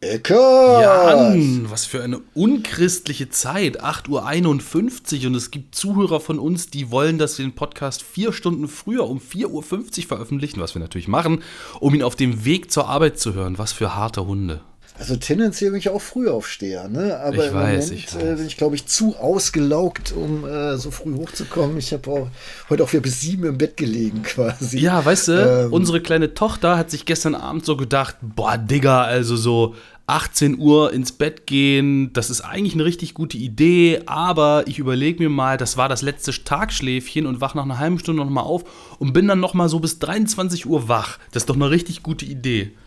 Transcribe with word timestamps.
Eckert! 0.00 0.82
Jan, 0.82 1.70
was 1.70 1.86
für 1.86 2.02
eine 2.02 2.20
unchristliche 2.34 3.30
Zeit. 3.30 3.82
8.51 3.82 5.20
Uhr 5.22 5.26
und 5.28 5.34
es 5.34 5.50
gibt 5.50 5.74
Zuhörer 5.74 6.20
von 6.20 6.38
uns, 6.38 6.68
die 6.68 6.90
wollen, 6.90 7.16
dass 7.16 7.38
wir 7.38 7.46
den 7.46 7.54
Podcast 7.54 8.02
vier 8.02 8.34
Stunden 8.34 8.68
früher 8.68 9.08
um 9.08 9.18
4.50 9.18 9.48
Uhr 9.48 9.62
veröffentlichen, 10.08 10.60
was 10.60 10.74
wir 10.74 10.82
natürlich 10.82 11.08
machen, 11.08 11.42
um 11.80 11.94
ihn 11.94 12.02
auf 12.02 12.14
dem 12.14 12.44
Weg 12.44 12.70
zur 12.70 12.88
Arbeit 12.88 13.18
zu 13.18 13.32
hören. 13.32 13.56
Was 13.56 13.72
für 13.72 13.94
harte 13.94 14.26
Hunde. 14.26 14.60
Also 14.98 15.16
tendenziell 15.16 15.70
bin 15.70 15.78
ich 15.78 15.88
auch 15.90 16.00
Frühaufsteher, 16.00 16.88
ne? 16.88 17.18
Aber 17.20 17.36
Ich 17.44 17.50
im 17.50 17.54
weiß, 17.54 17.90
Moment 17.90 17.92
ich 17.92 18.14
äh, 18.14 18.30
weiß. 18.30 18.38
bin 18.38 18.46
ich, 18.46 18.56
glaube 18.56 18.76
ich, 18.76 18.86
zu 18.86 19.16
ausgelaugt, 19.16 20.12
um 20.16 20.44
äh, 20.46 20.76
so 20.78 20.90
früh 20.90 21.14
hochzukommen. 21.14 21.76
Ich 21.78 21.92
habe 21.92 22.10
auch 22.10 22.28
heute 22.70 22.82
auch 22.82 22.92
wieder 22.92 23.02
bis 23.02 23.20
sieben 23.20 23.44
im 23.44 23.58
Bett 23.58 23.76
gelegen, 23.76 24.22
quasi. 24.24 24.78
Ja, 24.78 25.04
weißt 25.04 25.28
du, 25.28 25.32
Ähm. 25.66 25.72
unsere 25.72 26.00
kleine 26.00 26.34
Tochter 26.34 26.76
hat 26.78 26.90
sich 26.90 27.04
gestern 27.04 27.34
Abend 27.34 27.64
so 27.66 27.76
gedacht, 27.76 28.16
boah, 28.22 28.56
Digga, 28.56 29.02
also 29.02 29.36
so 29.36 29.74
18 30.08 30.58
Uhr 30.60 30.92
ins 30.92 31.10
Bett 31.12 31.46
gehen, 31.46 32.12
das 32.12 32.30
ist 32.30 32.40
eigentlich 32.40 32.74
eine 32.74 32.84
richtig 32.84 33.12
gute 33.12 33.36
Idee, 33.36 34.02
aber 34.06 34.62
ich 34.66 34.78
überlege 34.78 35.20
mir 35.22 35.28
mal, 35.30 35.56
das 35.58 35.76
war 35.76 35.88
das 35.88 36.00
letzte 36.02 36.30
Tagschläfchen 36.44 37.26
und 37.26 37.40
wach 37.40 37.54
nach 37.54 37.64
einer 37.64 37.78
halben 37.80 37.98
Stunde 37.98 38.22
nochmal 38.22 38.44
auf 38.44 38.62
und 39.00 39.12
bin 39.12 39.26
dann 39.26 39.40
nochmal 39.40 39.68
so 39.68 39.80
bis 39.80 39.98
23 39.98 40.64
Uhr 40.66 40.88
wach. 40.88 41.18
Das 41.32 41.42
ist 41.42 41.50
doch 41.50 41.56
eine 41.56 41.70
richtig 41.70 42.02
gute 42.02 42.24
Idee. 42.24 42.70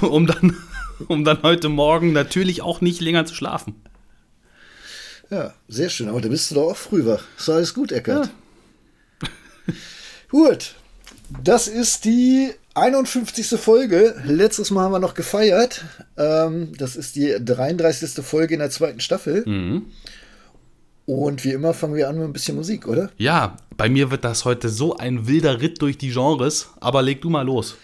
Um 0.00 0.26
dann, 0.26 0.56
um 1.08 1.24
dann 1.24 1.42
heute 1.42 1.68
Morgen 1.68 2.12
natürlich 2.12 2.62
auch 2.62 2.80
nicht 2.80 3.00
länger 3.00 3.26
zu 3.26 3.34
schlafen. 3.34 3.74
Ja, 5.30 5.54
sehr 5.68 5.88
schön. 5.88 6.08
Aber 6.08 6.20
da 6.20 6.28
bist 6.28 6.50
du 6.50 6.56
doch 6.56 6.72
auch 6.72 6.76
früh 6.76 7.06
wach. 7.06 7.24
Ist 7.38 7.48
alles 7.48 7.72
gut, 7.72 7.90
Eckert. 7.90 8.30
gut. 10.30 10.74
Das 11.42 11.68
ist 11.68 12.04
die 12.04 12.52
51. 12.74 13.58
Folge. 13.58 14.14
Letztes 14.24 14.70
Mal 14.70 14.84
haben 14.84 14.92
wir 14.92 14.98
noch 14.98 15.14
gefeiert. 15.14 15.84
Ähm, 16.18 16.72
das 16.76 16.96
ist 16.96 17.16
die 17.16 17.34
33. 17.42 18.24
Folge 18.24 18.54
in 18.54 18.60
der 18.60 18.70
zweiten 18.70 19.00
Staffel. 19.00 19.42
Mhm. 19.46 19.86
Und 21.06 21.44
wie 21.44 21.52
immer 21.52 21.74
fangen 21.74 21.94
wir 21.94 22.08
an 22.08 22.16
mit 22.16 22.24
ein 22.24 22.32
bisschen 22.32 22.56
Musik, 22.56 22.86
oder? 22.86 23.10
Ja, 23.16 23.56
bei 23.76 23.88
mir 23.88 24.10
wird 24.10 24.24
das 24.24 24.44
heute 24.44 24.68
so 24.68 24.96
ein 24.96 25.26
wilder 25.26 25.60
Ritt 25.60 25.82
durch 25.82 25.98
die 25.98 26.10
Genres, 26.10 26.68
aber 26.80 27.02
leg 27.02 27.20
du 27.20 27.28
mal 27.28 27.44
los. 27.44 27.76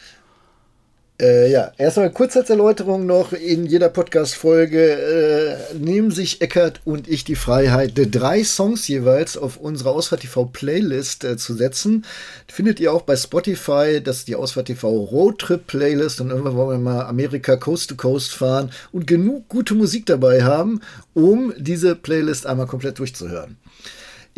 Äh, 1.21 1.51
ja, 1.51 1.73
erstmal 1.79 2.13
kurz 2.13 2.37
als 2.37 2.49
Erläuterung 2.49 3.05
noch, 3.05 3.33
in 3.33 3.67
jeder 3.67 3.89
Podcast-Folge 3.89 5.59
äh, 5.73 5.75
nehmen 5.75 6.13
sich 6.13 6.41
Eckert 6.41 6.81
und 6.85 7.09
ich 7.09 7.25
die 7.25 7.35
Freiheit, 7.35 7.95
drei 7.97 8.45
Songs 8.45 8.87
jeweils 8.87 9.37
auf 9.37 9.57
unsere 9.57 9.91
Ausfahrt 9.91 10.21
TV 10.21 10.45
Playlist 10.45 11.25
äh, 11.25 11.37
zu 11.37 11.55
setzen. 11.55 12.05
Findet 12.47 12.79
ihr 12.79 12.93
auch 12.93 13.03
bei 13.03 13.17
Spotify, 13.17 14.01
das 14.01 14.19
ist 14.19 14.29
die 14.29 14.37
Ausfahrt 14.37 14.67
TV 14.67 14.89
Roadtrip 14.89 15.67
Playlist 15.67 16.21
und 16.21 16.31
irgendwann 16.31 16.55
wollen 16.55 16.85
wir 16.85 16.93
mal 16.93 17.07
Amerika 17.07 17.57
Coast 17.57 17.91
to 17.91 17.97
Coast 17.97 18.33
fahren 18.33 18.71
und 18.93 19.09
genug 19.09 19.49
gute 19.49 19.75
Musik 19.75 20.07
dabei 20.07 20.45
haben, 20.45 20.83
um 21.15 21.53
diese 21.59 21.97
Playlist 21.97 22.47
einmal 22.47 22.69
komplett 22.69 23.01
durchzuhören. 23.01 23.57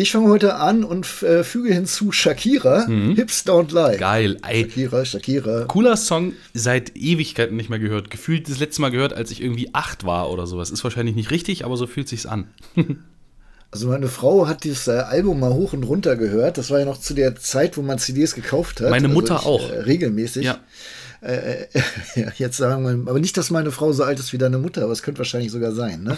Ich 0.00 0.12
fange 0.12 0.30
heute 0.30 0.54
an 0.54 0.82
und 0.82 1.04
äh, 1.22 1.44
füge 1.44 1.74
hinzu 1.74 2.10
Shakira, 2.10 2.86
Hips 2.86 3.44
Don't 3.44 3.74
Lie. 3.74 3.98
Geil, 3.98 4.38
ey. 4.48 4.62
Shakira, 4.62 5.04
Shakira. 5.04 5.64
Cooler 5.66 5.98
Song, 5.98 6.32
seit 6.54 6.96
Ewigkeiten 6.96 7.54
nicht 7.54 7.68
mehr 7.68 7.78
gehört. 7.78 8.10
Gefühlt 8.10 8.48
das 8.48 8.60
letzte 8.60 8.80
Mal 8.80 8.90
gehört, 8.90 9.12
als 9.12 9.30
ich 9.30 9.42
irgendwie 9.42 9.74
acht 9.74 10.06
war 10.06 10.30
oder 10.30 10.46
sowas. 10.46 10.70
Ist 10.70 10.84
wahrscheinlich 10.84 11.16
nicht 11.16 11.30
richtig, 11.30 11.66
aber 11.66 11.76
so 11.76 11.86
fühlt 11.86 12.08
sich's 12.08 12.24
an. 12.26 12.48
Also 13.72 13.86
meine 13.86 14.08
Frau 14.08 14.48
hat 14.48 14.64
dieses 14.64 14.88
äh, 14.88 14.90
Album 14.90 15.38
mal 15.38 15.52
hoch 15.52 15.74
und 15.74 15.84
runter 15.84 16.16
gehört. 16.16 16.58
Das 16.58 16.70
war 16.70 16.80
ja 16.80 16.84
noch 16.84 16.98
zu 16.98 17.14
der 17.14 17.36
Zeit, 17.36 17.76
wo 17.76 17.82
man 17.82 18.00
CDs 18.00 18.34
gekauft 18.34 18.80
hat. 18.80 18.90
Meine 18.90 19.06
Mutter 19.06 19.36
also 19.46 19.60
ich, 19.60 19.64
auch. 19.64 19.70
Äh, 19.70 19.80
regelmäßig. 19.82 20.44
Ja. 20.44 20.58
Äh, 21.22 21.34
äh, 21.34 21.66
ja, 22.16 22.28
jetzt 22.36 22.56
sagen 22.56 22.82
wir, 22.84 23.10
aber 23.10 23.20
nicht, 23.20 23.36
dass 23.36 23.50
meine 23.50 23.70
Frau 23.70 23.92
so 23.92 24.04
alt 24.04 24.18
ist 24.18 24.32
wie 24.32 24.38
deine 24.38 24.58
Mutter, 24.58 24.82
aber 24.82 24.92
es 24.92 25.02
könnte 25.02 25.18
wahrscheinlich 25.18 25.52
sogar 25.52 25.72
sein. 25.72 26.02
Ne? 26.02 26.16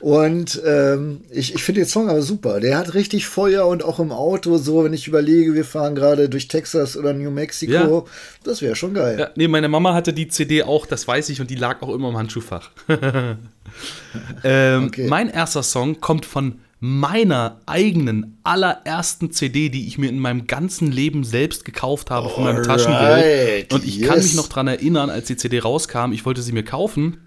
Und 0.00 0.62
ähm, 0.64 1.22
ich, 1.30 1.54
ich 1.54 1.62
finde 1.64 1.80
den 1.80 1.88
Song 1.88 2.08
aber 2.08 2.22
super. 2.22 2.60
Der 2.60 2.78
hat 2.78 2.94
richtig 2.94 3.26
Feuer 3.26 3.66
und 3.66 3.82
auch 3.84 3.98
im 3.98 4.12
Auto 4.12 4.56
so, 4.58 4.84
wenn 4.84 4.92
ich 4.92 5.08
überlege, 5.08 5.54
wir 5.54 5.64
fahren 5.64 5.94
gerade 5.94 6.28
durch 6.28 6.46
Texas 6.48 6.96
oder 6.96 7.12
New 7.12 7.30
Mexico, 7.30 7.72
Ja. 7.72 8.04
das 8.44 8.62
wäre 8.62 8.76
schon 8.76 8.94
geil. 8.94 9.18
Ja, 9.18 9.30
nee, 9.34 9.48
meine 9.48 9.68
Mama 9.68 9.92
hatte 9.94 10.12
die 10.12 10.28
CD 10.28 10.62
auch, 10.62 10.86
das 10.86 11.08
weiß 11.08 11.28
ich, 11.30 11.40
und 11.40 11.50
die 11.50 11.56
lag 11.56 11.82
auch 11.82 11.92
immer 11.92 12.10
im 12.10 12.16
Handschuhfach. 12.16 12.70
ähm, 14.44 14.84
Okay. 14.86 15.08
Mein 15.08 15.28
erster 15.30 15.62
Song 15.62 16.00
kommt 16.00 16.26
von 16.26 16.60
meiner 16.86 17.62
eigenen 17.64 18.36
allerersten 18.42 19.30
CD, 19.30 19.70
die 19.70 19.88
ich 19.88 19.96
mir 19.96 20.10
in 20.10 20.18
meinem 20.18 20.46
ganzen 20.46 20.92
Leben 20.92 21.24
selbst 21.24 21.64
gekauft 21.64 22.10
habe 22.10 22.28
von 22.28 22.44
meinem 22.44 22.62
Taschengeld. 22.62 23.72
Und 23.72 23.86
ich 23.86 24.02
kann 24.02 24.16
yes. 24.16 24.24
mich 24.24 24.34
noch 24.34 24.48
dran 24.48 24.68
erinnern, 24.68 25.08
als 25.08 25.26
die 25.26 25.38
CD 25.38 25.60
rauskam, 25.60 26.12
ich 26.12 26.26
wollte 26.26 26.42
sie 26.42 26.52
mir 26.52 26.62
kaufen 26.62 27.22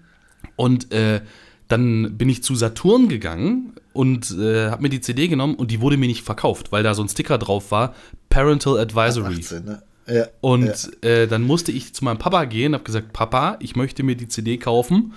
und 0.54 0.92
äh, 0.92 1.22
dann 1.66 2.16
bin 2.16 2.28
ich 2.28 2.44
zu 2.44 2.54
Saturn 2.54 3.08
gegangen 3.08 3.72
und 3.92 4.30
äh, 4.38 4.70
habe 4.70 4.82
mir 4.82 4.90
die 4.90 5.00
CD 5.00 5.26
genommen 5.26 5.56
und 5.56 5.72
die 5.72 5.80
wurde 5.80 5.96
mir 5.96 6.06
nicht 6.06 6.22
verkauft, 6.22 6.70
weil 6.70 6.84
da 6.84 6.94
so 6.94 7.02
ein 7.02 7.08
Sticker 7.08 7.36
drauf 7.36 7.72
war, 7.72 7.96
Parental 8.28 8.78
Advisory. 8.78 9.38
18, 9.40 9.64
ne? 9.64 9.82
Ja, 10.06 10.26
Und 10.40 10.88
ja. 11.02 11.08
äh, 11.08 11.26
dann 11.26 11.42
musste 11.42 11.72
ich 11.72 11.94
zu 11.94 12.04
meinem 12.04 12.18
Papa 12.18 12.44
gehen, 12.44 12.74
habe 12.74 12.84
gesagt, 12.84 13.12
Papa, 13.12 13.56
ich 13.58 13.74
möchte 13.74 14.04
mir 14.04 14.14
die 14.14 14.28
CD 14.28 14.56
kaufen 14.56 15.14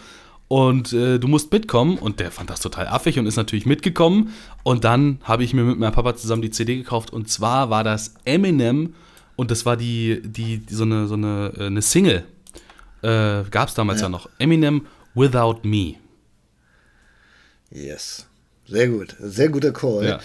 und 0.51 0.91
äh, 0.91 1.17
du 1.17 1.29
musst 1.29 1.49
mitkommen. 1.53 1.97
Und 1.97 2.19
der 2.19 2.29
fand 2.29 2.49
das 2.49 2.59
total 2.59 2.85
affig 2.85 3.17
und 3.17 3.25
ist 3.25 3.37
natürlich 3.37 3.65
mitgekommen. 3.65 4.33
Und 4.63 4.83
dann 4.83 5.19
habe 5.23 5.45
ich 5.45 5.53
mir 5.53 5.63
mit 5.63 5.79
meinem 5.79 5.93
Papa 5.93 6.13
zusammen 6.17 6.41
die 6.41 6.49
CD 6.49 6.75
gekauft. 6.75 7.13
Und 7.13 7.29
zwar 7.29 7.69
war 7.69 7.85
das 7.85 8.15
Eminem 8.25 8.93
und 9.37 9.49
das 9.49 9.65
war 9.65 9.77
die, 9.77 10.21
die, 10.21 10.57
die 10.57 10.73
so 10.73 10.83
eine, 10.83 11.07
so 11.07 11.13
eine, 11.13 11.53
äh, 11.57 11.67
eine 11.67 11.81
Single. 11.81 12.25
Äh, 13.01 13.43
Gab 13.49 13.69
es 13.69 13.75
damals 13.75 14.01
ja. 14.01 14.07
Ja. 14.07 14.09
noch. 14.09 14.27
Eminem 14.39 14.87
Without 15.15 15.59
Me. 15.63 15.93
Yes. 17.69 18.25
Sehr 18.67 18.89
gut. 18.89 19.15
Sehr 19.21 19.47
guter 19.47 19.71
Call. 19.71 20.03
Ja. 20.03 20.19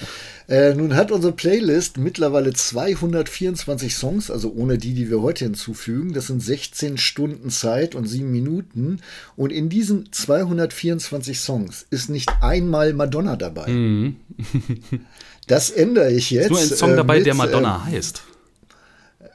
Äh, 0.49 0.75
nun 0.75 0.95
hat 0.95 1.11
unsere 1.11 1.33
Playlist 1.33 1.99
mittlerweile 1.99 2.53
224 2.53 3.95
Songs, 3.95 4.31
also 4.31 4.53
ohne 4.53 4.79
die, 4.79 4.95
die 4.95 5.11
wir 5.11 5.21
heute 5.21 5.45
hinzufügen. 5.45 6.13
Das 6.13 6.29
sind 6.29 6.41
16 6.41 6.99
Stunden 6.99 7.51
Zeit 7.51 7.95
und 7.95 8.07
7 8.07 8.31
Minuten. 8.31 9.01
Und 9.35 9.53
in 9.53 9.69
diesen 9.69 10.13
224 10.13 11.41
Songs 11.41 11.87
ist 11.91 12.11
nicht 12.11 12.31
einmal 12.41 12.93
Madonna 12.93 13.37
dabei. 13.37 13.67
Das 15.47 15.71
ändere 15.71 16.11
ich 16.11 16.31
jetzt. 16.31 16.51
Mhm. 16.51 16.57
Ist 16.57 16.71
nur 16.71 16.75
ein 16.75 16.79
Song 16.79 16.93
äh, 16.93 16.97
dabei, 16.97 17.17
mit, 17.19 17.27
der 17.27 17.35
Madonna 17.35 17.85
heißt. 17.85 18.23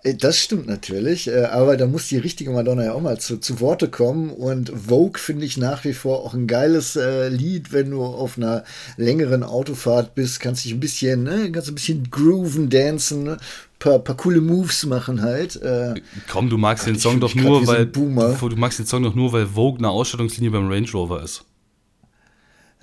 Äh, 0.03 0.15
Das 0.15 0.37
stimmt 0.37 0.67
natürlich, 0.67 1.27
äh, 1.27 1.45
aber 1.45 1.77
da 1.77 1.87
muss 1.87 2.07
die 2.07 2.17
richtige 2.17 2.51
Madonna 2.51 2.85
ja 2.85 2.93
auch 2.93 3.01
mal 3.01 3.19
zu, 3.19 3.37
zu 3.37 3.59
Worte 3.59 3.89
kommen. 3.89 4.29
Und 4.31 4.69
Vogue 4.69 5.19
finde 5.19 5.45
ich 5.45 5.57
nach 5.57 5.83
wie 5.85 5.93
vor 5.93 6.19
auch 6.19 6.33
ein 6.33 6.47
geiles 6.47 6.95
äh, 6.95 7.29
Lied, 7.29 7.71
wenn 7.71 7.91
du 7.91 8.03
auf 8.03 8.37
einer 8.37 8.63
längeren 8.97 9.43
Autofahrt 9.43 10.15
bist, 10.15 10.39
kannst 10.39 10.65
dich 10.65 10.73
ein 10.73 10.79
bisschen, 10.79 11.23
ne, 11.23 11.51
kannst 11.51 11.69
ein 11.69 11.75
bisschen 11.75 12.09
grooven, 12.09 12.69
dancen, 12.69 13.23
ne? 13.23 13.37
paar, 13.81 13.99
paar 13.99 14.15
coole 14.15 14.41
Moves 14.41 14.85
machen 14.85 15.21
halt. 15.21 15.61
Äh, 15.61 15.95
Komm, 16.29 16.49
du 16.49 16.57
magst 16.57 16.87
den 16.87 16.97
Song 16.97 17.19
doch 17.19 17.33
nur, 17.35 17.65
weil 17.67 17.87
du 17.87 18.55
magst 18.55 18.79
den 18.79 18.85
Song 18.85 19.03
doch 19.03 19.15
nur, 19.15 19.33
weil 19.33 19.47
Vogue 19.47 19.79
eine 19.79 19.89
Ausstattungslinie 19.89 20.51
beim 20.51 20.69
Range 20.69 20.89
Rover 20.93 21.23
ist. 21.23 21.43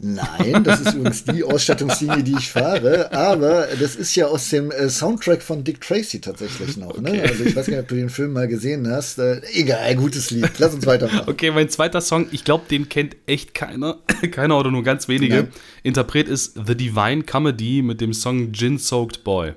Nein, 0.01 0.63
das 0.63 0.81
ist 0.81 0.95
übrigens 0.95 1.25
die 1.25 1.43
Ausstattungslinie, 1.43 2.23
die 2.23 2.37
ich 2.39 2.51
fahre, 2.51 3.13
aber 3.13 3.67
das 3.81 3.97
ist 3.97 4.15
ja 4.15 4.27
aus 4.27 4.49
dem 4.49 4.71
äh, 4.71 4.89
Soundtrack 4.89 5.43
von 5.43 5.65
Dick 5.65 5.81
Tracy 5.81 6.21
tatsächlich 6.21 6.77
noch. 6.77 6.91
Okay. 6.91 7.17
Ne? 7.17 7.23
Also 7.23 7.45
ich 7.45 7.57
weiß 7.57 7.67
gar 7.67 7.73
nicht, 7.73 7.83
ob 7.83 7.89
du 7.89 7.97
den 7.97 8.09
Film 8.09 8.33
mal 8.33 8.47
gesehen 8.47 8.89
hast. 8.89 9.19
Äh, 9.19 9.41
egal, 9.55 9.97
gutes 9.97 10.31
Lied. 10.31 10.51
Lass 10.59 10.75
uns 10.75 10.87
weitermachen. 10.87 11.29
Okay, 11.29 11.51
mein 11.51 11.69
zweiter 11.69 12.01
Song, 12.01 12.29
ich 12.31 12.45
glaube, 12.45 12.67
den 12.71 12.89
kennt 12.89 13.17
echt 13.27 13.55
keiner. 13.55 13.99
keiner 14.31 14.57
oder 14.59 14.71
nur 14.71 14.85
ganz 14.85 15.09
wenige. 15.09 15.35
Nein. 15.35 15.49
Interpret 15.83 16.29
ist 16.29 16.55
The 16.65 16.77
Divine 16.77 17.25
Comedy 17.25 17.83
mit 17.83 18.01
dem 18.01 18.13
Song 18.13 18.53
Gin 18.53 18.79
Soaked 18.79 19.25
Boy. 19.25 19.55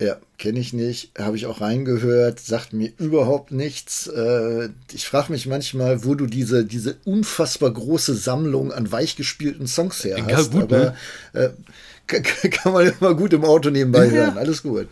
Ja, 0.00 0.16
kenne 0.38 0.58
ich 0.58 0.72
nicht, 0.72 1.12
habe 1.16 1.36
ich 1.36 1.46
auch 1.46 1.60
reingehört, 1.60 2.40
sagt 2.40 2.72
mir 2.72 2.90
überhaupt 2.98 3.52
nichts. 3.52 4.08
Äh, 4.08 4.70
ich 4.92 5.06
frage 5.06 5.30
mich 5.32 5.46
manchmal, 5.46 6.04
wo 6.04 6.16
du 6.16 6.26
diese, 6.26 6.64
diese 6.64 6.96
unfassbar 7.04 7.72
große 7.72 8.14
Sammlung 8.14 8.72
an 8.72 8.90
weichgespielten 8.90 9.68
Songs 9.68 10.02
her 10.04 10.16
hast. 10.32 10.50
gut, 10.50 10.64
aber 10.64 10.96
äh, 11.32 11.50
kann, 12.08 12.22
kann 12.50 12.72
man 12.72 12.92
immer 13.00 13.14
gut 13.14 13.32
im 13.34 13.44
Auto 13.44 13.70
nebenbei 13.70 14.06
Ja. 14.06 14.12
hören, 14.12 14.38
alles 14.38 14.64
gut. 14.64 14.88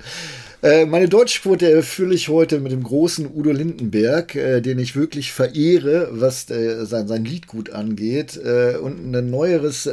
Äh, 0.63 0.87
meine 0.87 1.09
Deutschquote 1.09 1.69
erfülle 1.69 2.15
ich 2.15 2.29
heute 2.29 2.61
mit 2.61 2.71
dem 2.71 2.85
großen 2.85 3.29
Udo 3.35 3.51
Lindenberg, 3.51 4.37
äh, 4.37 4.61
den 4.61 4.79
ich 4.79 4.95
wirklich 4.95 5.33
verehre, 5.33 6.11
was 6.13 6.49
äh, 6.51 6.87
sein, 6.87 7.09
sein 7.09 7.25
Liedgut 7.25 7.71
angeht. 7.71 8.37
Äh, 8.37 8.77
und 8.77 9.13
ein 9.13 9.31
neueres 9.31 9.91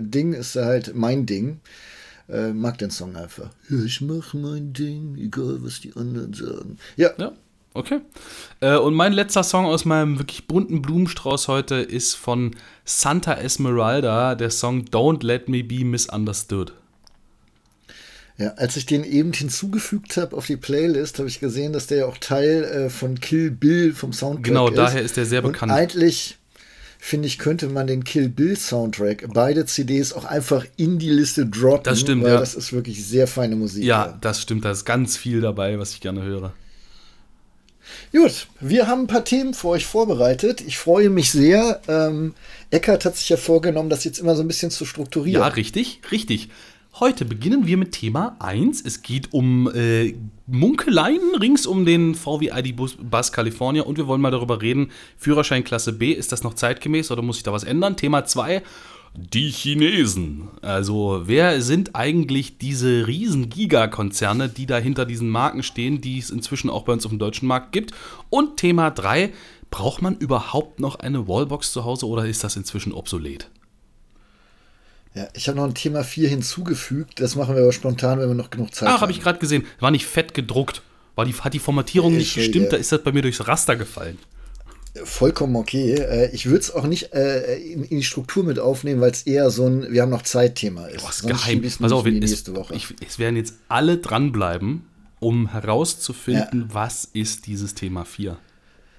Ding 0.00 0.32
ist 0.32 0.56
halt 0.56 0.96
mein 0.96 1.26
Ding. 1.26 1.60
Äh, 2.28 2.52
mag 2.52 2.76
den 2.78 2.90
Song 2.90 3.16
einfach. 3.16 3.50
Ja, 3.70 3.82
ich 3.84 4.00
mach 4.00 4.34
mein 4.34 4.72
Ding, 4.72 5.16
egal 5.16 5.58
was 5.62 5.80
die 5.80 5.94
anderen 5.96 6.34
sagen. 6.34 6.78
Ja, 6.96 7.10
Ja, 7.18 7.32
okay. 7.74 8.00
Äh, 8.60 8.76
und 8.76 8.94
mein 8.94 9.12
letzter 9.14 9.42
Song 9.42 9.64
aus 9.64 9.84
meinem 9.86 10.18
wirklich 10.18 10.46
bunten 10.46 10.82
Blumenstrauß 10.82 11.48
heute 11.48 11.76
ist 11.76 12.14
von 12.16 12.54
Santa 12.84 13.34
Esmeralda, 13.34 14.34
der 14.34 14.50
Song 14.50 14.84
Don't 14.84 15.24
Let 15.24 15.48
Me 15.48 15.64
Be 15.64 15.84
Misunderstood. 15.86 16.72
ja, 18.36 18.48
als 18.56 18.76
ich 18.76 18.86
den 18.86 19.04
eben 19.04 19.32
hinzugefügt 19.32 20.16
habe 20.16 20.36
auf 20.36 20.46
die 20.46 20.56
Playlist, 20.56 21.18
habe 21.18 21.28
ich 21.28 21.40
gesehen, 21.40 21.72
dass 21.72 21.86
der 21.86 21.98
ja 21.98 22.06
auch 22.06 22.18
Teil 22.18 22.62
äh, 22.64 22.90
von 22.90 23.18
Kill 23.20 23.50
Bill 23.50 23.92
vom 23.94 24.12
Soundtrack 24.12 24.44
Genau, 24.44 24.68
ist. 24.68 24.76
daher 24.76 25.02
ist 25.02 25.16
der 25.16 25.24
sehr 25.26 25.42
Und 25.44 25.52
bekannt. 25.52 25.72
eigentlich, 25.72 26.36
finde 26.98 27.28
ich, 27.28 27.38
könnte 27.38 27.68
man 27.68 27.86
den 27.86 28.04
Kill 28.04 28.28
Bill 28.28 28.56
Soundtrack, 28.56 29.32
beide 29.32 29.64
CDs 29.64 30.12
auch 30.12 30.24
einfach 30.24 30.66
in 30.76 30.98
die 30.98 31.10
Liste 31.10 31.46
droppen. 31.46 31.84
Das 31.84 32.00
stimmt, 32.00 32.24
weil 32.24 32.32
ja. 32.32 32.40
Das 32.40 32.54
ist 32.54 32.72
wirklich 32.72 33.06
sehr 33.06 33.26
feine 33.26 33.56
Musik. 33.56 33.84
Ja, 33.84 34.18
das 34.20 34.42
stimmt. 34.42 34.64
Da 34.64 34.72
ist 34.72 34.84
ganz 34.84 35.16
viel 35.16 35.40
dabei, 35.40 35.78
was 35.78 35.92
ich 35.92 36.00
gerne 36.00 36.22
höre. 36.22 36.52
Gut, 38.12 38.48
wir 38.60 38.86
haben 38.86 39.02
ein 39.02 39.06
paar 39.06 39.24
Themen 39.24 39.54
für 39.54 39.68
euch 39.68 39.86
vorbereitet. 39.86 40.60
Ich 40.60 40.78
freue 40.78 41.08
mich 41.08 41.30
sehr. 41.30 41.80
Ähm, 41.88 42.34
Eckert 42.70 43.04
hat 43.04 43.16
sich 43.16 43.28
ja 43.28 43.36
vorgenommen, 43.36 43.90
das 43.90 44.04
jetzt 44.04 44.18
immer 44.18 44.34
so 44.34 44.42
ein 44.42 44.48
bisschen 44.48 44.70
zu 44.70 44.84
strukturieren. 44.84 45.40
Ja, 45.40 45.48
richtig, 45.48 46.00
richtig. 46.10 46.48
Heute 47.00 47.24
beginnen 47.24 47.68
wir 47.68 47.76
mit 47.76 47.92
Thema 47.92 48.34
1. 48.40 48.84
Es 48.84 49.02
geht 49.02 49.32
um 49.32 49.70
äh, 49.72 50.16
Munkeleien 50.48 51.36
rings 51.40 51.64
um 51.64 51.86
den 51.86 52.16
VW 52.16 52.50
ID 52.52 52.74
Bus, 52.74 53.30
California 53.30 53.84
und 53.84 53.98
wir 53.98 54.08
wollen 54.08 54.20
mal 54.20 54.32
darüber 54.32 54.60
reden, 54.60 54.90
Führerschein 55.16 55.62
Klasse 55.62 55.92
B, 55.92 56.10
ist 56.10 56.32
das 56.32 56.42
noch 56.42 56.54
zeitgemäß 56.54 57.12
oder 57.12 57.22
muss 57.22 57.36
sich 57.36 57.44
da 57.44 57.52
was 57.52 57.62
ändern? 57.62 57.96
Thema 57.96 58.24
2, 58.24 58.64
die 59.14 59.48
Chinesen. 59.50 60.48
Also 60.60 61.22
wer 61.26 61.62
sind 61.62 61.94
eigentlich 61.94 62.58
diese 62.58 63.06
riesen 63.06 63.48
Gigakonzerne, 63.48 64.48
die 64.48 64.66
da 64.66 64.78
hinter 64.78 65.06
diesen 65.06 65.28
Marken 65.28 65.62
stehen, 65.62 66.00
die 66.00 66.18
es 66.18 66.30
inzwischen 66.30 66.68
auch 66.68 66.82
bei 66.82 66.94
uns 66.94 67.06
auf 67.06 67.12
dem 67.12 67.20
deutschen 67.20 67.46
Markt 67.46 67.70
gibt? 67.70 67.92
Und 68.28 68.56
Thema 68.56 68.90
3, 68.90 69.32
braucht 69.70 70.02
man 70.02 70.16
überhaupt 70.16 70.80
noch 70.80 70.96
eine 70.96 71.28
Wallbox 71.28 71.70
zu 71.70 71.84
Hause 71.84 72.08
oder 72.08 72.26
ist 72.26 72.42
das 72.42 72.56
inzwischen 72.56 72.92
obsolet? 72.92 73.48
Ja, 75.18 75.28
ich 75.34 75.48
habe 75.48 75.58
noch 75.58 75.64
ein 75.64 75.74
Thema 75.74 76.04
4 76.04 76.28
hinzugefügt. 76.28 77.20
Das 77.20 77.34
machen 77.34 77.56
wir 77.56 77.62
aber 77.62 77.72
spontan, 77.72 78.20
wenn 78.20 78.28
wir 78.28 78.34
noch 78.36 78.50
genug 78.50 78.72
Zeit 78.72 78.88
Ach, 78.88 78.92
haben. 78.94 79.00
habe 79.00 79.12
ich 79.12 79.20
gerade 79.20 79.40
gesehen. 79.40 79.66
War 79.80 79.90
nicht 79.90 80.06
fett 80.06 80.32
gedruckt. 80.32 80.82
War 81.16 81.24
die, 81.24 81.34
hat 81.34 81.54
die 81.54 81.58
Formatierung 81.58 82.14
nicht 82.14 82.28
Ich, 82.28 82.44
gestimmt, 82.44 82.66
äh, 82.66 82.70
da 82.70 82.76
ist 82.76 82.92
das 82.92 83.02
bei 83.02 83.10
mir 83.10 83.22
durchs 83.22 83.48
Raster 83.48 83.74
gefallen. 83.74 84.16
Vollkommen 85.02 85.56
okay. 85.56 85.94
Äh, 85.94 86.30
Ich 86.32 86.46
würde 86.46 86.60
es 86.60 86.70
auch 86.72 86.84
nicht 86.86 87.12
äh, 87.12 87.56
in, 87.56 87.88
die 87.88 88.04
Struktur 88.04 88.44
mit 88.44 88.60
aufnehmen, 88.60 89.00
weil 89.00 89.10
es 89.10 89.22
eher 89.22 89.50
so 89.50 89.66
ein 89.66 89.90
Wir 89.92 90.02
haben 90.02 90.10
noch 90.10 90.22
Zeit-Thema 90.22 90.86
ist. 90.86 91.02
Boah, 91.02 91.10
ist 91.10 91.18
Sonst 91.18 91.44
geheim. 91.44 91.62
Pass 91.62 91.90
auf, 91.92 92.06
es, 92.06 92.12
nächste 92.12 92.54
Woche. 92.54 92.76
ich, 92.76 92.94
es 93.04 93.18
werden 93.18 93.34
jetzt 93.34 93.54
alle 93.66 93.98
dranbleiben, 93.98 94.84
um 95.18 95.50
herauszufinden, 95.50 96.68
was 96.72 97.08
ist 97.12 97.48
dieses 97.48 97.74
Thema 97.74 98.04
4. 98.04 98.38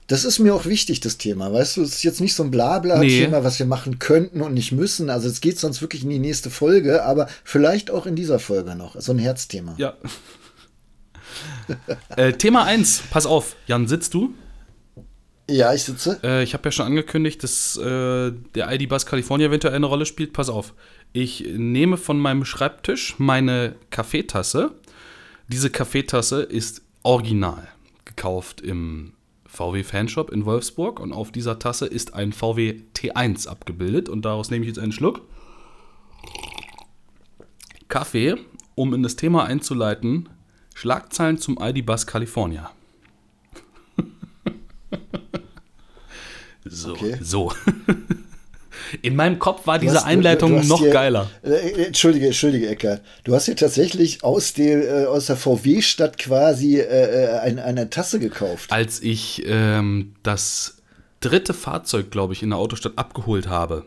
Das 0.09 0.25
ist 0.25 0.39
mir 0.39 0.55
auch 0.55 0.65
wichtig, 0.65 1.01
das 1.01 1.19
Thema. 1.19 1.53
Weißt 1.53 1.77
du, 1.77 1.83
es 1.83 1.93
ist 1.93 2.03
jetzt 2.03 2.19
nicht 2.19 2.33
so 2.33 2.41
ein 2.41 2.49
Blabla-Thema, 2.49 3.37
Nee. 3.37 3.43
was 3.43 3.59
wir 3.59 3.67
machen 3.67 3.99
könnten 3.99 4.41
und 4.41 4.55
nicht 4.55 4.71
müssen. 4.71 5.11
Also 5.11 5.29
es 5.29 5.39
geht 5.39 5.59
sonst 5.59 5.81
wirklich 5.81 6.03
in 6.03 6.09
die 6.09 6.17
nächste 6.17 6.49
Folge, 6.49 7.05
aber 7.05 7.27
vielleicht 7.43 7.91
auch 7.91 8.07
in 8.07 8.15
dieser 8.15 8.39
Folge 8.39 8.75
noch. 8.75 8.99
So 8.99 9.11
ein 9.11 9.19
Herzthema. 9.19 9.75
Ja. 9.77 9.93
äh, 12.17 12.33
Thema 12.33 12.63
1, 12.63 13.03
pass 13.11 13.27
auf, 13.27 13.55
Jan, 13.67 13.87
sitzt 13.87 14.15
du? 14.15 14.33
Ja, 15.47 15.73
ich 15.75 15.83
sitze. 15.83 16.19
Äh, 16.23 16.43
ich 16.43 16.53
habe 16.53 16.63
ja 16.65 16.71
schon 16.71 16.87
angekündigt, 16.87 17.43
dass 17.43 17.77
äh, 17.77 18.31
der 18.55 18.71
ID 18.71 18.89
Bus 18.89 19.05
California 19.05 19.47
eventuell 19.47 19.75
eine 19.75 19.85
Rolle 19.85 20.07
spielt. 20.07 20.33
Pass 20.33 20.49
auf. 20.49 20.73
Ich 21.13 21.45
nehme 21.55 21.97
von 21.97 22.19
meinem 22.19 22.45
Schreibtisch 22.45 23.15
meine 23.19 23.75
Kaffeetasse. 23.91 24.71
Diese 25.47 25.69
Kaffeetasse 25.69 26.41
ist 26.41 26.81
original 27.03 27.67
gekauft 28.05 28.61
im 28.61 29.13
VW 29.59 29.83
Fanshop 29.83 30.29
in 30.31 30.45
Wolfsburg 30.45 31.01
und 31.01 31.11
auf 31.11 31.33
dieser 31.33 31.59
Tasse 31.59 31.85
ist 31.85 32.13
ein 32.13 32.31
VW 32.31 32.81
T1 32.95 33.45
abgebildet 33.45 34.07
und 34.07 34.23
daraus 34.23 34.49
nehme 34.51 34.63
ich 34.63 34.69
jetzt 34.69 34.79
einen 34.79 34.93
Schluck. 34.93 35.21
Kaffee, 37.89 38.37
um 38.75 38.93
in 38.93 39.03
das 39.03 39.17
Thema 39.17 39.43
einzuleiten, 39.43 40.29
Schlagzeilen 40.75 41.39
zum 41.39 41.57
ID 41.61 41.85
Bus 41.85 42.07
California. 42.07 42.71
So, 46.65 46.91
Okay. 46.91 47.17
so. 47.21 47.51
In 49.01 49.15
meinem 49.15 49.39
Kopf 49.39 49.67
war 49.67 49.77
Du 49.77 49.85
diese 49.85 49.95
hast- 49.95 50.03
du- 50.03 50.07
Einleitung 50.07 50.51
du 50.51 50.57
hast 50.59 50.67
noch 50.67 50.79
hier- 50.81 50.91
geiler. 50.91 51.29
Äh, 51.43 51.85
Entschuldige, 51.87 52.27
Entschuldige, 52.27 52.69
Eckert. 52.69 53.01
Du 53.23 53.33
hast 53.35 53.45
hier 53.45 53.55
tatsächlich 53.55 54.23
aus, 54.23 54.53
dem, 54.53 54.81
äh, 54.81 55.05
aus 55.05 55.27
der 55.27 55.35
VW-Stadt 55.35 56.17
quasi 56.17 56.77
äh, 56.79 56.83
äh, 56.83 57.39
ein, 57.39 57.59
eine 57.59 57.89
Tasse 57.89 58.19
gekauft. 58.19 58.71
Als 58.71 59.01
ich 59.01 59.43
ähm, 59.45 60.13
das 60.23 60.77
dritte 61.19 61.53
Fahrzeug, 61.53 62.11
glaube 62.11 62.33
ich, 62.33 62.43
in 62.43 62.49
der 62.49 62.59
Autostadt 62.59 62.93
abgeholt 62.97 63.47
habe, 63.49 63.85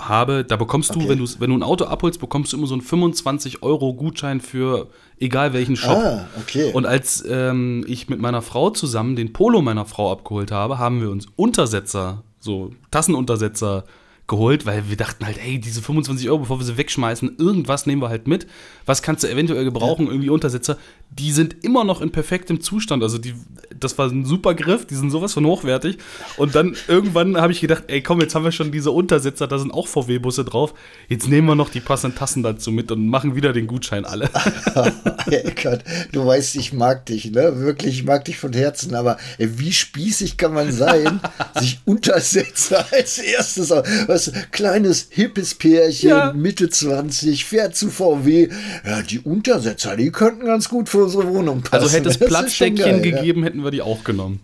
habe, 0.00 0.44
da 0.44 0.56
bekommst 0.56 0.94
du, 0.94 0.98
Okay. 0.98 1.08
wenn, 1.10 1.18
du, 1.18 1.26
wenn 1.38 1.50
du 1.50 1.56
ein 1.56 1.62
Auto 1.62 1.84
abholst, 1.84 2.18
bekommst 2.18 2.52
du 2.52 2.56
immer 2.56 2.66
so 2.66 2.74
einen 2.74 2.82
25-Euro-Gutschein 2.82 4.40
für 4.40 4.88
egal 5.20 5.52
welchen 5.52 5.76
Shop. 5.76 5.96
Ah, 5.96 6.26
okay. 6.40 6.72
Und 6.72 6.86
als 6.86 7.22
ähm, 7.28 7.84
ich 7.86 8.08
mit 8.08 8.18
meiner 8.20 8.42
Frau 8.42 8.70
zusammen 8.70 9.14
den 9.14 9.32
Polo 9.32 9.62
meiner 9.62 9.84
Frau 9.86 10.10
abgeholt 10.10 10.50
habe, 10.50 10.78
haben 10.78 11.00
wir 11.00 11.10
uns 11.10 11.26
Untersetzer, 11.36 12.24
so 12.42 12.70
Tassenuntersetzer 12.90 13.84
geholt, 14.32 14.64
weil 14.64 14.88
wir 14.88 14.96
dachten 14.96 15.26
halt, 15.26 15.36
hey, 15.38 15.58
diese 15.60 15.82
25 15.82 16.28
Euro, 16.30 16.38
bevor 16.40 16.58
wir 16.58 16.64
sie 16.64 16.78
wegschmeißen, 16.78 17.36
irgendwas 17.38 17.84
nehmen 17.86 18.00
wir 18.00 18.08
halt 18.08 18.26
mit. 18.26 18.46
Was 18.86 19.02
kannst 19.02 19.22
du 19.22 19.28
eventuell 19.28 19.64
gebrauchen? 19.64 20.06
Irgendwie 20.06 20.30
Untersetzer. 20.30 20.78
Die 21.10 21.30
sind 21.32 21.56
immer 21.62 21.84
noch 21.84 22.00
in 22.00 22.10
perfektem 22.10 22.62
Zustand. 22.62 23.02
Also 23.02 23.18
die, 23.18 23.34
das 23.78 23.98
war 23.98 24.08
ein 24.08 24.24
super 24.24 24.54
Griff, 24.54 24.86
die 24.86 24.94
sind 24.94 25.10
sowas 25.10 25.34
von 25.34 25.44
hochwertig. 25.44 25.98
Und 26.38 26.54
dann 26.54 26.74
irgendwann 26.88 27.36
habe 27.36 27.52
ich 27.52 27.60
gedacht, 27.60 27.84
ey, 27.88 28.00
komm, 28.02 28.20
jetzt 28.22 28.34
haben 28.34 28.44
wir 28.44 28.52
schon 28.52 28.72
diese 28.72 28.90
Untersetzer, 28.90 29.46
da 29.46 29.58
sind 29.58 29.70
auch 29.74 29.86
VW-Busse 29.86 30.44
drauf. 30.46 30.72
Jetzt 31.08 31.28
nehmen 31.28 31.46
wir 31.48 31.54
noch 31.54 31.68
die 31.68 31.80
passenden 31.80 32.16
Tassen 32.16 32.42
dazu 32.42 32.72
mit 32.72 32.90
und 32.90 33.06
machen 33.08 33.36
wieder 33.36 33.52
den 33.52 33.66
Gutschein 33.66 34.06
alle. 34.06 34.30
Eckert, 35.30 35.84
du 36.12 36.24
weißt, 36.26 36.56
ich 36.56 36.72
mag 36.72 37.04
dich, 37.06 37.30
ne? 37.30 37.58
Wirklich, 37.60 37.96
ich 37.98 38.04
mag 38.04 38.24
dich 38.24 38.38
von 38.38 38.52
Herzen, 38.54 38.94
aber 38.94 39.18
ey, 39.38 39.58
wie 39.58 39.72
spießig 39.72 40.36
kann 40.38 40.54
man 40.54 40.72
sein, 40.72 41.20
sich 41.60 41.80
Untersetzer 41.84 42.86
als 42.90 43.18
erstes, 43.18 43.70
aus- 43.70 43.84
du, 44.28 44.32
kleines, 44.50 45.08
hippes 45.10 45.54
Pärchen, 45.54 46.08
Ja. 46.10 46.32
Mitte 46.32 46.68
20, 46.68 47.44
fährt 47.44 47.76
zu 47.76 47.90
VW. 47.90 48.48
Ja, 48.84 49.02
die 49.02 49.20
Untersetzer, 49.20 49.96
die 49.96 50.10
könnten 50.10 50.44
ganz 50.46 50.68
gut 50.68 50.88
für 50.88 51.04
unsere 51.04 51.26
Wohnung 51.28 51.62
passen. 51.62 51.82
Also 51.82 51.96
hätte 51.96 52.08
es 52.08 52.18
Das 52.18 52.28
Platzdeckchen 52.28 52.76
geil, 52.76 53.04
ja. 53.06 53.16
gegeben, 53.16 53.42
hätten 53.42 53.62
wir 53.64 53.70
die 53.70 53.82
auch 53.82 54.04
genommen. 54.04 54.40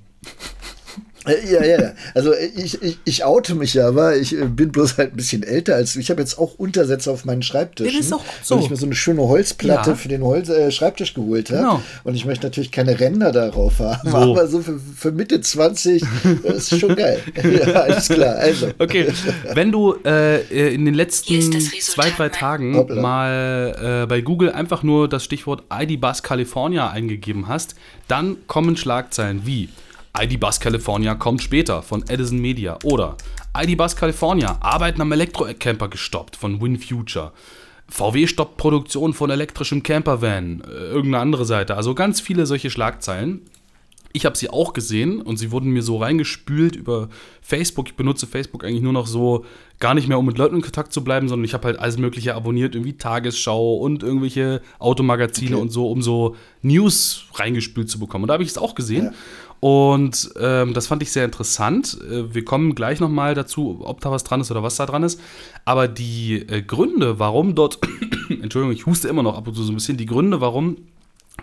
Äh, 1.29 1.53
Ja, 1.53 1.65
ja, 1.65 1.81
ja. 1.81 1.93
Also 2.15 2.33
äh, 2.33 2.47
ich, 2.57 2.83
ich, 2.83 2.99
ich 3.05 3.25
oute 3.25 3.55
mich 3.55 3.75
ja, 3.75 3.89
aber 3.89 4.17
ich 4.17 4.37
äh, 4.37 4.45
bin 4.47 4.73
bloß 4.73 4.99
halt 4.99 5.13
ein 5.13 5.17
bisschen 5.17 5.43
älter 5.43 5.75
als 5.77 5.93
du. 5.95 6.01
Ich 6.01 6.11
habe 6.11 6.21
jetzt 6.21 6.39
auch 6.39 6.55
Untersetzer 6.59 7.13
auf 7.13 7.25
meinen 7.25 7.43
Schreibtisch. 7.43 7.93
Das 7.93 8.01
ist 8.07 8.13
auch 8.13 8.25
so. 8.43 8.57
Weil 8.57 8.65
ich 8.65 8.71
mir 8.71 8.77
so 8.77 8.87
eine 8.87 8.95
schöne 8.95 9.23
Holzplatte 9.23 9.91
Ja. 9.91 9.97
für 9.97 10.09
den 10.09 10.23
Holz, 10.23 10.49
äh, 10.49 10.71
Schreibtisch 10.71 11.15
geholt 11.15 11.51
habe. 11.51 11.59
Genau. 11.61 11.83
Und 12.05 12.15
ich 12.15 12.25
möchte 12.25 12.47
natürlich 12.47 12.73
keine 12.73 12.99
Ränder 12.99 13.33
darauf 13.33 13.79
haben. 13.79 14.11
So. 14.11 14.17
Aber 14.17 14.47
so 14.49 14.61
für, 14.61 14.79
für 14.97 15.13
Mitte 15.13 15.41
20 15.41 16.03
das 16.45 16.73
ist 16.73 16.81
schon 16.81 16.97
geil. 16.97 17.21
ja, 17.43 17.73
alles 17.75 18.09
klar. 18.09 18.37
Also. 18.37 18.69
Okay, 18.79 19.07
wenn 19.55 19.73
du 19.73 19.95
äh, 20.05 20.75
in 20.75 20.85
den 20.85 20.95
letzten 20.95 21.41
zwei, 21.61 22.11
drei 22.11 22.29
Tagen 22.29 22.77
Hoppla. 22.77 23.01
mal 23.01 24.03
äh, 24.05 24.07
bei 24.07 24.21
Google 24.21 24.51
einfach 24.53 24.83
nur 24.83 25.09
das 25.09 25.25
Stichwort 25.25 25.63
ID 25.73 26.01
Bus 26.01 26.23
California 26.23 26.91
eingegeben 26.91 27.49
hast, 27.49 27.75
dann 28.09 28.37
kommen 28.47 28.77
Schlagzeilen 28.77 29.43
wie 29.45 29.69
ID 30.21 30.41
Bus 30.41 30.59
California 30.59 31.15
kommt 31.15 31.43
später 31.43 31.83
von 31.83 32.03
Edison 32.09 32.39
Media 32.39 32.79
oder 32.83 33.17
ID 33.57 33.77
Bus 33.77 33.95
California, 33.95 34.59
Arbeiten 34.61 35.01
am 35.01 35.13
Elektrocamper 35.13 35.89
gestoppt 35.89 36.35
von 36.35 36.61
WinFuture. 36.61 37.33
VW 37.89 38.27
stoppt 38.27 38.57
Produktion 38.57 39.15
von 39.15 39.31
elektrischem 39.31 39.83
Campervan, 39.83 40.63
äh, 40.67 40.71
irgendeine 40.71 41.21
andere 41.21 41.45
Seite. 41.45 41.77
Also 41.77 41.95
ganz 41.95 42.21
viele 42.21 42.47
solche 42.47 42.69
Schlagzeilen. 42.69 43.43
Ich 44.13 44.27
habe 44.27 44.37
sie 44.37 44.51
auch 44.51 44.73
gesehen 44.73 45.21
und 45.23 45.37
sie 45.37 45.53
wurden 45.53 45.71
mir 45.71 45.83
so 45.83 45.99
reingespült 45.99 46.75
über 46.75 47.09
Facebook. 47.41 47.89
Ich 47.89 47.95
benutze 47.95 48.27
Facebook 48.27 48.65
eigentlich 48.65 48.83
nur 48.83 48.93
noch 48.93 49.07
so, 49.07 49.45
gar 49.81 49.95
nicht 49.95 50.09
mehr, 50.09 50.19
um 50.19 50.27
mit 50.27 50.39
Leuten 50.39 50.57
in 50.57 50.63
Kontakt 50.63 50.93
zu 50.93 51.05
bleiben, 51.05 51.29
sondern 51.29 51.45
ich 51.45 51.55
habe 51.55 51.67
halt 51.67 51.79
alles 51.79 51.99
Mögliche 51.99 52.35
abonniert, 52.35 52.75
irgendwie 52.75 52.95
Tagesschau 52.95 53.77
und 53.77 54.03
irgendwelche 54.03 54.61
Automagazine 54.79 55.57
Okay. 55.57 55.63
und 55.63 55.71
so, 55.71 55.91
um 55.91 56.03
so 56.03 56.37
News 56.63 57.27
reingespült 57.35 57.89
zu 57.89 57.99
bekommen. 57.99 58.25
Und 58.25 58.29
da 58.29 58.35
habe 58.35 58.43
ich 58.43 58.51
es 58.51 58.59
auch 58.59 58.75
gesehen. 58.75 59.15
Und 59.61 60.31
ähm, 60.39 60.73
das 60.73 60.87
fand 60.87 61.03
ich 61.03 61.11
sehr 61.11 61.25
interessant. 61.25 61.99
Äh, 62.09 62.33
wir 62.35 62.45
kommen 62.45 62.75
gleich 62.75 63.01
nochmal 63.01 63.35
dazu, 63.35 63.81
ob 63.83 64.01
da 64.01 64.11
was 64.11 64.25
dran 64.25 64.41
ist 64.41 64.51
oder 64.51 64.63
was 64.63 64.77
da 64.77 64.87
dran 64.87 65.03
ist. 65.03 65.21
Aber 65.65 65.89
die 65.89 66.37
äh, 66.49 66.63
Gründe, 66.63 67.19
warum 67.19 67.55
dort, 67.55 67.79
Entschuldigung, 68.29 68.73
ich 68.73 68.87
huste 68.87 69.09
immer 69.09 69.23
noch 69.23 69.37
ab 69.37 69.49
und 69.49 69.55
zu 69.55 69.63
so 69.63 69.73
ein 69.73 69.75
bisschen, 69.75 69.97
die 69.97 70.07
Gründe, 70.07 70.41
warum 70.41 70.77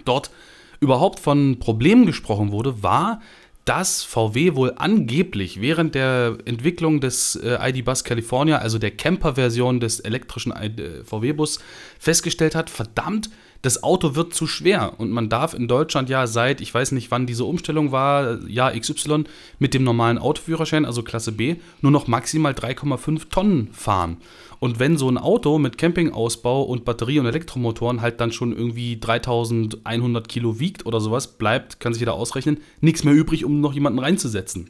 dort 0.05 0.31
überhaupt 0.79 1.19
von 1.19 1.59
Problemen 1.59 2.05
gesprochen 2.05 2.51
wurde, 2.51 2.83
war, 2.83 3.21
dass 3.65 4.03
VW 4.03 4.55
wohl 4.55 4.73
angeblich 4.77 5.59
während 5.59 5.95
der 5.95 6.37
Entwicklung 6.45 7.01
des 7.01 7.35
äh, 7.35 7.57
ID 7.69 7.83
Bus 7.83 8.03
California, 8.03 8.59
also 8.59 8.77
der 8.77 8.91
Camper-Version 8.91 9.79
des 9.79 9.99
elektrischen 9.99 10.51
äh, 10.51 11.03
VW-Bus, 11.03 11.59
festgestellt 11.99 12.53
hat, 12.53 12.69
verdammt, 12.69 13.29
das 13.65 13.81
Auto 13.81 14.13
wird 14.13 14.35
zu 14.35 14.45
schwer 14.45 14.93
und 14.99 15.09
man 15.09 15.27
darf 15.27 15.55
in 15.55 15.67
Deutschland 15.67 16.07
ja 16.07 16.27
seit, 16.27 16.61
ich 16.61 16.71
weiß 16.71 16.91
nicht 16.91 17.09
wann 17.09 17.25
diese 17.25 17.45
Umstellung 17.45 17.91
war, 17.91 18.47
Jahr 18.47 18.79
XY, 18.79 19.23
mit 19.57 19.73
dem 19.73 19.83
normalen 19.83 20.19
Autoführerschein, 20.19 20.85
also 20.85 21.01
Klasse 21.01 21.31
B, 21.31 21.55
nur 21.81 21.91
noch 21.91 22.05
maximal 22.05 22.53
3,5 22.53 23.29
Tonnen 23.29 23.69
fahren. 23.73 24.17
Und 24.59 24.77
wenn 24.77 24.97
so 24.97 25.09
ein 25.09 25.17
Auto 25.17 25.57
mit 25.57 25.79
Campingausbau 25.79 26.61
und 26.61 26.85
Batterie- 26.85 27.19
und 27.19 27.25
Elektromotoren 27.25 28.01
halt 28.01 28.21
dann 28.21 28.31
schon 28.31 28.55
irgendwie 28.55 28.99
3100 28.99 30.29
Kilo 30.29 30.59
wiegt 30.59 30.85
oder 30.85 31.01
sowas, 31.01 31.27
bleibt, 31.27 31.79
kann 31.79 31.91
sich 31.91 32.01
jeder 32.01 32.13
ausrechnen, 32.13 32.59
nichts 32.81 33.03
mehr 33.03 33.15
übrig, 33.15 33.45
um 33.45 33.61
noch 33.61 33.73
jemanden 33.73 33.99
reinzusetzen. 33.99 34.69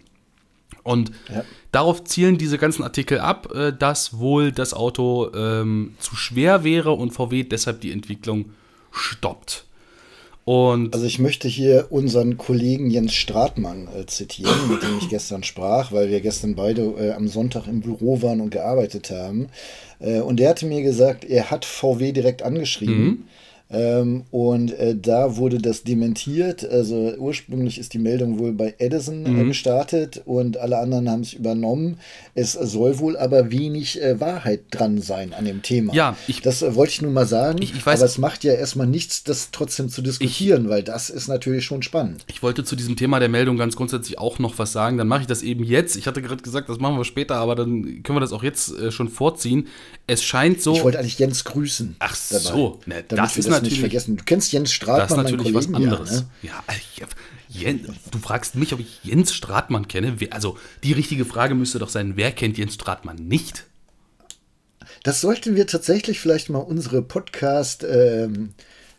Und 0.83 1.11
ja. 1.29 1.43
darauf 1.73 2.05
zielen 2.05 2.37
diese 2.37 2.57
ganzen 2.57 2.83
Artikel 2.83 3.19
ab, 3.19 3.53
äh, 3.53 3.73
dass 3.73 4.17
wohl 4.17 4.53
das 4.53 4.73
Auto 4.73 5.31
ähm, 5.35 5.95
zu 5.99 6.15
schwer 6.15 6.63
wäre 6.63 6.91
und 6.93 7.11
VW 7.11 7.43
deshalb 7.43 7.81
die 7.81 7.91
Entwicklung 7.91 8.51
stoppt. 8.95 9.65
Und 10.45 10.93
also 10.93 11.07
ich 11.07 11.17
möchte 11.17 11.47
hier 11.47 11.87
unseren 11.89 12.37
Kollegen 12.37 12.91
Jens 12.91 13.13
Stratmann 13.13 13.87
äh, 13.87 14.05
zitieren, 14.05 14.69
mit 14.69 14.83
dem 14.83 14.99
ich 14.99 15.09
gestern 15.09 15.43
sprach, 15.43 15.91
weil 15.91 16.09
wir 16.09 16.21
gestern 16.21 16.53
beide 16.53 16.83
äh, 16.83 17.13
am 17.13 17.27
Sonntag 17.27 17.67
im 17.67 17.81
Büro 17.81 18.21
waren 18.21 18.41
und 18.41 18.51
gearbeitet 18.51 19.09
haben. 19.09 19.47
Äh, 19.99 20.19
und 20.19 20.39
der 20.39 20.49
hatte 20.49 20.67
mir 20.67 20.83
gesagt, 20.83 21.25
er 21.25 21.49
hat 21.49 21.65
VW 21.65 22.11
direkt 22.11 22.43
angeschrieben. 22.43 23.03
Mhm 23.03 23.23
ähm, 23.71 24.25
und 24.29 24.71
äh, 24.73 24.95
da 24.95 25.37
wurde 25.37 25.57
das 25.57 25.83
dementiert. 25.83 26.63
Also 26.63 27.15
ursprünglich 27.17 27.79
ist 27.79 27.93
die 27.93 27.99
Meldung 27.99 28.37
wohl 28.37 28.53
bei 28.53 28.75
Edison 28.77 29.25
äh, 29.25 29.29
mhm. 29.29 29.41
äh, 29.41 29.45
gestartet 29.45 30.21
und 30.25 30.57
alle 30.57 30.77
anderen 30.77 31.09
haben 31.09 31.21
es 31.21 31.33
übernommen. 31.33 31.97
Es 32.35 32.53
soll 32.53 32.99
wohl 32.99 33.17
aber 33.17 33.51
wenig 33.51 34.01
äh, 34.01 34.19
Wahrheit 34.19 34.61
dran 34.69 35.01
sein 35.01 35.33
an 35.33 35.45
dem 35.45 35.63
Thema. 35.63 35.93
Ja, 35.93 36.15
ich, 36.27 36.41
das 36.41 36.61
äh, 36.61 36.75
wollte 36.75 36.93
ich 36.93 37.01
nun 37.01 37.13
mal 37.13 37.25
sagen. 37.25 37.59
Ich, 37.61 37.75
ich 37.75 37.85
weiß, 37.85 37.99
aber 37.99 38.05
es 38.05 38.19
macht 38.19 38.43
ja 38.43 38.53
erstmal 38.53 38.85
nichts, 38.85 39.23
das 39.23 39.49
trotzdem 39.51 39.89
zu 39.89 40.03
diskutieren, 40.03 40.65
ich, 40.65 40.69
weil 40.69 40.83
das 40.83 41.09
ist 41.09 41.27
natürlich 41.27 41.65
schon 41.65 41.81
spannend. 41.81 42.23
Ich 42.27 42.43
wollte 42.43 42.63
zu 42.63 42.75
diesem 42.75 42.95
Thema 42.95 43.19
der 43.19 43.29
Meldung 43.29 43.57
ganz 43.57 43.75
grundsätzlich 43.75 44.19
auch 44.19 44.37
noch 44.37 44.59
was 44.59 44.73
sagen. 44.73 44.99
Dann 44.99 45.07
mache 45.07 45.21
ich 45.21 45.27
das 45.27 45.41
eben 45.41 45.63
jetzt. 45.63 45.95
Ich 45.95 46.05
hatte 46.05 46.21
gerade 46.21 46.43
gesagt, 46.43 46.69
das 46.69 46.77
machen 46.77 46.97
wir 46.97 47.05
später, 47.05 47.37
aber 47.37 47.55
dann 47.55 48.03
können 48.03 48.15
wir 48.15 48.21
das 48.21 48.31
auch 48.31 48.43
jetzt 48.43 48.77
äh, 48.77 48.91
schon 48.91 49.09
vorziehen. 49.09 49.67
Es 50.05 50.23
scheint 50.23 50.61
so. 50.61 50.75
Ich 50.75 50.83
wollte 50.83 50.99
eigentlich 50.99 51.17
Jens 51.17 51.45
grüßen. 51.45 51.95
Ach 51.97 52.13
so, 52.13 52.79
ne, 52.85 53.03
das 53.07 53.37
ist 53.37 53.54
natürlich 53.55 53.79
vergessen. 53.79 54.17
Du 54.17 54.23
kennst 54.23 54.51
Jens 54.51 54.71
Stratmann, 54.71 55.23
das 55.23 55.31
ist 55.31 55.31
natürlich 55.31 55.53
was 55.53 55.73
anderes. 55.73 56.25
Ja, 56.41 56.63
ne? 56.67 56.75
ja 56.97 57.07
Jens, 57.47 57.87
du 58.11 58.17
fragst 58.17 58.55
mich, 58.55 58.73
ob 58.73 58.79
ich 58.79 58.99
Jens 59.03 59.33
Stratmann 59.33 59.87
kenne. 59.87 60.15
Also 60.31 60.57
die 60.83 60.93
richtige 60.93 61.25
Frage 61.25 61.55
müsste 61.55 61.79
doch 61.79 61.89
sein, 61.89 62.13
wer 62.15 62.31
kennt 62.31 62.57
Jens 62.57 62.73
Stratmann 62.73 63.15
nicht? 63.15 63.65
Das 65.03 65.21
sollten 65.21 65.55
wir 65.55 65.67
tatsächlich 65.67 66.19
vielleicht 66.19 66.49
mal 66.49 66.59
unsere 66.59 67.01
Podcast 67.01 67.85
ähm, 67.89 68.53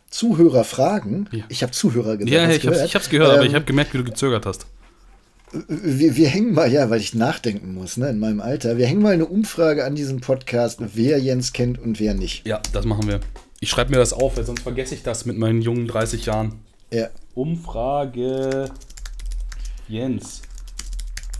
Zuhörer 0.09 0.63
fragen. 0.63 1.27
Ja. 1.31 1.43
Ich 1.49 1.61
habe 1.63 1.73
Zuhörer 1.73 2.17
gesagt. 2.17 2.31
Ja, 2.31 2.49
ich 2.49 2.65
habe 2.65 3.03
es 3.03 3.09
gehört, 3.09 3.29
ähm, 3.29 3.35
aber 3.35 3.45
ich 3.45 3.53
habe 3.53 3.65
gemerkt, 3.65 3.93
wie 3.93 3.97
du 3.97 4.03
gezögert 4.05 4.45
hast 4.45 4.65
wir, 5.51 6.15
wir 6.15 6.27
hängen 6.27 6.53
mal, 6.53 6.71
ja, 6.71 6.89
weil 6.89 6.99
ich 6.99 7.13
nachdenken 7.13 7.73
muss, 7.73 7.97
ne, 7.97 8.09
in 8.09 8.19
meinem 8.19 8.41
Alter. 8.41 8.77
Wir 8.77 8.85
hängen 8.85 9.01
mal 9.01 9.13
eine 9.13 9.25
Umfrage 9.25 9.85
an 9.85 9.95
diesem 9.95 10.19
Podcast, 10.19 10.79
wer 10.93 11.19
Jens 11.19 11.53
kennt 11.53 11.79
und 11.79 11.99
wer 11.99 12.13
nicht. 12.13 12.45
Ja, 12.45 12.61
das 12.73 12.85
machen 12.85 13.07
wir. 13.07 13.19
Ich 13.59 13.69
schreibe 13.69 13.91
mir 13.91 13.97
das 13.97 14.13
auf, 14.13 14.37
weil 14.37 14.45
sonst 14.45 14.61
vergesse 14.61 14.95
ich 14.95 15.03
das 15.03 15.25
mit 15.25 15.37
meinen 15.37 15.61
jungen 15.61 15.87
30 15.87 16.25
Jahren. 16.25 16.59
Ja. 16.91 17.09
Umfrage 17.35 18.71
Jens. 19.87 20.41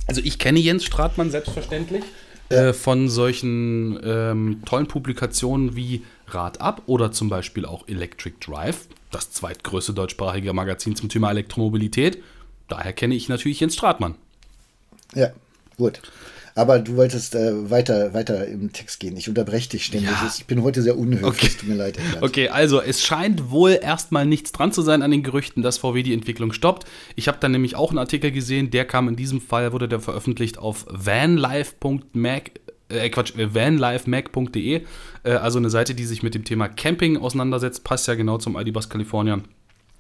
Also 0.08 0.22
ich 0.24 0.40
kenne 0.40 0.60
Jens 0.60 0.84
Stratmann 0.84 1.32
selbstverständlich 1.32 2.04
ja. 2.50 2.70
äh, 2.70 2.74
von 2.74 3.10
solchen 3.10 4.00
ähm, 4.04 4.62
tollen 4.66 4.88
Publikationen 4.88 5.76
wie 5.76 6.04
Rad 6.28 6.62
ab 6.62 6.84
oder 6.86 7.12
zum 7.12 7.30
Beispiel 7.30 7.66
auch 7.66 7.88
Electric 7.88 8.38
Drive, 8.40 8.88
das 9.12 9.32
zweitgrößte 9.32 9.94
deutschsprachige 9.94 10.54
Magazin 10.54 10.96
zum 10.96 11.10
Thema 11.10 11.32
Elektromobilität 11.32 12.22
daher 12.68 12.94
kenne 12.94 13.16
ich 13.16 13.30
natürlich 13.30 13.60
Jens 13.60 13.76
Stratmann. 13.76 14.16
Ja, 15.16 15.32
gut. 15.78 16.02
Aber 16.58 16.80
du 16.80 16.96
wolltest 16.96 17.36
äh, 17.36 17.70
weiter, 17.70 18.16
weiter 18.16 18.48
im 18.48 18.74
Text 18.74 19.00
gehen. 19.00 19.16
Ich 19.16 19.30
unterbreche 19.30 19.70
dich 19.70 19.86
ständig. 19.86 20.10
Ja. 20.10 20.34
Ich 20.36 20.48
bin 20.48 20.64
heute 20.64 20.82
sehr 20.82 20.98
unhöflich. 20.98 21.24
Okay. 21.24 21.50
Tut 21.50 21.70
mir 21.70 21.76
leid. 21.76 22.00
Eckart. 22.00 22.24
Okay, 22.24 22.50
also 22.50 22.82
es 22.82 23.04
scheint 23.04 23.52
wohl 23.52 23.78
erstmal 23.80 24.26
nichts 24.26 24.54
dran 24.54 24.72
zu 24.72 24.82
sein 24.82 25.04
an 25.04 25.12
den 25.12 25.22
Gerüchten, 25.22 25.62
dass 25.62 25.78
VW 25.78 26.02
die 26.02 26.14
Entwicklung 26.14 26.52
stoppt. 26.54 26.88
Ich 27.16 27.28
habe 27.28 27.38
dann 27.40 27.52
nämlich 27.52 27.76
auch 27.76 27.92
einen 27.92 28.00
Artikel 28.00 28.32
gesehen, 28.32 28.72
der 28.72 28.86
kam 28.86 29.08
in 29.08 29.16
diesem 29.16 29.40
Fall, 29.40 29.72
wurde 29.72 29.88
der 29.88 30.00
veröffentlicht 30.00 30.58
auf 30.58 30.88
vanlife.mac 30.90 32.52
äh, 32.90 33.10
Quatsch, 33.12 33.34
vanlifemac.de, 33.36 34.82
äh, 35.26 35.32
also 35.32 35.60
eine 35.60 35.70
Seite, 35.70 35.94
die 35.94 36.06
sich 36.06 36.24
mit 36.24 36.34
dem 36.34 36.44
Thema 36.44 36.70
Camping 36.70 37.18
auseinandersetzt, 37.18 37.84
passt 37.84 38.08
ja 38.08 38.16
genau 38.16 38.40
zum 38.40 38.58
ID-Bus 38.58 38.90
California. 38.90 39.44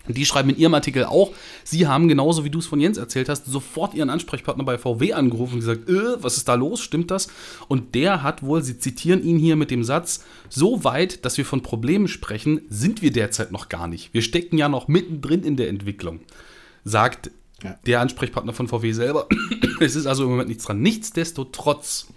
Die 0.07 0.25
schreiben 0.25 0.49
in 0.49 0.57
ihrem 0.57 0.73
Artikel 0.73 1.05
auch, 1.05 1.31
sie 1.63 1.87
haben 1.87 2.07
genauso 2.07 2.43
wie 2.43 2.49
du 2.49 2.59
es 2.59 2.65
von 2.65 2.79
Jens 2.79 2.97
erzählt 2.97 3.29
hast, 3.29 3.45
sofort 3.45 3.93
ihren 3.93 4.09
Ansprechpartner 4.09 4.63
bei 4.63 4.77
VW 4.77 5.13
angerufen 5.13 5.55
und 5.55 5.59
gesagt, 5.59 5.89
äh, 5.89 6.21
was 6.21 6.37
ist 6.37 6.47
da 6.47 6.55
los, 6.55 6.81
stimmt 6.81 7.11
das? 7.11 7.27
Und 7.67 7.95
der 7.95 8.23
hat 8.23 8.43
wohl, 8.43 8.63
sie 8.63 8.77
zitieren 8.77 9.23
ihn 9.23 9.37
hier 9.37 9.55
mit 9.55 9.71
dem 9.71 9.83
Satz, 9.83 10.23
so 10.49 10.83
weit, 10.83 11.25
dass 11.25 11.37
wir 11.37 11.45
von 11.45 11.61
Problemen 11.61 12.07
sprechen, 12.07 12.61
sind 12.69 13.01
wir 13.01 13.11
derzeit 13.11 13.51
noch 13.51 13.69
gar 13.69 13.87
nicht. 13.87 14.13
Wir 14.13 14.21
stecken 14.21 14.57
ja 14.57 14.69
noch 14.69 14.87
mittendrin 14.87 15.43
in 15.43 15.57
der 15.57 15.69
Entwicklung, 15.69 16.21
sagt 16.83 17.31
ja. 17.63 17.77
der 17.85 18.01
Ansprechpartner 18.01 18.53
von 18.53 18.67
VW 18.67 18.91
selber. 18.91 19.27
es 19.79 19.95
ist 19.95 20.05
also 20.05 20.23
im 20.23 20.29
Moment 20.29 20.49
nichts 20.49 20.65
dran. 20.65 20.81
Nichtsdestotrotz 20.81 22.07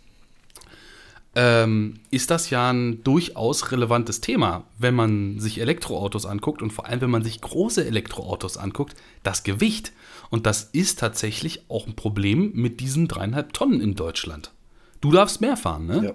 ähm, 1.40 1.94
ist 2.10 2.30
das 2.30 2.50
ja 2.50 2.70
ein 2.70 3.02
durchaus 3.02 3.72
relevantes 3.72 4.20
Thema, 4.20 4.64
wenn 4.78 4.94
man 4.94 5.40
sich 5.40 5.58
Elektroautos 5.58 6.26
anguckt 6.26 6.60
und 6.60 6.70
vor 6.70 6.84
allem, 6.84 7.00
wenn 7.00 7.10
man 7.10 7.24
sich 7.24 7.40
große 7.40 7.82
Elektroautos 7.86 8.58
anguckt, 8.58 8.94
das 9.22 9.42
Gewicht. 9.42 9.92
Und 10.28 10.44
das 10.44 10.68
ist 10.72 10.98
tatsächlich 10.98 11.62
auch 11.70 11.86
ein 11.86 11.96
Problem 11.96 12.52
mit 12.54 12.80
diesen 12.80 13.08
dreieinhalb 13.08 13.54
Tonnen 13.54 13.80
in 13.80 13.94
Deutschland. 13.94 14.52
Du 15.00 15.12
darfst 15.12 15.40
mehr 15.40 15.56
fahren, 15.56 15.86
ne? 15.86 16.04
Ja. 16.04 16.14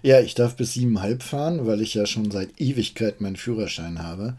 Ja, 0.00 0.20
ich 0.20 0.34
darf 0.34 0.56
bis 0.56 0.74
siebeneinhalb 0.74 1.22
fahren, 1.22 1.66
weil 1.66 1.80
ich 1.80 1.94
ja 1.94 2.06
schon 2.06 2.30
seit 2.30 2.60
Ewigkeit 2.60 3.20
meinen 3.20 3.36
Führerschein 3.36 4.02
habe. 4.02 4.36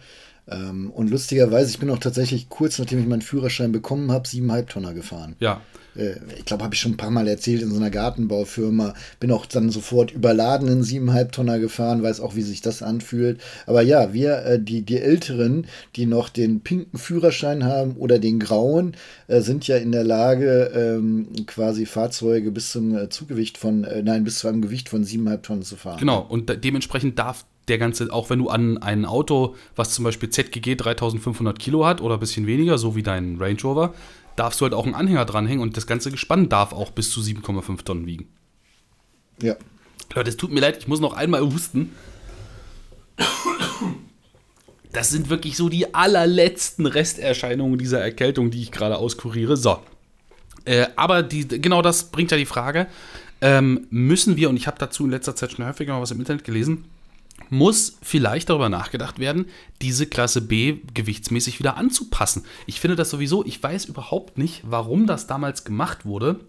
Ähm, 0.50 0.89
und 0.91 1.10
lustigerweise, 1.10 1.70
ich 1.72 1.79
bin 1.79 1.89
auch 1.89 2.00
tatsächlich 2.00 2.50
kurz 2.50 2.79
nachdem 2.79 3.00
ich 3.00 3.08
meinen 3.08 3.22
Führerschein 3.22 3.72
bekommen 3.72 4.12
habe, 4.12 4.27
siebeneinhalb 4.27 4.70
Tonner 4.70 4.94
gefahren. 4.94 5.36
Ja. 5.39 5.62
Äh, 5.96 6.15
ich 6.38 6.46
glaube, 6.46 6.63
habe 6.63 6.74
ich 6.74 6.82
schon 6.82 6.94
ein 6.94 6.98
paar 6.98 7.12
Mal 7.12 7.27
erzählt 7.27 7.62
in 7.62 7.70
so 7.70 7.77
einer 7.77 7.89
Gartenbaufirma. 7.89 8.94
Bin 9.20 9.32
auch 9.32 9.46
dann 9.46 9.70
sofort 9.70 10.12
überladen 10.12 10.68
in 10.68 10.84
siebeneinhalb 10.84 11.32
Tonner 11.32 11.60
gefahren, 11.60 12.03
weiß 12.03 12.22
auch, 12.22 12.36
wie 12.36 12.41
sich 12.41 12.62
das 12.62 12.82
anfühlt. 12.82 13.39
Aber 13.65 13.82
ja, 13.82 14.13
wir, 14.13 14.46
äh, 14.46 14.62
die, 14.62 14.82
die 14.82 15.00
Älteren, 15.00 15.68
die 15.96 16.06
noch 16.06 16.29
den 16.29 16.62
pinken 16.62 16.98
Führerschein 16.98 17.63
haben 17.63 17.96
oder 17.98 18.20
den 18.20 18.39
grauen, 18.39 18.96
äh, 19.27 19.41
sind 19.41 19.68
ja 19.68 19.77
in 19.77 19.91
der 19.91 20.03
Lage, 20.03 20.72
ähm, 20.74 21.27
quasi 21.46 21.86
Fahrzeuge 21.86 22.51
bis 22.51 22.72
zum 22.72 23.10
Zugewicht 23.10 23.58
von, 23.58 23.82
nein, 24.03 24.24
bis 24.24 24.39
zu 24.39 24.48
einem 24.48 24.62
Gewicht 24.62 24.89
von 24.89 25.03
siebeneinhalb 25.03 25.44
Tonnen 25.44 25.63
zu 25.63 25.75
fahren. 25.75 26.00
Genau, 26.00 26.25
und 26.27 26.63
dementsprechend 26.63 27.20
darf 27.20 27.46
der 27.69 27.77
ganze, 27.77 28.11
auch 28.11 28.29
wenn 28.29 28.39
du 28.39 28.49
an 28.49 28.77
ein 28.79 29.05
Auto, 29.05 29.55
was 29.75 29.93
zum 29.93 30.03
Beispiel 30.05 30.29
ZGG 30.29 30.75
3500 30.75 31.57
Kilo 31.59 31.85
hat 31.85 32.01
oder 32.01 32.15
ein 32.15 32.19
bisschen 32.19 32.47
weniger, 32.47 32.77
so 32.77 32.95
wie 32.95 33.03
dein 33.03 33.38
Range 33.38 33.61
Rover, 33.63 33.93
darfst 34.35 34.59
du 34.59 34.65
halt 34.65 34.73
auch 34.73 34.85
einen 34.85 34.95
Anhänger 34.95 35.25
dranhängen 35.25 35.61
und 35.61 35.77
das 35.77 35.88
ganze 35.88 36.11
Gespann 36.11 36.49
darf 36.49 36.73
auch 36.73 36.91
bis 36.91 37.11
zu 37.11 37.21
7,5 37.21 37.83
Tonnen 37.83 38.05
wiegen. 38.05 38.29
Ja. 39.41 39.55
Leute, 40.15 40.29
es 40.29 40.38
tut 40.38 40.51
mir 40.51 40.59
leid, 40.59 40.77
ich 40.79 40.88
muss 40.88 40.99
noch 40.99 41.13
einmal 41.13 41.41
husten. 41.41 41.91
Das 44.91 45.09
sind 45.09 45.29
wirklich 45.29 45.55
so 45.55 45.69
die 45.69 45.93
allerletzten 45.93 46.85
Resterscheinungen 46.88 47.77
dieser 47.77 48.01
Erkältung, 48.01 48.49
die 48.49 48.61
ich 48.61 48.71
gerade 48.71 48.97
auskuriere. 48.97 49.55
So. 49.55 49.79
Äh, 50.65 50.88
aber 50.95 51.21
die, 51.21 51.47
genau 51.47 51.81
das 51.81 52.05
bringt 52.05 52.31
ja 52.31 52.38
die 52.38 52.45
Frage, 52.45 52.88
ähm, 53.41 53.88
müssen 53.89 54.35
wir, 54.35 54.49
und 54.49 54.57
ich 54.57 54.67
habe 54.67 54.77
dazu 54.79 55.05
in 55.05 55.11
letzter 55.11 55.35
Zeit 55.35 55.51
schon 55.51 55.65
häufiger 55.65 55.93
mal 55.93 56.01
was 56.01 56.11
im 56.11 56.19
Internet 56.19 56.43
gelesen, 56.43 56.85
muss 57.50 57.98
vielleicht 58.01 58.50
darüber 58.50 58.69
nachgedacht 58.69 59.19
werden, 59.19 59.46
diese 59.81 60.05
Klasse 60.05 60.41
B 60.41 60.77
gewichtsmäßig 60.93 61.60
wieder 61.60 61.77
anzupassen. 61.77 62.46
Ich 62.67 62.79
finde 62.79 62.96
das 62.96 63.10
sowieso, 63.10 63.46
ich 63.46 63.62
weiß 63.62 63.86
überhaupt 63.86 64.38
nicht, 64.38 64.62
warum 64.65 65.08
das 65.08 65.27
damals 65.27 65.63
gemacht 65.63 66.05
wurde, 66.05 66.39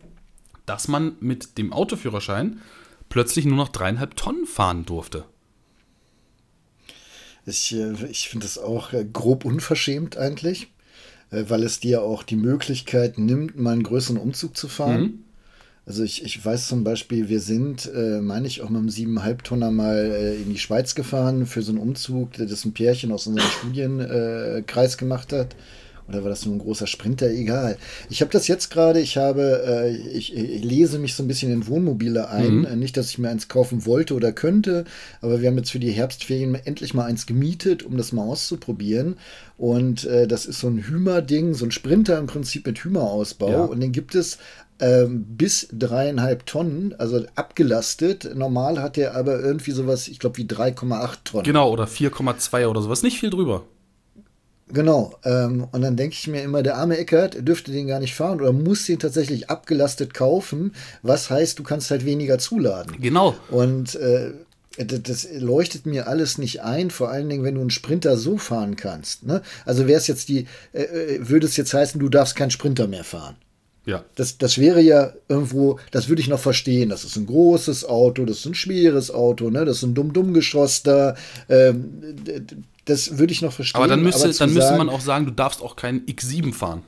dass 0.66 0.88
man 0.88 1.16
mit 1.20 1.58
dem 1.58 1.72
Autoführerschein 1.72 2.60
plötzlich 3.08 3.44
nur 3.44 3.56
noch 3.56 3.68
dreieinhalb 3.68 4.16
Tonnen 4.16 4.46
fahren 4.46 4.84
durfte. 4.84 5.24
Ich, 7.46 7.74
äh, 7.74 8.06
ich 8.06 8.28
finde 8.28 8.46
das 8.46 8.58
auch 8.58 8.92
äh, 8.92 9.04
grob 9.04 9.44
unverschämt 9.44 10.16
eigentlich, 10.16 10.68
äh, 11.30 11.44
weil 11.48 11.62
es 11.62 11.80
dir 11.80 12.02
auch 12.02 12.22
die 12.22 12.36
Möglichkeit 12.36 13.18
nimmt, 13.18 13.56
mal 13.56 13.72
einen 13.72 13.82
größeren 13.82 14.18
Umzug 14.18 14.56
zu 14.56 14.68
fahren. 14.68 15.00
Mhm. 15.02 15.24
Also 15.90 16.04
ich, 16.04 16.24
ich 16.24 16.44
weiß 16.44 16.68
zum 16.68 16.84
Beispiel, 16.84 17.28
wir 17.28 17.40
sind, 17.40 17.90
äh, 17.92 18.20
meine 18.20 18.46
ich, 18.46 18.62
auch 18.62 18.68
mit 18.68 18.78
einem 18.78 18.90
7,5 18.90 19.42
Tonner 19.42 19.72
mal 19.72 19.96
äh, 19.96 20.36
in 20.36 20.48
die 20.48 20.58
Schweiz 20.60 20.94
gefahren 20.94 21.46
für 21.46 21.62
so 21.62 21.72
einen 21.72 21.80
Umzug, 21.80 22.34
das 22.34 22.64
ein 22.64 22.72
Pärchen 22.72 23.10
aus 23.10 23.26
unserem 23.26 23.50
Studienkreis 23.50 24.98
gemacht 24.98 25.32
hat. 25.32 25.56
Oder 26.08 26.22
war 26.22 26.30
das 26.30 26.46
nur 26.46 26.54
ein 26.54 26.60
großer 26.60 26.86
Sprinter? 26.86 27.28
Egal. 27.28 27.76
Ich 28.08 28.20
habe 28.20 28.30
das 28.30 28.46
jetzt 28.46 28.70
gerade, 28.70 29.00
ich 29.00 29.16
habe, 29.16 29.64
äh, 29.66 29.96
ich, 29.96 30.32
ich, 30.32 30.62
lese 30.62 31.00
mich 31.00 31.14
so 31.14 31.24
ein 31.24 31.28
bisschen 31.28 31.52
in 31.52 31.66
Wohnmobile 31.66 32.28
ein. 32.28 32.60
Mhm. 32.60 32.78
Nicht, 32.78 32.96
dass 32.96 33.10
ich 33.10 33.18
mir 33.18 33.28
eins 33.28 33.48
kaufen 33.48 33.84
wollte 33.84 34.14
oder 34.14 34.30
könnte, 34.30 34.84
aber 35.20 35.40
wir 35.40 35.48
haben 35.48 35.58
jetzt 35.58 35.72
für 35.72 35.80
die 35.80 35.90
Herbstferien 35.90 36.54
endlich 36.54 36.94
mal 36.94 37.06
eins 37.06 37.26
gemietet, 37.26 37.82
um 37.82 37.96
das 37.96 38.12
mal 38.12 38.22
auszuprobieren. 38.22 39.16
Und 39.58 40.04
äh, 40.04 40.28
das 40.28 40.46
ist 40.46 40.60
so 40.60 40.68
ein 40.68 40.78
Hümer-Ding, 40.78 41.54
so 41.54 41.64
ein 41.64 41.72
Sprinter 41.72 42.16
im 42.18 42.28
Prinzip 42.28 42.64
mit 42.66 42.78
Hümer-Ausbau. 42.78 43.50
Ja. 43.50 43.64
Und 43.64 43.80
den 43.80 43.90
gibt 43.90 44.14
es 44.14 44.38
ähm, 44.80 45.24
bis 45.28 45.68
dreieinhalb 45.72 46.46
Tonnen, 46.46 46.94
also 46.98 47.24
abgelastet. 47.34 48.34
Normal 48.34 48.80
hat 48.80 48.98
er 48.98 49.14
aber 49.14 49.40
irgendwie 49.40 49.72
sowas, 49.72 50.08
ich 50.08 50.18
glaube, 50.18 50.38
wie 50.38 50.44
3,8 50.44 51.16
Tonnen. 51.24 51.44
Genau, 51.44 51.70
oder 51.70 51.84
4,2 51.84 52.66
oder 52.66 52.82
sowas, 52.82 53.02
nicht 53.02 53.20
viel 53.20 53.30
drüber. 53.30 53.64
Genau. 54.72 55.14
Ähm, 55.24 55.66
und 55.72 55.82
dann 55.82 55.96
denke 55.96 56.14
ich 56.18 56.26
mir 56.28 56.42
immer, 56.42 56.62
der 56.62 56.76
arme 56.76 56.96
Eckert 56.96 57.46
dürfte 57.46 57.72
den 57.72 57.86
gar 57.86 58.00
nicht 58.00 58.14
fahren 58.14 58.40
oder 58.40 58.52
muss 58.52 58.86
den 58.86 58.98
tatsächlich 58.98 59.50
abgelastet 59.50 60.14
kaufen. 60.14 60.74
Was 61.02 61.30
heißt, 61.30 61.58
du 61.58 61.62
kannst 61.62 61.90
halt 61.90 62.04
weniger 62.04 62.38
zuladen. 62.38 63.00
Genau. 63.00 63.34
Und 63.50 63.96
äh, 63.96 64.32
das, 64.76 65.28
leuchtet 65.32 65.86
mir 65.86 66.06
alles 66.06 66.38
nicht 66.38 66.62
ein, 66.62 66.90
vor 66.90 67.10
allen 67.10 67.28
Dingen, 67.28 67.44
wenn 67.44 67.56
du 67.56 67.60
einen 67.60 67.70
Sprinter 67.70 68.16
so 68.16 68.38
fahren 68.38 68.76
kannst. 68.76 69.24
Ne? 69.24 69.42
Also 69.66 69.86
wäre 69.86 69.98
es 69.98 70.06
jetzt 70.06 70.28
die, 70.28 70.46
äh, 70.72 70.82
äh, 70.82 71.28
würde 71.28 71.46
es 71.46 71.56
jetzt 71.56 71.74
heißen, 71.74 72.00
du 72.00 72.08
darfst 72.08 72.36
keinen 72.36 72.50
Sprinter 72.50 72.86
mehr 72.86 73.04
fahren. 73.04 73.36
Ja. 73.86 74.04
Das, 74.14 74.38
das 74.38 74.58
wäre 74.58 74.80
ja 74.80 75.12
irgendwo, 75.28 75.78
das 75.90 76.08
würde 76.08 76.20
ich 76.20 76.28
noch 76.28 76.38
verstehen. 76.38 76.90
Das 76.90 77.04
ist 77.04 77.16
ein 77.16 77.26
großes 77.26 77.84
Auto, 77.86 78.24
das 78.24 78.38
ist 78.38 78.46
ein 78.46 78.54
schweres 78.54 79.10
Auto, 79.10 79.50
ne? 79.50 79.64
das 79.64 79.78
ist 79.78 79.82
ein 79.84 79.94
dumm-dumm 79.94 80.34
geschosster. 80.34 81.16
Ähm, 81.48 82.02
das 82.84 83.18
würde 83.18 83.32
ich 83.32 83.42
noch 83.42 83.52
verstehen. 83.52 83.78
Aber 83.78 83.88
dann 83.88 84.02
müsste, 84.02 84.28
aber 84.28 84.32
dann 84.32 84.52
müsste 84.52 84.76
man 84.76 84.88
auch 84.88 85.00
sagen, 85.00 85.26
du 85.26 85.32
darfst 85.32 85.62
auch 85.62 85.76
keinen 85.76 86.00
X7 86.06 86.52
fahren. 86.52 86.82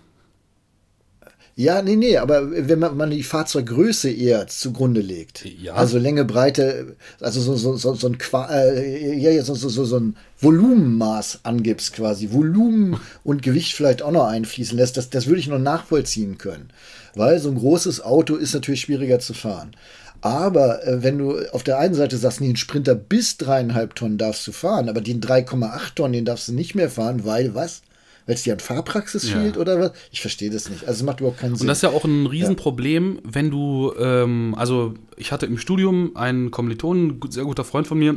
Ja, 1.54 1.82
nee, 1.82 1.96
nee, 1.96 2.16
aber 2.16 2.50
wenn 2.50 2.78
man, 2.78 2.96
man 2.96 3.10
die 3.10 3.22
Fahrzeuggröße 3.22 4.10
eher 4.10 4.46
zugrunde 4.46 5.02
legt, 5.02 5.44
ja. 5.44 5.74
also 5.74 5.98
Länge, 5.98 6.24
Breite, 6.24 6.96
also 7.20 7.42
so, 7.42 7.56
so, 7.56 7.76
so, 7.76 7.94
so 7.94 8.06
ein 8.06 8.16
Qua 8.16 8.48
äh, 8.50 9.14
ja, 9.18 9.42
so, 9.42 9.54
so, 9.54 9.68
so, 9.68 9.84
so 9.84 9.98
ein 9.98 10.16
Volumenmaß 10.40 11.40
angibst 11.42 11.92
quasi, 11.92 12.32
Volumen 12.32 12.98
und 13.24 13.42
Gewicht 13.42 13.74
vielleicht 13.74 14.00
auch 14.00 14.12
noch 14.12 14.26
einfließen 14.28 14.78
lässt, 14.78 14.96
das, 14.96 15.10
das 15.10 15.26
würde 15.26 15.40
ich 15.40 15.48
noch 15.48 15.58
nachvollziehen 15.58 16.38
können. 16.38 16.70
Weil 17.14 17.38
so 17.38 17.50
ein 17.50 17.58
großes 17.58 18.00
Auto 18.00 18.36
ist 18.36 18.54
natürlich 18.54 18.80
schwieriger 18.80 19.18
zu 19.18 19.34
fahren. 19.34 19.76
Aber 20.22 20.86
äh, 20.86 21.02
wenn 21.02 21.18
du 21.18 21.38
auf 21.52 21.64
der 21.64 21.78
einen 21.78 21.94
Seite 21.94 22.16
sagst, 22.16 22.40
nee, 22.40 22.48
ein 22.48 22.56
Sprinter 22.56 22.94
bis 22.94 23.36
dreieinhalb 23.36 23.94
Tonnen 23.94 24.16
darfst 24.16 24.46
du 24.46 24.52
fahren, 24.52 24.88
aber 24.88 25.02
den 25.02 25.20
3,8 25.20 25.96
Tonnen, 25.96 26.14
den 26.14 26.24
darfst 26.24 26.48
du 26.48 26.52
nicht 26.52 26.74
mehr 26.74 26.88
fahren, 26.88 27.26
weil 27.26 27.54
was? 27.54 27.82
Weil 28.26 28.36
es 28.36 28.42
dir 28.42 28.52
an 28.52 28.60
Fahrpraxis 28.60 29.28
ja. 29.28 29.40
fehlt 29.40 29.56
oder 29.56 29.80
was? 29.80 29.92
Ich 30.10 30.20
verstehe 30.20 30.50
das 30.50 30.68
nicht. 30.68 30.86
Also 30.86 31.00
es 31.00 31.02
macht 31.02 31.20
überhaupt 31.20 31.38
keinen 31.38 31.56
Sinn. 31.56 31.62
Und 31.62 31.68
das 31.68 31.78
ist 31.78 31.82
ja 31.82 31.90
auch 31.90 32.04
ein 32.04 32.26
Riesenproblem, 32.26 33.16
ja. 33.16 33.20
wenn 33.24 33.50
du, 33.50 33.92
ähm, 33.98 34.54
also 34.56 34.94
ich 35.16 35.32
hatte 35.32 35.46
im 35.46 35.58
Studium 35.58 36.16
einen 36.16 36.50
Kommilitonen, 36.50 37.20
sehr 37.30 37.44
guter 37.44 37.64
Freund 37.64 37.86
von 37.86 37.98
mir, 37.98 38.16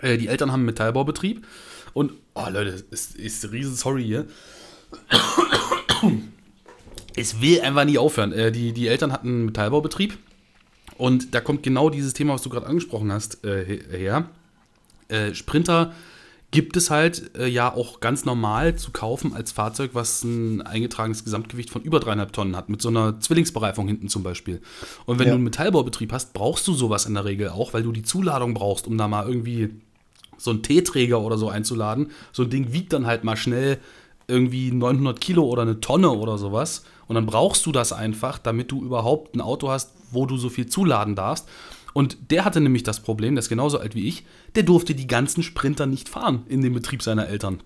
äh, 0.00 0.16
die 0.16 0.28
Eltern 0.28 0.52
haben 0.52 0.60
einen 0.60 0.66
Metallbaubetrieb 0.66 1.46
und, 1.92 2.12
oh 2.34 2.46
Leute, 2.50 2.84
ist, 2.90 3.16
ist 3.16 3.50
riesen 3.52 3.74
sorry 3.74 4.04
hier. 4.04 4.26
Es 7.16 7.40
will 7.40 7.62
einfach 7.62 7.84
nie 7.84 7.98
aufhören. 7.98 8.32
Äh, 8.32 8.52
die, 8.52 8.72
die 8.72 8.88
Eltern 8.88 9.12
hatten 9.12 9.28
einen 9.28 9.44
Metallbaubetrieb 9.46 10.18
und 10.98 11.34
da 11.34 11.40
kommt 11.40 11.62
genau 11.62 11.90
dieses 11.90 12.12
Thema, 12.12 12.34
was 12.34 12.42
du 12.42 12.50
gerade 12.50 12.66
angesprochen 12.66 13.10
hast, 13.10 13.44
äh, 13.44 13.64
her. 13.90 14.28
Äh, 15.08 15.34
Sprinter 15.34 15.94
gibt 16.56 16.78
es 16.78 16.88
halt 16.88 17.36
äh, 17.36 17.46
ja 17.48 17.70
auch 17.70 18.00
ganz 18.00 18.24
normal 18.24 18.76
zu 18.76 18.90
kaufen 18.90 19.34
als 19.34 19.52
Fahrzeug, 19.52 19.90
was 19.92 20.24
ein 20.24 20.62
eingetragenes 20.62 21.22
Gesamtgewicht 21.22 21.68
von 21.68 21.82
über 21.82 22.00
dreieinhalb 22.00 22.32
Tonnen 22.32 22.56
hat, 22.56 22.70
mit 22.70 22.80
so 22.80 22.88
einer 22.88 23.20
Zwillingsbereifung 23.20 23.86
hinten 23.86 24.08
zum 24.08 24.22
Beispiel. 24.22 24.62
Und 25.04 25.18
wenn 25.18 25.26
ja. 25.26 25.32
du 25.32 25.34
einen 25.34 25.44
Metallbaubetrieb 25.44 26.14
hast, 26.14 26.32
brauchst 26.32 26.66
du 26.66 26.72
sowas 26.72 27.04
in 27.04 27.12
der 27.12 27.26
Regel 27.26 27.50
auch, 27.50 27.74
weil 27.74 27.82
du 27.82 27.92
die 27.92 28.04
Zuladung 28.04 28.54
brauchst, 28.54 28.86
um 28.86 28.96
da 28.96 29.06
mal 29.06 29.28
irgendwie 29.28 29.68
so 30.38 30.50
einen 30.50 30.62
T-Träger 30.62 31.20
oder 31.20 31.36
so 31.36 31.50
einzuladen. 31.50 32.10
So 32.32 32.44
ein 32.44 32.48
Ding 32.48 32.72
wiegt 32.72 32.94
dann 32.94 33.06
halt 33.06 33.22
mal 33.22 33.36
schnell 33.36 33.78
irgendwie 34.26 34.72
900 34.72 35.20
Kilo 35.20 35.44
oder 35.44 35.60
eine 35.60 35.80
Tonne 35.80 36.10
oder 36.10 36.38
sowas. 36.38 36.84
Und 37.06 37.16
dann 37.16 37.26
brauchst 37.26 37.66
du 37.66 37.72
das 37.72 37.92
einfach, 37.92 38.38
damit 38.38 38.72
du 38.72 38.82
überhaupt 38.82 39.36
ein 39.36 39.42
Auto 39.42 39.68
hast, 39.68 39.92
wo 40.10 40.24
du 40.24 40.38
so 40.38 40.48
viel 40.48 40.68
zuladen 40.68 41.16
darfst. 41.16 41.46
Und 41.96 42.18
der 42.30 42.44
hatte 42.44 42.60
nämlich 42.60 42.82
das 42.82 43.00
Problem, 43.00 43.36
der 43.36 43.40
ist 43.40 43.48
genauso 43.48 43.78
alt 43.78 43.94
wie 43.94 44.06
ich, 44.06 44.26
der 44.54 44.64
durfte 44.64 44.94
die 44.94 45.06
ganzen 45.06 45.42
Sprinter 45.42 45.86
nicht 45.86 46.10
fahren 46.10 46.42
in 46.46 46.60
dem 46.60 46.74
Betrieb 46.74 47.02
seiner 47.02 47.26
Eltern. 47.26 47.62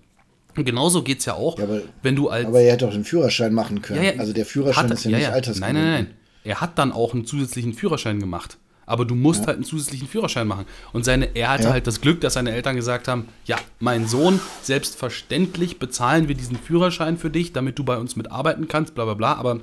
Und 0.55 0.63
genauso 0.63 1.03
geht 1.03 1.19
es 1.19 1.25
ja 1.25 1.33
auch, 1.33 1.57
ja, 1.57 1.65
aber, 1.65 1.81
wenn 2.01 2.15
du 2.15 2.29
als. 2.29 2.45
Aber 2.45 2.61
er 2.61 2.71
hätte 2.71 2.87
auch 2.87 2.93
den 2.93 3.03
Führerschein 3.03 3.53
machen 3.53 3.81
können. 3.81 4.01
Ja, 4.01 4.13
ja, 4.13 4.19
also 4.21 4.31
der 4.31 4.45
Führerschein 4.45 4.85
hat, 4.85 4.91
ist 4.93 5.03
ja, 5.03 5.17
nicht 5.17 5.23
ja, 5.23 5.33
altersgebunden. 5.33 5.83
Nein, 5.83 5.93
nein, 5.93 6.03
nein. 6.05 6.13
Er 6.45 6.61
hat 6.61 6.79
dann 6.79 6.93
auch 6.93 7.13
einen 7.13 7.25
zusätzlichen 7.25 7.73
Führerschein 7.73 8.21
gemacht. 8.21 8.57
Aber 8.85 9.03
du 9.03 9.15
musst 9.15 9.47
halt 9.47 9.57
einen 9.57 9.65
zusätzlichen 9.65 10.07
Führerschein 10.07 10.47
machen. 10.47 10.65
Und 10.93 11.03
seine, 11.03 11.35
er 11.35 11.49
hatte 11.49 11.69
halt 11.69 11.85
das 11.85 11.99
Glück, 11.99 12.21
dass 12.21 12.35
seine 12.35 12.53
Eltern 12.53 12.77
gesagt 12.77 13.09
haben: 13.09 13.27
Ja, 13.43 13.57
mein 13.79 14.07
Sohn, 14.07 14.39
selbstverständlich 14.61 15.77
bezahlen 15.77 16.29
wir 16.29 16.35
diesen 16.35 16.55
Führerschein 16.55 17.17
für 17.17 17.29
dich, 17.29 17.51
damit 17.51 17.77
du 17.77 17.83
bei 17.83 17.97
uns 17.97 18.15
mitarbeiten 18.15 18.69
kannst, 18.69 18.95
bla 18.95 19.03
bla 19.03 19.13
bla. 19.13 19.33
Aber 19.35 19.59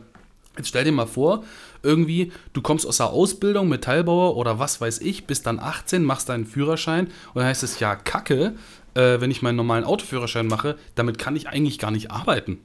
Jetzt 0.59 0.69
stell 0.69 0.83
dir 0.83 0.93
mal 0.93 1.07
vor, 1.07 1.45
irgendwie, 1.83 2.33
du 2.53 2.63
kommst 2.63 2.87
aus 2.87 2.99
der 2.99 3.09
Ausbildung, 3.11 3.69
Metallbauer 3.69 4.37
oder 4.37 4.59
was 4.59 4.81
weiß 4.81 5.01
ich, 5.01 5.27
bist 5.27 5.47
dann 5.47 5.59
18, 5.59 6.05
machst 6.05 6.29
deinen 6.29 6.47
Führerschein 6.47 7.07
und 7.07 7.37
dann 7.37 7.47
heißt 7.47 7.63
es 7.63 7.81
ja, 7.81 7.97
kacke, 7.97 8.55
äh, 8.95 9.21
wenn 9.21 9.31
ich 9.31 9.43
meinen 9.43 9.57
normalen 9.57 9.85
Autoführerschein 9.85 10.47
mache, 10.47 10.77
damit 10.95 11.19
kann 11.19 11.37
ich 11.37 11.49
eigentlich 11.49 11.79
gar 11.79 11.91
nicht 11.91 12.11
arbeiten. 12.11 12.59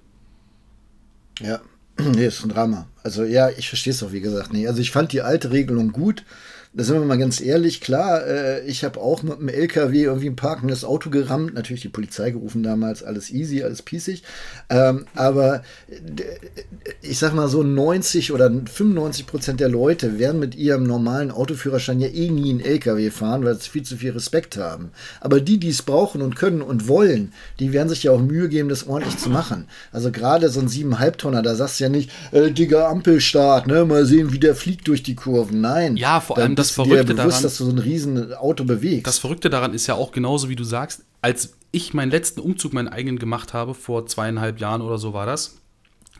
Ja, 1.39 1.61
nee, 1.99 2.25
ist 2.25 2.43
ein 2.43 2.49
Drama. 2.49 2.87
Also 3.03 3.23
ja, 3.23 3.49
ich 3.49 3.69
verstehe 3.69 3.91
es 3.91 4.03
auch, 4.03 4.11
wie 4.11 4.21
gesagt, 4.21 4.53
nicht. 4.53 4.67
Also 4.67 4.81
ich 4.81 4.91
fand 4.91 5.11
die 5.11 5.21
alte 5.21 5.51
Regelung 5.51 5.91
gut 5.91 6.23
da 6.75 6.83
sind 6.83 6.95
wir 6.95 7.05
mal 7.05 7.19
ganz 7.19 7.39
ehrlich, 7.39 7.81
klar, 7.81 8.25
äh, 8.25 8.65
ich 8.65 8.83
habe 8.83 8.99
auch 8.99 9.21
mit 9.21 9.39
dem 9.39 9.47
LKW 9.47 10.03
irgendwie 10.03 10.29
ein 10.29 10.35
parkendes 10.35 10.83
Auto 10.83 11.11
gerammt, 11.11 11.53
natürlich 11.53 11.83
die 11.83 11.89
Polizei 11.89 12.31
gerufen 12.31 12.63
damals, 12.63 13.03
alles 13.03 13.29
easy, 13.29 13.61
alles 13.61 13.83
pießig. 13.83 14.23
Ähm, 14.69 15.05
aber 15.13 15.61
ich 17.01 17.19
sag 17.19 17.35
mal 17.35 17.47
so 17.47 17.61
90 17.61 18.31
oder 18.31 18.49
95 18.49 19.27
Prozent 19.27 19.59
der 19.59 19.69
Leute 19.69 20.17
werden 20.17 20.39
mit 20.39 20.55
ihrem 20.55 20.83
normalen 20.83 21.29
Autoführerschein 21.29 21.99
ja 21.99 22.07
eh 22.07 22.31
nie 22.31 22.49
einen 22.49 22.59
LKW 22.59 23.11
fahren, 23.11 23.45
weil 23.45 23.55
sie 23.55 23.69
viel 23.69 23.83
zu 23.83 23.97
viel 23.97 24.11
Respekt 24.11 24.57
haben. 24.57 24.91
Aber 25.21 25.41
die, 25.41 25.59
die 25.59 25.69
es 25.69 25.83
brauchen 25.83 26.23
und 26.23 26.35
können 26.35 26.63
und 26.63 26.87
wollen, 26.87 27.33
die 27.59 27.71
werden 27.71 27.89
sich 27.89 28.01
ja 28.01 28.11
auch 28.11 28.19
Mühe 28.19 28.49
geben, 28.49 28.69
das 28.69 28.87
ordentlich 28.87 29.17
zu 29.17 29.29
machen. 29.29 29.67
Also 29.91 30.11
gerade 30.11 30.49
so 30.49 30.59
ein 30.59 30.69
7,5 30.69 31.11
Tonner, 31.17 31.43
da 31.43 31.53
sagst 31.53 31.79
du 31.79 31.83
ja 31.83 31.89
nicht, 31.91 32.09
äh, 32.31 32.49
Digga, 32.49 32.89
Ampelstart, 32.89 33.67
ne, 33.67 33.85
mal 33.85 34.07
sehen, 34.07 34.33
wie 34.33 34.39
der 34.39 34.55
fliegt 34.55 34.87
durch 34.87 35.03
die 35.03 35.15
Kurven. 35.15 35.61
Nein. 35.61 35.97
Ja, 35.97 36.19
vor 36.19 36.39
allem 36.39 36.55
das 36.67 36.75
Verrückte 36.75 37.03
bewusst, 37.03 37.19
daran, 37.19 37.43
dass 37.43 37.57
du 37.57 37.65
so 37.65 37.71
ein 37.71 37.77
riesen 37.77 38.33
Auto 38.33 38.63
bewegst. 38.63 39.07
Das 39.07 39.19
Verrückte 39.19 39.49
daran 39.49 39.73
ist 39.73 39.87
ja 39.87 39.95
auch 39.95 40.11
genauso, 40.11 40.49
wie 40.49 40.55
du 40.55 40.63
sagst, 40.63 41.03
als 41.21 41.53
ich 41.71 41.93
meinen 41.93 42.11
letzten 42.11 42.39
Umzug, 42.39 42.73
meinen 42.73 42.87
eigenen 42.87 43.19
gemacht 43.19 43.53
habe, 43.53 43.73
vor 43.73 44.05
zweieinhalb 44.05 44.59
Jahren 44.59 44.81
oder 44.81 44.97
so 44.97 45.13
war 45.13 45.25
das, 45.25 45.57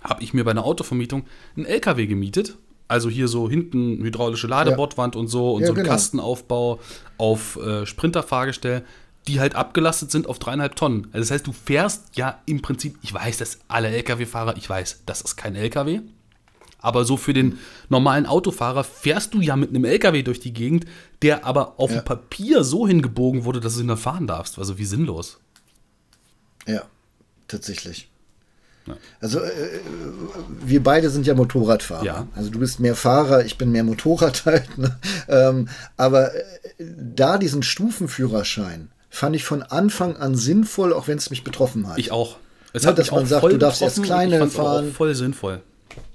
habe 0.03 0.23
ich 0.23 0.34
mir 0.34 0.43
bei 0.43 0.51
einer 0.51 0.65
Autovermietung 0.65 1.25
einen 1.56 1.65
LKW 1.65 2.08
gemietet. 2.08 2.58
Also 2.88 3.10
hier 3.10 3.27
so 3.27 3.49
hinten 3.49 4.03
hydraulische 4.03 4.47
Ladebordwand 4.47 5.15
ja. 5.15 5.21
und 5.21 5.27
so 5.27 5.53
und 5.53 5.62
ja, 5.62 5.67
so 5.67 5.73
ein 5.73 5.77
genau. 5.77 5.89
Kastenaufbau 5.89 6.79
auf 7.17 7.58
äh, 7.58 7.86
Sprinterfahrgestell, 7.86 8.84
die 9.27 9.39
halt 9.39 9.56
abgelastet 9.56 10.12
sind 10.12 10.27
auf 10.27 10.38
dreieinhalb 10.38 10.75
Tonnen. 10.75 11.06
Also 11.06 11.19
das 11.19 11.32
heißt, 11.32 11.47
du 11.47 11.53
fährst 11.53 12.15
ja 12.15 12.41
im 12.45 12.62
Prinzip, 12.62 12.97
ich 13.01 13.13
weiß, 13.13 13.38
dass 13.38 13.60
alle 13.67 13.88
LKW-Fahrer, 13.89 14.58
ich 14.58 14.69
weiß, 14.69 15.03
das 15.06 15.21
ist 15.21 15.38
kein 15.38 15.56
LKW. 15.56 16.01
Aber 16.84 17.06
so 17.06 17.17
für 17.17 17.34
den 17.34 17.58
normalen 17.89 18.28
Autofahrer 18.28 18.84
fährst 18.84 19.34
du 19.34 19.41
ja 19.41 19.56
mit 19.56 19.69
einem 19.69 19.86
LKW 19.86 20.22
durch 20.22 20.41
die 20.41 20.54
Gegend, 20.54 20.86
der 21.22 21.46
aber 21.46 21.80
auf 21.80 21.89
ja. 21.89 22.02
dem 22.02 22.06
Papier 22.06 22.63
so 22.63 22.86
hingebogen 22.88 23.46
wurde, 23.46 23.62
dass 23.62 23.76
du 23.76 23.82
ihn 23.82 23.88
dann 23.88 23.98
fahren 23.98 24.28
darfst. 24.28 24.60
Also 24.60 24.78
wie 24.78 24.86
sinnlos. 24.86 25.39
Ja, 26.67 26.84
tatsächlich. 27.48 28.10
Ja. 28.86 28.98
Also 29.22 29.39
äh, 29.39 29.80
wir 30.60 30.84
beide 30.84 31.10
sind 31.10 31.26
ja 31.26 31.36
Motorradfahrer. 31.36 32.04
Ja. 32.04 32.28
Also 32.36 32.50
du 32.50 32.60
bist 32.60 32.82
mehr 32.82 32.98
Fahrer, 32.98 33.46
ich 33.46 33.58
bin 33.58 33.72
mehr 33.72 33.86
Motorrad 33.86 34.46
halt. 34.46 34.78
Ne? 34.78 35.00
Ähm, 35.30 35.69
aber 35.96 36.36
äh, 36.36 36.41
da 36.78 37.38
diesen 37.38 37.63
Stufenführerschein 37.63 38.91
fand 39.10 39.38
ich 39.38 39.46
von 39.46 39.63
Anfang 39.63 40.17
an 40.17 40.36
sinnvoll, 40.36 40.91
auch 40.91 41.08
wenn 41.08 41.17
es 41.17 41.30
mich 41.30 41.46
betroffen 41.46 41.88
hat. 41.88 41.98
Ich 41.98 42.12
auch. 42.12 42.38
Es 42.74 42.84
ja, 42.84 42.89
hat 42.89 42.98
dass 42.98 43.12
man 43.12 43.26
sagt, 43.26 43.43
du 43.43 43.58
darfst 43.58 43.80
jetzt 43.80 44.04
kleine 44.04 44.50
fahren. 44.50 44.91
voll 44.91 45.15
sinnvoll. 45.15 45.62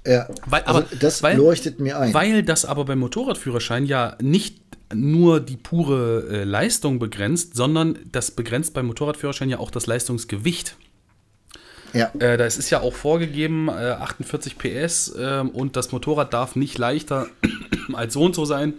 Ja, 0.05 0.27
weil, 0.45 0.63
also 0.63 0.79
aber 0.79 0.95
das 0.99 1.23
weil, 1.23 1.37
leuchtet 1.37 1.79
mir 1.79 1.99
ein. 1.99 2.13
Weil 2.13 2.43
das 2.43 2.65
aber 2.65 2.85
beim 2.85 2.99
Motorradführerschein 2.99 3.85
ja 3.85 4.17
nicht 4.21 4.57
nur 4.93 5.39
die 5.39 5.57
pure 5.57 6.27
äh, 6.29 6.43
Leistung 6.43 6.99
begrenzt, 6.99 7.55
sondern 7.55 7.99
das 8.11 8.31
begrenzt 8.31 8.73
beim 8.73 8.87
Motorradführerschein 8.87 9.49
ja 9.49 9.59
auch 9.59 9.71
das 9.71 9.87
Leistungsgewicht. 9.87 10.75
Ja. 11.93 12.11
Äh, 12.19 12.37
da 12.37 12.45
ist 12.45 12.69
ja 12.69 12.81
auch 12.81 12.93
vorgegeben, 12.93 13.67
äh, 13.67 13.71
48 13.71 14.57
PS 14.57 15.13
äh, 15.15 15.43
und 15.51 15.75
das 15.75 15.91
Motorrad 15.91 16.33
darf 16.33 16.55
nicht 16.55 16.77
leichter 16.77 17.27
als 17.93 18.13
so 18.13 18.23
und 18.23 18.35
so 18.35 18.45
sein. 18.45 18.73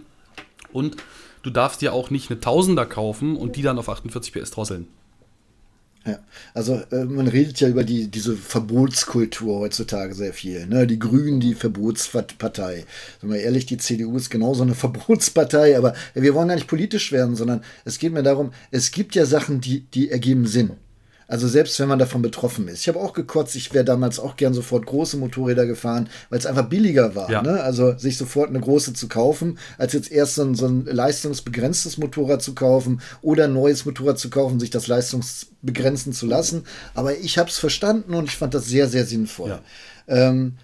Und 0.72 0.96
du 1.42 1.50
darfst 1.50 1.80
dir 1.80 1.92
auch 1.92 2.10
nicht 2.10 2.30
eine 2.30 2.40
Tausender 2.40 2.86
kaufen 2.86 3.36
und 3.36 3.56
die 3.56 3.62
dann 3.62 3.78
auf 3.78 3.88
48 3.88 4.32
PS 4.32 4.50
drosseln. 4.52 4.86
Ja, 6.06 6.18
also 6.54 6.80
äh, 6.92 7.04
man 7.04 7.28
redet 7.28 7.60
ja 7.60 7.68
über 7.68 7.84
die, 7.84 8.08
diese 8.08 8.34
Verbotskultur 8.34 9.60
heutzutage 9.60 10.14
sehr 10.14 10.32
viel. 10.32 10.66
Ne? 10.66 10.86
Die 10.86 10.98
Grünen, 10.98 11.40
die 11.40 11.54
Verbotspartei. 11.54 12.86
Sagen 13.20 13.32
wir 13.32 13.40
ehrlich, 13.40 13.66
die 13.66 13.76
CDU 13.76 14.16
ist 14.16 14.30
genauso 14.30 14.62
eine 14.62 14.74
Verbotspartei, 14.76 15.76
aber 15.76 15.94
wir 16.14 16.34
wollen 16.34 16.48
gar 16.48 16.54
nicht 16.54 16.68
politisch 16.68 17.12
werden, 17.12 17.36
sondern 17.36 17.62
es 17.84 17.98
geht 17.98 18.14
mir 18.14 18.22
darum, 18.22 18.52
es 18.70 18.92
gibt 18.92 19.14
ja 19.14 19.26
Sachen, 19.26 19.60
die, 19.60 19.80
die 19.80 20.10
ergeben 20.10 20.46
Sinn. 20.46 20.70
Also 21.30 21.46
selbst 21.46 21.78
wenn 21.78 21.86
man 21.86 22.00
davon 22.00 22.22
betroffen 22.22 22.66
ist. 22.66 22.80
Ich 22.80 22.88
habe 22.88 22.98
auch 22.98 23.12
gekotzt, 23.12 23.54
ich 23.54 23.72
wäre 23.72 23.84
damals 23.84 24.18
auch 24.18 24.36
gern 24.36 24.52
sofort 24.52 24.84
große 24.84 25.16
Motorräder 25.16 25.64
gefahren, 25.64 26.08
weil 26.28 26.40
es 26.40 26.44
einfach 26.46 26.68
billiger 26.68 27.14
war. 27.14 27.30
Ja. 27.30 27.40
Ne? 27.40 27.62
Also 27.62 27.96
sich 27.96 28.16
sofort 28.16 28.48
eine 28.48 28.58
große 28.58 28.94
zu 28.94 29.06
kaufen, 29.06 29.56
als 29.78 29.92
jetzt 29.92 30.10
erst 30.10 30.34
so 30.34 30.42
ein, 30.42 30.56
so 30.56 30.66
ein 30.66 30.86
leistungsbegrenztes 30.86 31.98
Motorrad 31.98 32.42
zu 32.42 32.56
kaufen 32.56 33.00
oder 33.22 33.44
ein 33.44 33.52
neues 33.52 33.84
Motorrad 33.84 34.18
zu 34.18 34.28
kaufen, 34.28 34.58
sich 34.58 34.70
das 34.70 34.88
leistungsbegrenzen 34.88 36.12
zu 36.12 36.26
lassen. 36.26 36.64
Aber 36.94 37.16
ich 37.16 37.38
habe 37.38 37.48
es 37.48 37.58
verstanden 37.58 38.14
und 38.14 38.24
ich 38.24 38.36
fand 38.36 38.52
das 38.52 38.66
sehr, 38.66 38.88
sehr 38.88 39.06
sinnvoll. 39.06 39.50
Ja. 39.50 39.60
Ähm, 40.08 40.54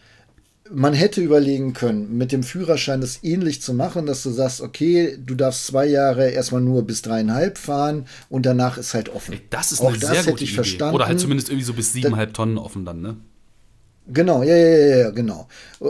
man 0.72 0.94
hätte 0.94 1.20
überlegen 1.22 1.72
können, 1.72 2.16
mit 2.16 2.32
dem 2.32 2.42
Führerschein 2.42 3.00
das 3.00 3.22
ähnlich 3.22 3.62
zu 3.62 3.74
machen, 3.74 4.06
dass 4.06 4.22
du 4.22 4.30
sagst, 4.30 4.60
okay, 4.60 5.16
du 5.24 5.34
darfst 5.34 5.66
zwei 5.66 5.86
Jahre 5.86 6.30
erstmal 6.30 6.60
nur 6.60 6.82
bis 6.86 7.02
dreieinhalb 7.02 7.58
fahren 7.58 8.06
und 8.28 8.46
danach 8.46 8.78
ist 8.78 8.94
halt 8.94 9.08
offen. 9.08 9.34
Ey, 9.34 9.40
das 9.50 9.72
ist 9.72 9.80
Auch 9.80 9.88
eine 9.88 9.98
das 9.98 10.10
sehr 10.10 10.18
hätte 10.20 10.30
gute 10.32 10.44
ich 10.44 10.50
Idee. 10.50 10.56
verstanden. 10.56 10.94
Oder 10.94 11.06
halt 11.06 11.20
zumindest 11.20 11.48
irgendwie 11.48 11.64
so 11.64 11.74
bis 11.74 11.92
siebeneinhalb 11.92 12.34
Tonnen 12.34 12.58
offen 12.58 12.84
dann, 12.84 13.00
ne? 13.00 13.16
Genau, 14.08 14.42
ja, 14.44 14.56
ja, 14.56 14.96
ja, 14.98 15.10
genau. 15.10 15.48
Äh, 15.80 15.86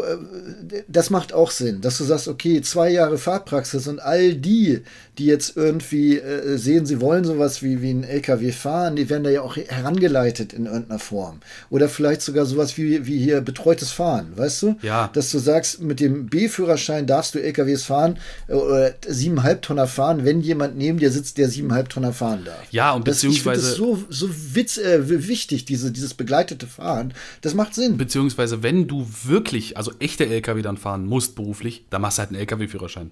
Das 0.88 1.10
macht 1.10 1.32
auch 1.32 1.50
Sinn, 1.50 1.80
dass 1.82 1.98
du 1.98 2.04
sagst, 2.04 2.28
okay, 2.28 2.62
zwei 2.62 2.90
Jahre 2.90 3.18
Fahrpraxis 3.18 3.86
und 3.88 4.00
all 4.00 4.34
die, 4.34 4.80
die 5.18 5.26
jetzt 5.26 5.56
irgendwie 5.56 6.18
äh, 6.18 6.56
sehen, 6.56 6.86
sie 6.86 7.00
wollen 7.00 7.24
sowas 7.24 7.62
wie, 7.62 7.82
wie 7.82 7.90
ein 7.90 8.04
LKW 8.04 8.52
fahren, 8.52 8.96
die 8.96 9.08
werden 9.10 9.24
da 9.24 9.30
ja 9.30 9.42
auch 9.42 9.56
herangeleitet 9.56 10.52
in 10.52 10.66
irgendeiner 10.66 10.98
Form. 10.98 11.40
Oder 11.70 11.88
vielleicht 11.88 12.22
sogar 12.22 12.46
sowas 12.46 12.76
wie, 12.78 13.06
wie 13.06 13.18
hier 13.18 13.40
betreutes 13.42 13.90
Fahren, 13.92 14.32
weißt 14.36 14.62
du? 14.62 14.76
Ja. 14.82 15.10
Dass 15.12 15.30
du 15.30 15.38
sagst, 15.38 15.80
mit 15.82 16.00
dem 16.00 16.26
B-Führerschein 16.26 17.06
darfst 17.06 17.34
du 17.34 17.38
LKWs 17.42 17.84
fahren 17.84 18.18
äh, 18.48 18.54
oder 18.54 18.94
siebeneinhalb 19.06 19.62
Tonner 19.62 19.86
fahren, 19.86 20.24
wenn 20.24 20.40
jemand 20.40 20.76
neben 20.76 20.98
dir 20.98 21.10
sitzt, 21.10 21.38
der 21.38 21.48
siebeneinhalb 21.48 21.88
Tonner 21.90 22.12
fahren 22.12 22.44
darf. 22.44 22.62
Ja, 22.70 22.92
und 22.92 23.06
das, 23.06 23.22
ich 23.22 23.42
finde 23.42 23.56
beziehungsweise- 23.58 23.68
das 23.68 23.76
so, 23.76 24.04
so 24.08 24.28
witz, 24.54 24.78
äh, 24.78 25.28
wichtig, 25.28 25.64
diese, 25.66 25.92
dieses 25.92 26.14
begleitete 26.14 26.66
Fahren. 26.66 27.12
Das 27.42 27.54
macht 27.54 27.74
Sinn. 27.74 27.96
Beziehungsweise, 28.06 28.62
wenn 28.62 28.86
du 28.86 29.04
wirklich, 29.24 29.76
also 29.76 29.90
echte 29.98 30.26
LKW 30.26 30.62
dann 30.62 30.76
fahren 30.76 31.06
musst 31.06 31.34
beruflich, 31.34 31.86
dann 31.90 32.02
machst 32.02 32.18
du 32.18 32.20
halt 32.20 32.30
einen 32.30 32.38
LKW-Führerschein. 32.38 33.10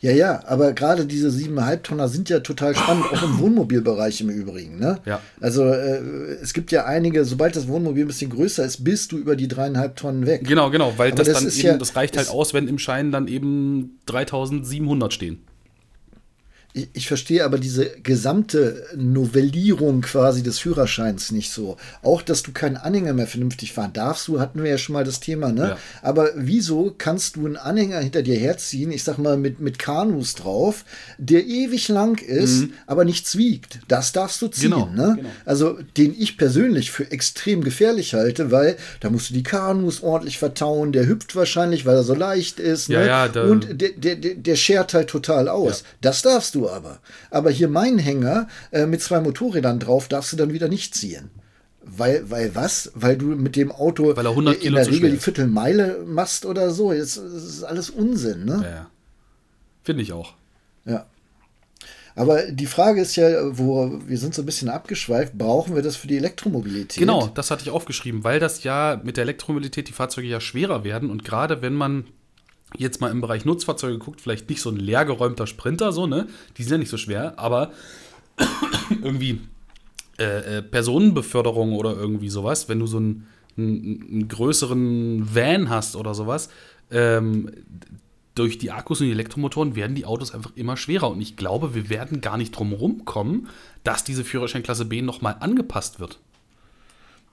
Ja, 0.00 0.12
ja, 0.12 0.42
aber 0.46 0.74
gerade 0.74 1.06
diese 1.06 1.30
siebeneinhalb 1.30 1.82
Tonner 1.82 2.08
sind 2.08 2.28
ja 2.28 2.40
total 2.40 2.74
spannend, 2.76 3.06
auch 3.12 3.22
im 3.22 3.38
Wohnmobilbereich 3.38 4.20
im 4.20 4.28
Übrigen. 4.28 4.78
Ne? 4.78 5.00
Ja. 5.06 5.20
Also 5.40 5.64
äh, 5.64 5.98
es 6.42 6.52
gibt 6.52 6.70
ja 6.72 6.84
einige, 6.84 7.24
sobald 7.24 7.56
das 7.56 7.68
Wohnmobil 7.68 8.04
ein 8.04 8.08
bisschen 8.08 8.30
größer 8.30 8.64
ist, 8.64 8.84
bist 8.84 9.12
du 9.12 9.18
über 9.18 9.34
die 9.34 9.48
dreieinhalb 9.48 9.96
Tonnen 9.96 10.26
weg. 10.26 10.44
Genau, 10.46 10.70
genau, 10.70 10.92
weil 10.98 11.12
das, 11.12 11.26
das 11.28 11.38
dann 11.38 11.46
ist 11.48 11.58
eben, 11.58 11.66
ja- 11.68 11.76
das 11.78 11.96
reicht 11.96 12.16
halt 12.18 12.28
aus, 12.28 12.52
wenn 12.54 12.68
im 12.68 12.78
Schein 12.78 13.10
dann 13.12 13.28
eben 13.28 13.98
3700 14.06 15.12
stehen. 15.14 15.38
Ich, 16.78 16.88
ich 16.92 17.08
verstehe 17.08 17.44
aber 17.44 17.58
diese 17.58 17.86
gesamte 18.02 18.84
Novellierung 18.96 20.00
quasi 20.02 20.42
des 20.42 20.58
Führerscheins 20.58 21.32
nicht 21.32 21.50
so. 21.52 21.76
Auch, 22.02 22.22
dass 22.22 22.42
du 22.42 22.52
keinen 22.52 22.76
Anhänger 22.76 23.12
mehr 23.12 23.26
vernünftig 23.26 23.72
fahren 23.72 23.92
darfst, 23.92 24.28
du 24.28 24.40
hatten 24.40 24.62
wir 24.62 24.70
ja 24.70 24.78
schon 24.78 24.92
mal 24.94 25.04
das 25.04 25.20
Thema, 25.20 25.52
ne? 25.52 25.70
Ja. 25.70 25.78
Aber 26.02 26.30
wieso 26.36 26.94
kannst 26.96 27.36
du 27.36 27.46
einen 27.46 27.56
Anhänger 27.56 27.98
hinter 28.00 28.22
dir 28.22 28.36
herziehen, 28.38 28.92
ich 28.92 29.02
sag 29.04 29.18
mal 29.18 29.36
mit, 29.36 29.60
mit 29.60 29.78
Kanus 29.78 30.34
drauf, 30.34 30.84
der 31.18 31.44
ewig 31.46 31.88
lang 31.88 32.20
ist, 32.20 32.64
aber 32.86 33.04
nichts 33.04 33.36
wiegt? 33.36 33.80
Das 33.88 34.12
darfst 34.12 34.40
du 34.42 34.48
ziehen, 34.48 34.68
Mhm. 34.68 34.68
Genau, 34.68 34.86
ne? 35.08 35.14
genau. 35.16 35.28
Also, 35.44 35.78
den 35.96 36.14
ich 36.18 36.36
persönlich 36.38 36.90
für 36.90 37.10
extrem 37.10 37.62
gefährlich 37.64 38.14
halte, 38.14 38.50
weil 38.50 38.76
da 39.00 39.10
musst 39.10 39.30
du 39.30 39.34
die 39.34 39.42
Kanus 39.42 40.02
ordentlich 40.02 40.38
vertauen, 40.38 40.92
der 40.92 41.06
hüpft 41.06 41.34
wahrscheinlich, 41.36 41.86
weil 41.86 41.96
er 41.96 42.02
so 42.02 42.14
leicht 42.14 42.60
ist, 42.60 42.88
Ja, 42.88 43.00
ne? 43.00 43.06
ja, 43.06 43.28
da- 43.28 43.44
Und 43.44 43.80
der, 43.80 43.90
der, 43.96 44.16
der, 44.16 44.34
der 44.34 44.56
schert 44.56 44.94
halt 44.94 45.08
total 45.08 45.48
aus. 45.48 45.80
Ja. 45.80 45.86
Das 46.02 46.22
darfst 46.22 46.54
du 46.54 46.67
aber. 46.70 46.98
Aber 47.30 47.50
hier 47.50 47.68
mein 47.68 47.98
Hänger 47.98 48.48
äh, 48.70 48.86
mit 48.86 49.02
zwei 49.02 49.20
Motorrädern 49.20 49.80
drauf 49.80 50.08
darfst 50.08 50.32
du 50.32 50.36
dann 50.36 50.52
wieder 50.52 50.68
nicht 50.68 50.94
ziehen. 50.94 51.30
Weil, 51.82 52.30
weil 52.30 52.54
was? 52.54 52.92
Weil 52.94 53.16
du 53.16 53.26
mit 53.26 53.56
dem 53.56 53.72
Auto 53.72 54.14
Weil 54.16 54.26
er 54.26 54.30
100 54.30 54.54
äh, 54.54 54.56
in 54.56 54.62
Kilo 54.62 54.74
der 54.76 54.84
zu 54.84 54.90
Regel 54.90 55.10
die. 55.12 55.16
Viertelmeile 55.16 56.04
machst 56.06 56.44
oder 56.44 56.70
so. 56.70 56.92
Das, 56.92 57.14
das 57.14 57.44
ist 57.44 57.64
alles 57.64 57.90
Unsinn, 57.90 58.44
ne? 58.44 58.60
Ja, 58.62 58.70
ja. 58.70 58.90
Finde 59.82 60.02
ich 60.02 60.12
auch. 60.12 60.34
Ja. 60.84 61.06
Aber 62.14 62.50
die 62.50 62.66
Frage 62.66 63.00
ist 63.00 63.14
ja, 63.14 63.56
wo 63.56 64.00
wir 64.04 64.18
sind 64.18 64.34
so 64.34 64.42
ein 64.42 64.46
bisschen 64.46 64.68
abgeschweift, 64.68 65.34
brauchen 65.34 65.76
wir 65.76 65.82
das 65.82 65.94
für 65.94 66.08
die 66.08 66.16
Elektromobilität? 66.16 66.98
Genau, 66.98 67.28
das 67.28 67.52
hatte 67.52 67.62
ich 67.62 67.70
aufgeschrieben, 67.70 68.24
weil 68.24 68.40
das 68.40 68.64
ja 68.64 69.00
mit 69.04 69.16
der 69.16 69.22
Elektromobilität 69.22 69.86
die 69.86 69.92
Fahrzeuge 69.92 70.26
ja 70.26 70.40
schwerer 70.40 70.82
werden 70.82 71.10
und 71.10 71.24
gerade 71.24 71.62
wenn 71.62 71.74
man 71.74 72.06
jetzt 72.76 73.00
mal 73.00 73.10
im 73.10 73.20
Bereich 73.20 73.44
Nutzfahrzeuge 73.44 73.98
guckt, 73.98 74.20
vielleicht 74.20 74.48
nicht 74.48 74.60
so 74.60 74.70
ein 74.70 74.76
leergeräumter 74.76 75.46
Sprinter, 75.46 75.92
so, 75.92 76.06
ne? 76.06 76.26
Die 76.56 76.62
sind 76.62 76.72
ja 76.72 76.78
nicht 76.78 76.90
so 76.90 76.98
schwer, 76.98 77.38
aber 77.38 77.72
irgendwie 79.02 79.40
äh, 80.18 80.58
äh, 80.58 80.62
Personenbeförderung 80.62 81.72
oder 81.72 81.96
irgendwie 81.96 82.28
sowas, 82.28 82.68
wenn 82.68 82.80
du 82.80 82.86
so 82.86 82.98
einen, 82.98 83.26
einen, 83.56 84.06
einen 84.10 84.28
größeren 84.28 85.34
Van 85.34 85.70
hast 85.70 85.96
oder 85.96 86.14
sowas, 86.14 86.50
ähm, 86.90 87.50
durch 88.34 88.58
die 88.58 88.70
Akkus 88.70 89.00
und 89.00 89.06
die 89.06 89.12
Elektromotoren 89.12 89.74
werden 89.74 89.96
die 89.96 90.04
Autos 90.04 90.32
einfach 90.32 90.52
immer 90.54 90.76
schwerer. 90.76 91.10
Und 91.10 91.20
ich 91.20 91.36
glaube, 91.36 91.74
wir 91.74 91.90
werden 91.90 92.20
gar 92.20 92.36
nicht 92.36 92.52
drum 92.52 92.72
rumkommen, 92.72 93.48
dass 93.82 94.04
diese 94.04 94.24
Führerscheinklasse 94.24 94.84
B 94.84 95.02
nochmal 95.02 95.36
angepasst 95.40 95.98
wird. 95.98 96.20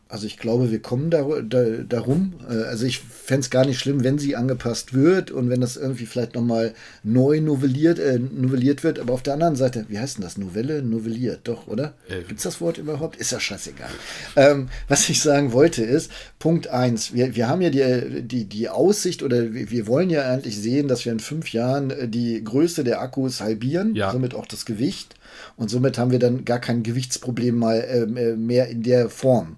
Also 0.08 0.28
ich 0.28 0.38
glaube, 0.38 0.70
wir 0.72 0.82
kommen 0.84 1.10
da, 1.10 1.24
da, 1.42 1.64
darum. 1.90 2.34
Äh, 2.48 2.54
Also 2.66 2.86
ich 2.86 3.00
fände 3.00 3.42
es 3.42 3.50
gar 3.50 3.66
nicht 3.66 3.80
schlimm, 3.80 4.04
wenn 4.04 4.20
sie 4.20 4.36
angepasst 4.36 4.94
wird 4.94 5.32
und 5.32 5.50
wenn 5.50 5.62
das 5.62 5.78
irgendwie 5.78 6.06
vielleicht 6.06 6.36
nochmal 6.36 6.76
neu 7.04 7.42
novelliert, 7.42 7.98
äh, 7.98 8.20
novelliert 8.20 8.84
wird. 8.84 9.00
Aber 9.00 9.14
auf 9.14 9.24
der 9.24 9.34
anderen 9.34 9.56
Seite, 9.56 9.86
wie 9.90 9.98
heißt 9.98 10.18
denn 10.18 10.24
das? 10.24 10.38
Novelle? 10.38 10.84
Novelliert, 10.84 11.40
doch, 11.46 11.68
oder? 11.68 11.96
Äh, 12.08 12.20
Gibt 12.28 12.38
es 12.38 12.44
das 12.44 12.62
Wort 12.62 12.78
überhaupt? 12.78 13.16
Ist 13.18 13.32
ja 13.32 13.40
scheißegal. 13.40 13.90
ähm, 14.36 14.70
was 14.88 15.10
ich 15.10 15.22
sagen 15.22 15.54
wollte 15.54 15.84
ist, 15.84 16.12
Punkt 16.38 16.68
1, 16.68 17.14
wir, 17.16 17.36
wir 17.36 17.48
haben 17.50 17.62
ja 17.62 17.72
die, 17.72 18.22
die, 18.22 18.46
die 18.46 18.70
Aussicht 18.70 19.24
oder 19.24 19.54
wir, 19.54 19.88
wollen 19.88 20.12
ja 20.12 20.32
eigentlich 20.32 20.58
sehen, 20.62 20.88
dass 20.88 21.04
wir 21.06 21.14
in 21.14 21.20
fünf 21.20 21.52
Jahren 21.52 21.90
äh, 21.90 22.08
die 22.08 22.44
Größe 22.44 22.84
der 22.84 23.02
Akkus 23.02 23.42
halbieren, 23.42 23.96
Ja. 23.96 24.12
somit 24.12 24.36
auch 24.36 24.46
das 24.46 24.66
Gewicht. 24.66 25.16
Und 25.58 25.70
somit 25.72 25.98
haben 25.98 26.12
wir 26.12 26.20
dann 26.20 26.46
gar 26.46 26.60
kein 26.60 26.84
Gewichtsproblem 26.84 27.56
mal 27.58 27.80
äh, 27.82 28.36
mehr 28.36 28.68
in 28.70 28.84
der 28.84 29.10
Form 29.10 29.56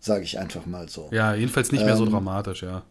sage 0.00 0.24
ich 0.24 0.38
einfach 0.38 0.66
mal 0.66 0.88
so. 0.88 1.08
Ja, 1.12 1.34
jedenfalls 1.34 1.72
nicht 1.72 1.84
mehr 1.84 1.96
so 1.96 2.04
Ähm, 2.04 2.10
dramatisch, 2.10 2.62
ja. 2.62 2.82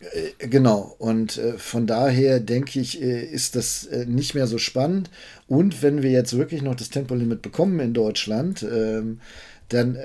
Äh, 0.00 0.46
Genau, 0.48 0.94
und 0.98 1.38
äh, 1.38 1.58
von 1.58 1.86
daher 1.86 2.40
denke 2.40 2.80
ich, 2.80 3.00
äh, 3.00 3.24
ist 3.24 3.56
das 3.56 3.88
nicht 4.06 4.34
mehr 4.34 4.46
so 4.46 4.58
spannend. 4.58 5.10
Und 5.48 5.82
wenn 5.82 6.02
wir 6.02 6.10
jetzt 6.10 6.36
wirklich 6.36 6.62
noch 6.62 6.74
das 6.74 6.90
Tempolimit 6.90 7.42
bekommen 7.42 7.80
in 7.80 7.94
Deutschland, 7.94 8.62
ähm, 8.62 9.20
dann 9.70 9.96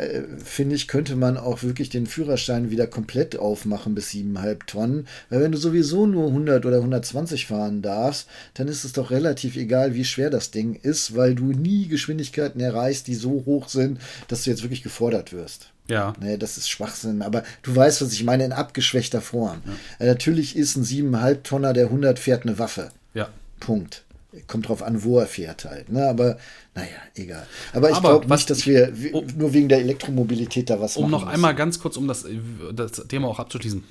finde 0.43 0.75
ich, 0.75 0.87
könnte 0.87 1.17
man 1.17 1.37
auch 1.37 1.63
wirklich 1.63 1.89
den 1.89 2.07
Führerschein 2.07 2.71
wieder 2.71 2.87
komplett 2.87 3.37
aufmachen 3.37 3.93
bis 3.93 4.09
7,5 4.11 4.65
Tonnen. 4.65 5.07
Weil 5.29 5.41
wenn 5.41 5.51
du 5.51 5.57
sowieso 5.57 6.07
nur 6.07 6.27
100 6.27 6.65
oder 6.65 6.77
120 6.77 7.45
fahren 7.45 7.81
darfst, 7.81 8.27
dann 8.53 8.69
ist 8.69 8.85
es 8.85 8.93
doch 8.93 9.11
relativ 9.11 9.57
egal, 9.57 9.93
wie 9.95 10.05
schwer 10.05 10.29
das 10.29 10.51
Ding 10.51 10.75
ist, 10.75 11.13
weil 11.15 11.35
du 11.35 11.51
nie 11.51 11.87
Geschwindigkeiten 11.89 12.61
erreichst, 12.61 13.07
die 13.07 13.15
so 13.15 13.43
hoch 13.45 13.67
sind, 13.67 13.99
dass 14.29 14.43
du 14.45 14.49
jetzt 14.49 14.63
wirklich 14.63 14.81
gefordert 14.81 15.33
wirst. 15.33 15.71
Ja. 15.89 16.13
Nee, 16.21 16.37
das 16.37 16.57
ist 16.57 16.69
Schwachsinn. 16.69 17.21
Aber 17.21 17.43
du 17.63 17.75
weißt, 17.75 18.01
was 18.01 18.13
ich 18.13 18.23
meine, 18.23 18.45
in 18.45 18.51
abgeschwächter 18.51 19.21
Form. 19.21 19.61
Äh, 19.99 20.05
natürlich 20.07 20.55
ist 20.55 20.75
ein 20.75 20.83
7,5 20.83 21.43
Tonner, 21.43 21.73
der 21.73 21.85
100 21.87 22.19
fährt, 22.19 22.43
eine 22.43 22.59
Waffe. 22.59 22.91
Ja. 23.13 23.29
Punkt. 23.59 24.03
Kommt 24.45 24.67
drauf 24.69 24.83
an, 24.83 25.03
wo 25.03 25.17
er 25.17 25.25
fährt 25.25 25.65
halt. 25.65 25.89
Ne? 25.91 26.07
Aber 26.07 26.37
naja, 26.75 26.89
egal. 27.15 27.47
Aber 27.73 27.89
ich 27.89 27.99
glaube 27.99 28.27
nicht, 28.31 28.49
dass 28.49 28.59
ich- 28.59 28.67
wir 28.67 28.93
um- 29.13 29.25
nur 29.35 29.53
wegen 29.53 29.67
der 29.69 29.79
Elektromobilität 29.79 30.69
da 30.69 30.79
was 30.79 30.95
Um 30.97 31.03
machen 31.03 31.11
noch 31.11 31.19
müssen. 31.21 31.33
einmal 31.33 31.55
ganz 31.55 31.79
kurz, 31.79 31.97
um 31.97 32.07
das, 32.07 32.25
das 32.73 32.91
Thema 33.07 33.27
auch 33.27 33.39
abzuschließen. 33.39 33.83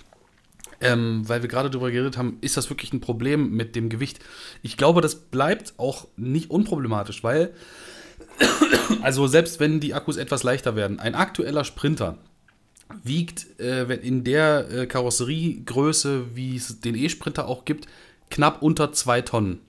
Ähm, 0.81 1.23
weil 1.29 1.43
wir 1.43 1.49
gerade 1.49 1.71
darüber 1.71 1.91
geredet 1.91 2.17
haben, 2.17 2.39
ist 2.41 2.57
das 2.57 2.71
wirklich 2.71 2.93
ein 2.93 3.01
Problem 3.01 3.51
mit 3.51 3.75
dem 3.75 3.89
Gewicht? 3.89 4.21
Ich 4.63 4.77
glaube, 4.77 5.01
das 5.01 5.17
bleibt 5.17 5.75
auch 5.77 6.07
nicht 6.17 6.51
unproblematisch, 6.53 7.25
weil, 7.25 7.51
also 9.03 9.27
selbst 9.27 9.61
wenn 9.61 9.81
die 9.81 9.94
Akkus 9.94 10.16
etwas 10.16 10.42
leichter 10.42 10.77
werden, 10.77 11.01
ein 11.01 11.14
aktueller 11.14 11.64
Sprinter 11.64 12.18
wiegt 13.03 13.61
äh, 13.61 13.85
in 13.94 14.24
der 14.24 14.70
äh, 14.70 14.87
Karosseriegröße, 14.87 16.35
wie 16.35 16.57
es 16.57 16.81
den 16.81 16.94
E-Sprinter 16.94 17.46
auch 17.46 17.64
gibt, 17.64 17.87
knapp 18.31 18.62
unter 18.62 18.92
2 18.92 19.22
Tonnen. 19.22 19.61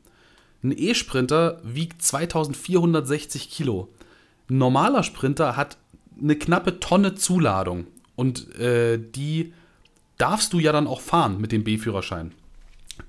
Ein 0.63 0.73
E-Sprinter 0.75 1.61
wiegt 1.63 2.01
2460 2.01 3.49
Kilo. 3.49 3.89
Ein 4.49 4.57
normaler 4.57 5.03
Sprinter 5.03 5.55
hat 5.55 5.77
eine 6.21 6.35
knappe 6.35 6.79
Tonne 6.79 7.15
Zuladung. 7.15 7.87
Und 8.15 8.55
äh, 8.57 8.99
die 8.99 9.53
darfst 10.17 10.51
du 10.51 10.59
ja 10.59 10.73
dann 10.73 10.87
auch 10.87 11.01
fahren 11.01 11.39
mit 11.39 11.51
dem 11.51 11.63
B-Führerschein. 11.63 12.33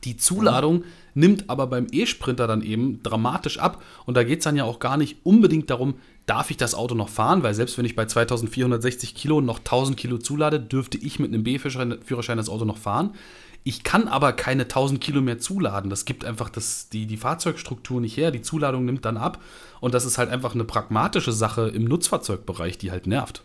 Die 0.04 0.16
Zuladung 0.16 0.84
nimmt 1.14 1.48
aber 1.48 1.66
beim 1.66 1.86
E-Sprinter 1.90 2.46
dann 2.46 2.62
eben 2.62 3.02
dramatisch 3.02 3.58
ab. 3.58 3.82
Und 4.06 4.16
da 4.16 4.24
geht 4.24 4.40
es 4.40 4.44
dann 4.44 4.56
ja 4.56 4.64
auch 4.64 4.78
gar 4.78 4.96
nicht 4.96 5.18
unbedingt 5.24 5.70
darum, 5.70 5.94
darf 6.26 6.50
ich 6.50 6.56
das 6.56 6.74
Auto 6.74 6.94
noch 6.94 7.08
fahren? 7.08 7.42
Weil 7.42 7.54
selbst 7.54 7.76
wenn 7.78 7.84
ich 7.84 7.96
bei 7.96 8.06
2460 8.06 9.14
Kilo 9.14 9.40
noch 9.40 9.58
1000 9.58 9.96
Kilo 9.96 10.18
zulade, 10.18 10.60
dürfte 10.60 10.98
ich 10.98 11.18
mit 11.18 11.32
einem 11.32 11.42
B-Führerschein 11.42 11.98
Führerschein 12.04 12.36
das 12.36 12.48
Auto 12.48 12.64
noch 12.64 12.78
fahren. 12.78 13.14
Ich 13.62 13.82
kann 13.82 14.08
aber 14.08 14.32
keine 14.32 14.62
1000 14.62 15.00
Kilo 15.00 15.20
mehr 15.20 15.38
zuladen. 15.38 15.90
Das 15.90 16.06
gibt 16.06 16.24
einfach 16.24 16.48
das, 16.48 16.88
die, 16.88 17.06
die 17.06 17.18
Fahrzeugstruktur 17.18 18.00
nicht 18.00 18.16
her. 18.16 18.30
Die 18.30 18.42
Zuladung 18.42 18.86
nimmt 18.86 19.04
dann 19.04 19.18
ab. 19.18 19.42
Und 19.80 19.92
das 19.92 20.06
ist 20.06 20.18
halt 20.18 20.30
einfach 20.30 20.54
eine 20.54 20.64
pragmatische 20.64 21.32
Sache 21.32 21.68
im 21.68 21.84
Nutzfahrzeugbereich, 21.84 22.78
die 22.78 22.90
halt 22.90 23.06
nervt. 23.06 23.42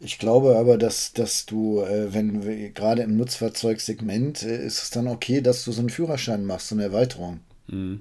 Ich 0.00 0.18
glaube 0.18 0.56
aber, 0.56 0.76
dass, 0.76 1.12
dass 1.12 1.46
du, 1.46 1.80
äh, 1.80 2.12
wenn 2.12 2.44
wir 2.44 2.70
gerade 2.70 3.02
im 3.02 3.16
Nutzfahrzeugsegment, 3.16 4.42
äh, 4.42 4.64
ist 4.64 4.82
es 4.82 4.90
dann 4.90 5.08
okay, 5.08 5.40
dass 5.40 5.64
du 5.64 5.72
so 5.72 5.80
einen 5.80 5.90
Führerschein 5.90 6.44
machst, 6.44 6.68
so 6.68 6.74
eine 6.74 6.84
Erweiterung. 6.84 7.40
Mhm. 7.68 8.00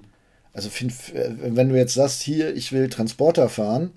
Also 0.53 0.69
find, 0.69 0.93
äh, 1.13 1.55
wenn 1.55 1.69
du 1.69 1.75
jetzt 1.75 1.93
sagst, 1.93 2.21
hier, 2.21 2.55
ich 2.55 2.71
will 2.71 2.89
Transporter 2.89 3.49
fahren, 3.49 3.91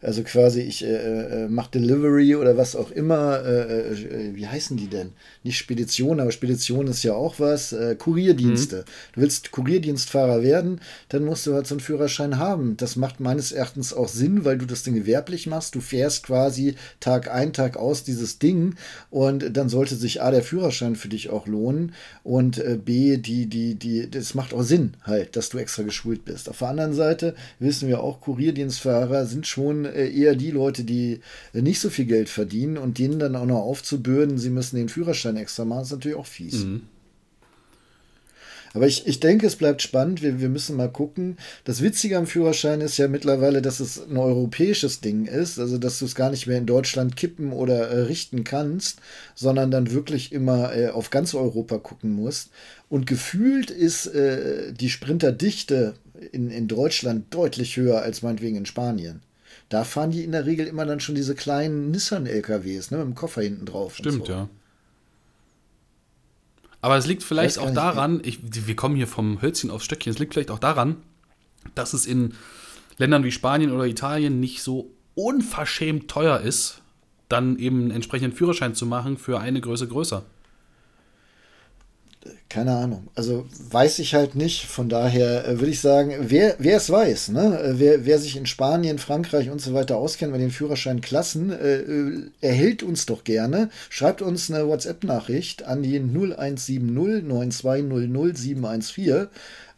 also 0.00 0.22
quasi, 0.22 0.60
ich 0.60 0.84
äh, 0.84 1.44
äh, 1.44 1.48
mache 1.48 1.72
Delivery 1.72 2.36
oder 2.36 2.56
was 2.56 2.76
auch 2.76 2.92
immer. 2.92 3.44
Äh, 3.44 3.92
äh, 3.92 4.34
wie 4.34 4.46
heißen 4.46 4.76
die 4.76 4.86
denn? 4.86 5.10
Nicht 5.42 5.58
Spedition, 5.58 6.20
aber 6.20 6.30
Spedition 6.30 6.86
ist 6.86 7.02
ja 7.02 7.14
auch 7.14 7.40
was. 7.40 7.72
Äh, 7.72 7.96
Kurierdienste. 7.96 8.76
Mhm. 8.76 9.12
Du 9.14 9.20
willst 9.22 9.50
Kurierdienstfahrer 9.50 10.42
werden, 10.42 10.80
dann 11.08 11.24
musst 11.24 11.46
du 11.46 11.54
halt 11.54 11.66
so 11.66 11.74
einen 11.74 11.80
Führerschein 11.80 12.38
haben. 12.38 12.76
Das 12.76 12.94
macht 12.94 13.18
meines 13.18 13.50
Erachtens 13.50 13.92
auch 13.92 14.08
Sinn, 14.08 14.44
weil 14.44 14.58
du 14.58 14.66
das 14.66 14.84
Ding 14.84 14.94
gewerblich 14.94 15.48
machst. 15.48 15.74
Du 15.74 15.80
fährst 15.80 16.22
quasi 16.22 16.76
Tag 17.00 17.28
ein, 17.32 17.52
Tag 17.52 17.76
aus 17.76 18.04
dieses 18.04 18.38
Ding 18.38 18.76
und 19.10 19.56
dann 19.56 19.68
sollte 19.68 19.96
sich 19.96 20.22
A, 20.22 20.30
der 20.30 20.42
Führerschein 20.42 20.94
für 20.94 21.08
dich 21.08 21.30
auch 21.30 21.48
lohnen 21.48 21.92
und 22.22 22.58
äh, 22.58 22.78
B, 22.82 23.16
die, 23.16 23.46
die, 23.46 23.74
die, 23.74 24.08
das 24.08 24.34
macht 24.34 24.54
auch 24.54 24.62
Sinn 24.62 24.92
halt, 25.02 25.34
dass 25.34 25.48
du 25.48 25.58
extra 25.58 25.82
geschult 25.82 26.24
bist. 26.24 26.48
Auf 26.48 26.58
der 26.58 26.68
anderen 26.68 26.94
Seite 26.94 27.34
wissen 27.58 27.88
wir 27.88 28.00
auch, 28.00 28.20
Kurierdienstfahrer 28.20 29.26
sind 29.26 29.46
schon 29.46 29.84
äh, 29.84 29.87
eher 29.92 30.34
die 30.34 30.50
Leute, 30.50 30.84
die 30.84 31.20
äh, 31.52 31.62
nicht 31.62 31.80
so 31.80 31.90
viel 31.90 32.06
Geld 32.06 32.28
verdienen 32.28 32.78
und 32.78 32.98
denen 32.98 33.18
dann 33.18 33.36
auch 33.36 33.46
noch 33.46 33.60
aufzubürden, 33.60 34.38
sie 34.38 34.50
müssen 34.50 34.76
den 34.76 34.88
Führerschein 34.88 35.36
extra 35.36 35.64
machen, 35.64 35.82
ist 35.82 35.92
natürlich 35.92 36.18
auch 36.18 36.26
fies. 36.26 36.64
Mhm. 36.64 36.82
Aber 38.74 38.86
ich, 38.86 39.06
ich 39.06 39.20
denke, 39.20 39.46
es 39.46 39.56
bleibt 39.56 39.82
spannend. 39.82 40.22
Wir, 40.22 40.40
wir 40.40 40.48
müssen 40.48 40.76
mal 40.76 40.90
gucken. 40.90 41.36
Das 41.64 41.82
Witzige 41.82 42.16
am 42.16 42.26
Führerschein 42.26 42.80
ist 42.80 42.96
ja 42.98 43.08
mittlerweile, 43.08 43.62
dass 43.62 43.80
es 43.80 44.00
ein 44.08 44.16
europäisches 44.16 45.00
Ding 45.00 45.26
ist. 45.26 45.58
Also, 45.58 45.78
dass 45.78 45.98
du 45.98 46.04
es 46.04 46.14
gar 46.14 46.30
nicht 46.30 46.46
mehr 46.46 46.58
in 46.58 46.66
Deutschland 46.66 47.16
kippen 47.16 47.52
oder 47.52 47.88
äh, 47.88 48.00
richten 48.02 48.44
kannst, 48.44 49.00
sondern 49.34 49.70
dann 49.70 49.90
wirklich 49.90 50.32
immer 50.32 50.74
äh, 50.76 50.90
auf 50.90 51.10
ganz 51.10 51.34
Europa 51.34 51.78
gucken 51.78 52.12
musst. 52.12 52.50
Und 52.88 53.06
gefühlt 53.06 53.70
ist 53.70 54.06
äh, 54.06 54.72
die 54.72 54.90
Sprinterdichte 54.90 55.94
in, 56.32 56.50
in 56.50 56.68
Deutschland 56.68 57.32
deutlich 57.34 57.76
höher 57.76 58.02
als 58.02 58.22
meinetwegen 58.22 58.56
in 58.56 58.66
Spanien. 58.66 59.22
Da 59.68 59.84
fahren 59.84 60.10
die 60.10 60.24
in 60.24 60.32
der 60.32 60.46
Regel 60.46 60.66
immer 60.66 60.86
dann 60.86 61.00
schon 61.00 61.14
diese 61.14 61.34
kleinen 61.34 61.90
Nissan-LKWs, 61.90 62.90
ne, 62.90 62.98
mit 62.98 63.06
dem 63.06 63.14
Koffer 63.14 63.42
hinten 63.42 63.66
drauf. 63.66 63.96
Stimmt, 63.96 64.26
so. 64.26 64.32
ja. 64.32 64.48
Aber 66.80 66.96
es 66.96 67.06
liegt 67.06 67.22
vielleicht 67.22 67.58
auch 67.58 67.72
daran, 67.72 68.20
ich, 68.24 68.38
wir 68.42 68.76
kommen 68.76 68.96
hier 68.96 69.08
vom 69.08 69.42
Hölzchen 69.42 69.70
aufs 69.70 69.84
Stöckchen, 69.84 70.12
es 70.12 70.18
liegt 70.18 70.34
vielleicht 70.34 70.50
auch 70.50 70.60
daran, 70.60 70.96
dass 71.74 71.92
es 71.92 72.06
in 72.06 72.34
Ländern 72.98 73.24
wie 73.24 73.32
Spanien 73.32 73.72
oder 73.72 73.84
Italien 73.84 74.40
nicht 74.40 74.62
so 74.62 74.90
unverschämt 75.14 76.08
teuer 76.08 76.40
ist, 76.40 76.80
dann 77.28 77.58
eben 77.58 77.80
einen 77.80 77.90
entsprechenden 77.90 78.34
Führerschein 78.34 78.74
zu 78.74 78.86
machen 78.86 79.18
für 79.18 79.40
eine 79.40 79.60
Größe 79.60 79.88
größer 79.88 80.24
keine 82.48 82.76
Ahnung. 82.76 83.08
Also 83.14 83.46
weiß 83.70 83.98
ich 83.98 84.14
halt 84.14 84.34
nicht. 84.34 84.66
Von 84.66 84.88
daher 84.88 85.46
äh, 85.46 85.60
würde 85.60 85.70
ich 85.70 85.80
sagen, 85.80 86.14
wer, 86.20 86.56
wer 86.58 86.78
es 86.78 86.88
weiß, 86.88 87.28
ne? 87.28 87.60
Äh, 87.60 87.78
wer, 87.78 88.06
wer 88.06 88.18
sich 88.18 88.36
in 88.36 88.46
Spanien, 88.46 88.98
Frankreich 88.98 89.50
und 89.50 89.60
so 89.60 89.74
weiter 89.74 89.96
auskennt 89.96 90.32
bei 90.32 90.38
den 90.38 90.50
Führerscheinklassen, 90.50 91.50
äh, 91.50 91.76
äh, 91.76 92.22
erhält 92.40 92.82
uns 92.82 93.04
doch 93.06 93.24
gerne. 93.24 93.68
Schreibt 93.90 94.22
uns 94.22 94.50
eine 94.50 94.66
WhatsApp-Nachricht 94.66 95.64
an 95.64 95.82
die 95.82 95.98
0170 96.00 96.80
9200 96.80 98.36
714. 98.36 99.28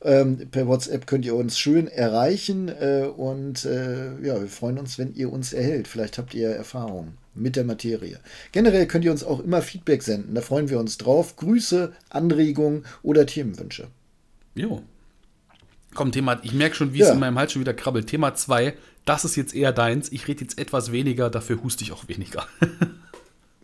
Ähm, 0.03 0.49
per 0.51 0.67
WhatsApp 0.67 1.07
könnt 1.07 1.27
ihr 1.27 1.35
uns 1.35 1.59
schön 1.59 1.87
erreichen 1.87 2.69
äh, 2.69 3.07
und 3.15 3.67
äh, 3.67 4.13
ja, 4.23 4.41
wir 4.41 4.49
freuen 4.49 4.79
uns, 4.79 4.99
wenn 4.99 5.15
ihr 5.15 5.31
uns 5.31 5.53
erhält. 5.53 5.89
Vielleicht 5.89 6.17
habt 6.17 6.33
ihr 6.33 6.49
Erfahrungen 6.49 7.19
mit 7.35 7.57
der 7.57 7.65
Materie. 7.65 8.19
Generell 8.53 8.87
könnt 8.87 9.05
ihr 9.05 9.13
uns 9.13 9.25
auch 9.25 9.41
immer 9.41 9.61
Feedback 9.61 10.03
senden, 10.03 10.35
da 10.35 10.41
freuen 10.41 10.71
wir 10.71 10.81
uns 10.81 10.97
drauf. 10.97 11.37
Grüße, 11.37 11.93
Anregungen 12.09 12.87
oder 13.03 13.27
Themenwünsche. 13.27 13.89
Jo. 14.55 14.83
Komm, 15.95 16.13
Thema, 16.13 16.41
ich 16.43 16.55
merke 16.55 16.77
schon, 16.77 16.95
wie 16.95 16.99
ja. 16.99 17.07
es 17.07 17.13
in 17.13 17.19
meinem 17.19 17.39
Hals 17.39 17.53
schon 17.53 17.61
wieder 17.61 17.75
krabbelt. 17.75 18.07
Thema 18.07 18.35
2, 18.35 18.75
das 19.05 19.25
ist 19.25 19.37
jetzt 19.37 19.55
eher 19.55 19.73
deins. 19.73 20.11
Ich 20.13 20.29
rede 20.29 20.43
jetzt 20.43 20.59
etwas 20.59 20.93
weniger, 20.93 21.29
dafür 21.31 21.63
huste 21.63 21.85
ich 21.85 21.93
auch 21.93 22.09
weniger. 22.09 22.47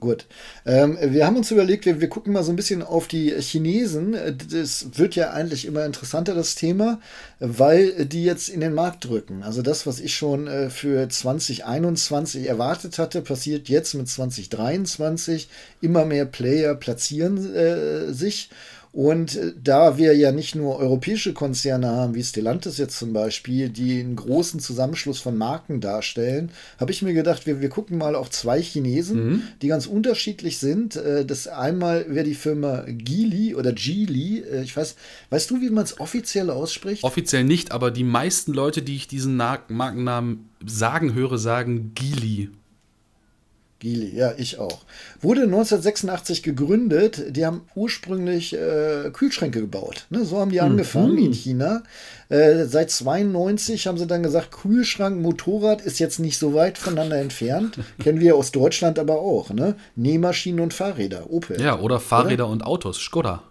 Gut. 0.06 0.26
Ähm, 0.64 0.96
wir 1.02 1.26
haben 1.26 1.36
uns 1.36 1.50
überlegt, 1.50 1.84
wir, 1.84 2.00
wir, 2.00 2.08
gucken 2.08 2.32
mal 2.32 2.44
so 2.44 2.52
ein 2.52 2.56
bisschen 2.56 2.84
auf 2.84 3.08
die 3.08 3.32
Chinesen. 3.40 4.16
Das 4.52 4.86
wird 4.96 5.16
ja 5.16 5.32
eigentlich 5.32 5.64
immer 5.64 5.84
interessanter, 5.84 6.32
das 6.32 6.54
Thema, 6.54 7.00
weil 7.40 8.06
die 8.06 8.22
jetzt 8.22 8.48
in 8.48 8.60
den 8.60 8.72
Markt 8.72 9.04
drücken. 9.04 9.42
Also 9.42 9.62
das, 9.62 9.84
was 9.84 9.98
ich 9.98 10.14
schon 10.14 10.46
äh, 10.46 10.70
für 10.70 11.08
2021 11.08 12.46
erwartet 12.46 13.00
hatte, 13.00 13.20
passiert 13.20 13.68
jetzt 13.68 13.94
mit 13.94 14.08
2023. 14.08 15.48
Immer 15.80 16.04
mehr 16.04 16.24
Player 16.24 16.76
platzieren 16.76 17.52
äh, 17.52 18.12
sich. 18.12 18.50
Und 18.96 19.36
äh, 19.36 19.52
da 19.62 19.98
wir 19.98 20.16
ja 20.16 20.32
nicht 20.32 20.54
nur 20.54 20.78
europäische 20.78 21.34
Konzerne 21.34 21.88
haben, 21.88 22.14
wie 22.14 22.24
Stellantis 22.24 22.78
jetzt 22.78 22.98
zum 22.98 23.12
Beispiel, 23.12 23.68
die 23.68 24.00
einen 24.00 24.16
großen 24.16 24.58
Zusammenschluss 24.58 25.20
von 25.20 25.36
Marken 25.36 25.82
darstellen, 25.82 26.50
habe 26.80 26.92
ich 26.92 27.02
mir 27.02 27.12
gedacht, 27.12 27.46
wir, 27.46 27.60
wir 27.60 27.68
gucken 27.68 27.98
mal 27.98 28.14
auf 28.14 28.30
zwei 28.30 28.58
Chinesen, 28.62 29.28
mhm. 29.28 29.42
die 29.60 29.68
ganz 29.68 29.84
unterschiedlich 29.86 30.56
sind. 30.56 30.96
Äh, 30.96 31.26
das 31.26 31.46
einmal 31.46 32.06
wäre 32.08 32.24
die 32.24 32.34
Firma 32.34 32.86
Geely 32.88 33.54
oder 33.54 33.74
Geely. 33.74 34.38
Äh, 34.38 34.62
ich 34.62 34.74
weiß, 34.74 34.96
weißt 35.28 35.50
du, 35.50 35.60
wie 35.60 35.68
man 35.68 35.84
es 35.84 36.00
offiziell 36.00 36.48
ausspricht? 36.48 37.04
Offiziell 37.04 37.44
nicht, 37.44 37.72
aber 37.72 37.90
die 37.90 38.02
meisten 38.02 38.54
Leute, 38.54 38.80
die 38.80 38.96
ich 38.96 39.08
diesen 39.08 39.36
Markennamen 39.36 40.48
sagen 40.64 41.12
höre, 41.12 41.36
sagen 41.36 41.92
Geely. 41.94 42.48
Geely, 43.78 44.16
ja, 44.16 44.32
ich 44.38 44.58
auch. 44.58 44.78
Wurde 45.20 45.42
1986 45.42 46.42
gegründet. 46.42 47.36
Die 47.36 47.44
haben 47.44 47.62
ursprünglich 47.74 48.54
äh, 48.54 49.10
Kühlschränke 49.12 49.60
gebaut. 49.60 50.06
Ne? 50.08 50.24
So 50.24 50.38
haben 50.38 50.50
die 50.50 50.60
mhm. 50.60 50.64
angefangen 50.64 51.18
in 51.18 51.34
China. 51.34 51.82
Äh, 52.30 52.64
seit 52.64 52.90
92 52.90 53.86
haben 53.86 53.98
sie 53.98 54.06
dann 54.06 54.22
gesagt, 54.22 54.50
Kühlschrank, 54.50 55.20
Motorrad 55.20 55.82
ist 55.82 55.98
jetzt 55.98 56.20
nicht 56.20 56.38
so 56.38 56.54
weit 56.54 56.78
voneinander 56.78 57.18
entfernt. 57.18 57.78
Kennen 58.02 58.20
wir 58.20 58.36
aus 58.36 58.50
Deutschland 58.50 58.98
aber 58.98 59.18
auch. 59.18 59.50
Ne? 59.50 59.76
Nähmaschinen 59.94 60.60
und 60.60 60.72
Fahrräder, 60.72 61.30
Opel. 61.30 61.60
Ja, 61.60 61.78
oder 61.78 62.00
Fahrräder 62.00 62.44
oder? 62.44 62.52
und 62.52 62.62
Autos, 62.64 62.98
Skoda. 62.98 63.42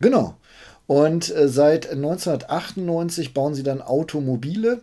Genau. 0.00 0.38
Und 0.86 1.34
äh, 1.36 1.48
seit 1.48 1.90
1998 1.90 3.34
bauen 3.34 3.54
sie 3.54 3.62
dann 3.62 3.82
Automobile 3.82 4.80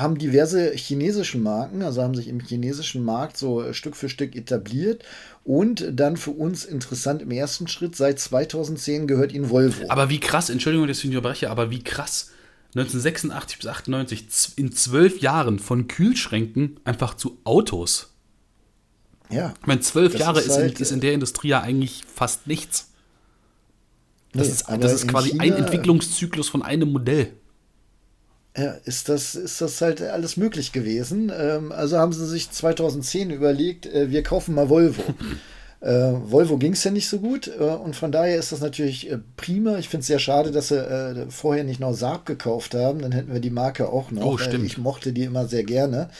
haben 0.00 0.18
diverse 0.18 0.72
chinesische 0.72 1.38
Marken, 1.38 1.82
also 1.82 2.02
haben 2.02 2.14
sich 2.14 2.28
im 2.28 2.40
chinesischen 2.40 3.04
Markt 3.04 3.36
so 3.36 3.72
Stück 3.72 3.96
für 3.96 4.08
Stück 4.08 4.36
etabliert 4.36 5.04
und 5.44 5.86
dann 5.92 6.16
für 6.16 6.30
uns 6.30 6.64
interessant 6.64 7.22
im 7.22 7.30
ersten 7.30 7.68
Schritt, 7.68 7.96
seit 7.96 8.18
2010 8.18 9.06
gehört 9.06 9.32
ihnen 9.32 9.50
Volvo. 9.50 9.84
Aber 9.88 10.10
wie 10.10 10.20
krass, 10.20 10.50
Entschuldigung, 10.50 10.86
dass 10.86 10.98
ich 10.98 11.06
unterbreche, 11.06 11.50
aber 11.50 11.70
wie 11.70 11.82
krass, 11.82 12.30
1986 12.74 13.58
bis 13.58 13.66
98, 13.66 14.24
in 14.56 14.72
zwölf 14.72 15.20
Jahren 15.20 15.58
von 15.58 15.88
Kühlschränken 15.88 16.80
einfach 16.84 17.14
zu 17.14 17.38
Autos. 17.44 18.14
Ja. 19.30 19.54
Ich 19.60 19.66
meine, 19.66 19.80
zwölf 19.80 20.18
Jahre 20.18 20.40
ist, 20.40 20.50
halt, 20.50 20.76
in, 20.76 20.82
ist, 20.82 20.92
in, 20.92 21.00
der 21.00 21.12
Industrie 21.12 21.48
ja 21.48 21.60
eigentlich 21.60 22.02
fast 22.12 22.46
nichts. 22.46 22.90
Das 24.32 24.46
nee, 24.46 24.52
ist, 24.52 24.82
das 24.82 24.92
ist 24.92 25.08
quasi 25.08 25.30
China, 25.30 25.42
ein 25.42 25.52
Entwicklungszyklus 25.54 26.48
von 26.48 26.62
einem 26.62 26.92
Modell 26.92 27.32
ja, 28.56 28.72
ist 28.84 29.08
das, 29.08 29.34
ist 29.34 29.60
das 29.60 29.80
halt 29.80 30.02
alles 30.02 30.36
möglich 30.36 30.72
gewesen. 30.72 31.32
Ähm, 31.34 31.72
also 31.72 31.98
haben 31.98 32.12
sie 32.12 32.26
sich 32.26 32.50
2010 32.50 33.30
überlegt, 33.30 33.86
äh, 33.86 34.10
wir 34.10 34.22
kaufen 34.22 34.54
mal 34.54 34.68
Volvo. 34.68 35.02
äh, 35.80 36.12
Volvo 36.30 36.58
ging 36.58 36.74
es 36.74 36.84
ja 36.84 36.90
nicht 36.90 37.08
so 37.08 37.18
gut 37.18 37.48
äh, 37.48 37.62
und 37.62 37.96
von 37.96 38.12
daher 38.12 38.36
ist 38.36 38.52
das 38.52 38.60
natürlich 38.60 39.10
äh, 39.10 39.18
prima. 39.36 39.78
Ich 39.78 39.88
finde 39.88 40.02
es 40.02 40.06
sehr 40.08 40.18
schade, 40.18 40.50
dass 40.50 40.68
sie 40.68 40.76
äh, 40.76 41.30
vorher 41.30 41.64
nicht 41.64 41.80
noch 41.80 41.94
Saab 41.94 42.26
gekauft 42.26 42.74
haben. 42.74 43.00
Dann 43.00 43.12
hätten 43.12 43.32
wir 43.32 43.40
die 43.40 43.50
Marke 43.50 43.88
auch 43.88 44.10
noch. 44.10 44.24
Oh, 44.24 44.38
stimmt. 44.38 44.66
ich 44.66 44.76
mochte 44.76 45.12
die 45.12 45.24
immer 45.24 45.46
sehr 45.46 45.64
gerne. 45.64 46.10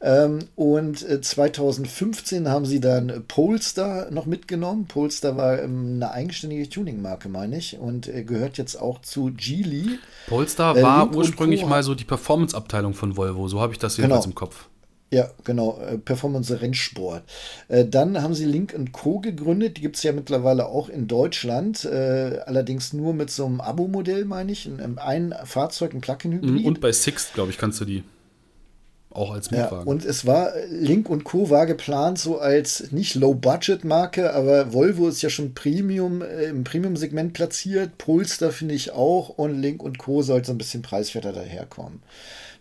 Ähm, 0.00 0.40
und 0.56 0.98
2015 0.98 2.44
äh, 2.44 2.48
haben 2.48 2.66
sie 2.66 2.80
dann 2.80 3.24
Polestar 3.28 4.10
noch 4.10 4.26
mitgenommen. 4.26 4.86
Polestar 4.86 5.36
war 5.36 5.62
ähm, 5.62 5.94
eine 5.96 6.10
eigenständige 6.10 6.68
Tuning-Marke, 6.68 7.28
meine 7.28 7.56
ich, 7.56 7.78
und 7.78 8.08
äh, 8.08 8.24
gehört 8.24 8.58
jetzt 8.58 8.76
auch 8.76 9.00
zu 9.00 9.32
Geely. 9.34 9.98
Polestar 10.26 10.76
äh, 10.76 10.82
war 10.82 11.14
ursprünglich 11.14 11.64
mal 11.64 11.82
so 11.82 11.94
die 11.94 12.04
Performance-Abteilung 12.04 12.94
von 12.94 13.16
Volvo, 13.16 13.48
so 13.48 13.60
habe 13.60 13.72
ich 13.72 13.78
das 13.78 13.96
jedenfalls 13.96 14.24
genau. 14.24 14.32
im 14.32 14.34
Kopf. 14.34 14.68
Ja, 15.12 15.30
genau, 15.44 15.80
Performance 16.04 16.60
Rennsport. 16.60 17.22
dann 17.68 18.20
haben 18.20 18.34
sie 18.34 18.44
Link 18.44 18.74
Co. 18.90 19.20
gegründet, 19.20 19.76
die 19.76 19.80
gibt 19.80 19.96
es 19.96 20.02
ja 20.02 20.10
mittlerweile 20.10 20.66
auch 20.66 20.88
in 20.88 21.06
Deutschland, 21.06 21.86
allerdings 21.86 22.92
nur 22.92 23.14
mit 23.14 23.30
so 23.30 23.46
einem 23.46 23.60
Abo-Modell, 23.60 24.24
meine 24.24 24.50
ich, 24.50 24.66
ein, 24.66 24.98
ein 24.98 25.32
Fahrzeug, 25.44 25.94
ein 25.94 26.00
Plug-in-Hybrid. 26.00 26.66
Und 26.66 26.80
bei 26.80 26.90
Sixt, 26.90 27.34
glaube 27.34 27.52
ich, 27.52 27.56
kannst 27.56 27.80
du 27.80 27.84
die 27.84 28.02
auch 29.16 29.32
als 29.32 29.50
Mietwagen. 29.50 29.86
Ja, 29.86 29.92
und 29.92 30.04
es 30.04 30.26
war, 30.26 30.52
Link 30.70 31.08
und 31.08 31.24
Co. 31.24 31.50
war 31.50 31.66
geplant 31.66 32.18
so 32.18 32.38
als 32.38 32.92
nicht 32.92 33.14
Low-Budget-Marke, 33.14 34.32
aber 34.32 34.72
Volvo 34.72 35.08
ist 35.08 35.22
ja 35.22 35.30
schon 35.30 35.54
Premium, 35.54 36.22
äh, 36.22 36.44
im 36.44 36.64
Premium-Segment 36.64 37.32
platziert. 37.32 37.98
Polestar 37.98 38.50
finde 38.50 38.74
ich 38.74 38.92
auch 38.92 39.30
und 39.30 39.60
Link 39.60 39.82
und 39.82 39.98
Co. 39.98 40.22
sollte 40.22 40.48
so 40.48 40.52
ein 40.52 40.58
bisschen 40.58 40.82
preiswerter 40.82 41.32
daherkommen. 41.32 42.02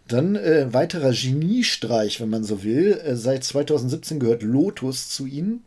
Dann 0.07 0.35
äh, 0.35 0.71
weiterer 0.71 1.11
Geniestreich, 1.11 2.21
wenn 2.21 2.29
man 2.29 2.43
so 2.43 2.63
will. 2.63 2.99
Äh, 3.03 3.15
seit 3.15 3.43
2017 3.43 4.19
gehört 4.19 4.43
Lotus 4.43 5.09
zu 5.09 5.25
ihnen. 5.25 5.63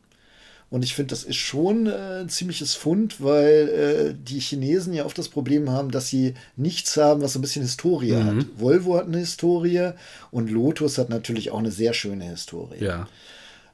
Und 0.71 0.85
ich 0.85 0.95
finde, 0.95 1.11
das 1.11 1.25
ist 1.25 1.37
schon 1.37 1.87
äh, 1.87 2.21
ein 2.21 2.29
ziemliches 2.29 2.75
Fund, 2.75 3.23
weil 3.23 3.69
äh, 3.69 4.15
die 4.15 4.39
Chinesen 4.39 4.93
ja 4.93 5.07
oft 5.07 5.17
das 5.17 5.29
Problem 5.29 5.71
haben, 5.71 5.91
dass 5.91 6.09
sie 6.09 6.35
nichts 6.57 6.97
haben, 6.97 7.23
was 7.23 7.33
so 7.33 7.39
ein 7.39 7.43
bisschen 7.43 7.63
Historie 7.63 8.13
mhm. 8.13 8.25
hat. 8.25 8.47
Volvo 8.57 8.97
hat 8.97 9.07
eine 9.07 9.19
Historie 9.19 9.93
und 10.31 10.51
Lotus 10.51 10.99
hat 10.99 11.09
natürlich 11.09 11.51
auch 11.51 11.59
eine 11.59 11.71
sehr 11.71 11.95
schöne 11.95 12.25
Historie. 12.25 12.85
Ja. 12.85 13.09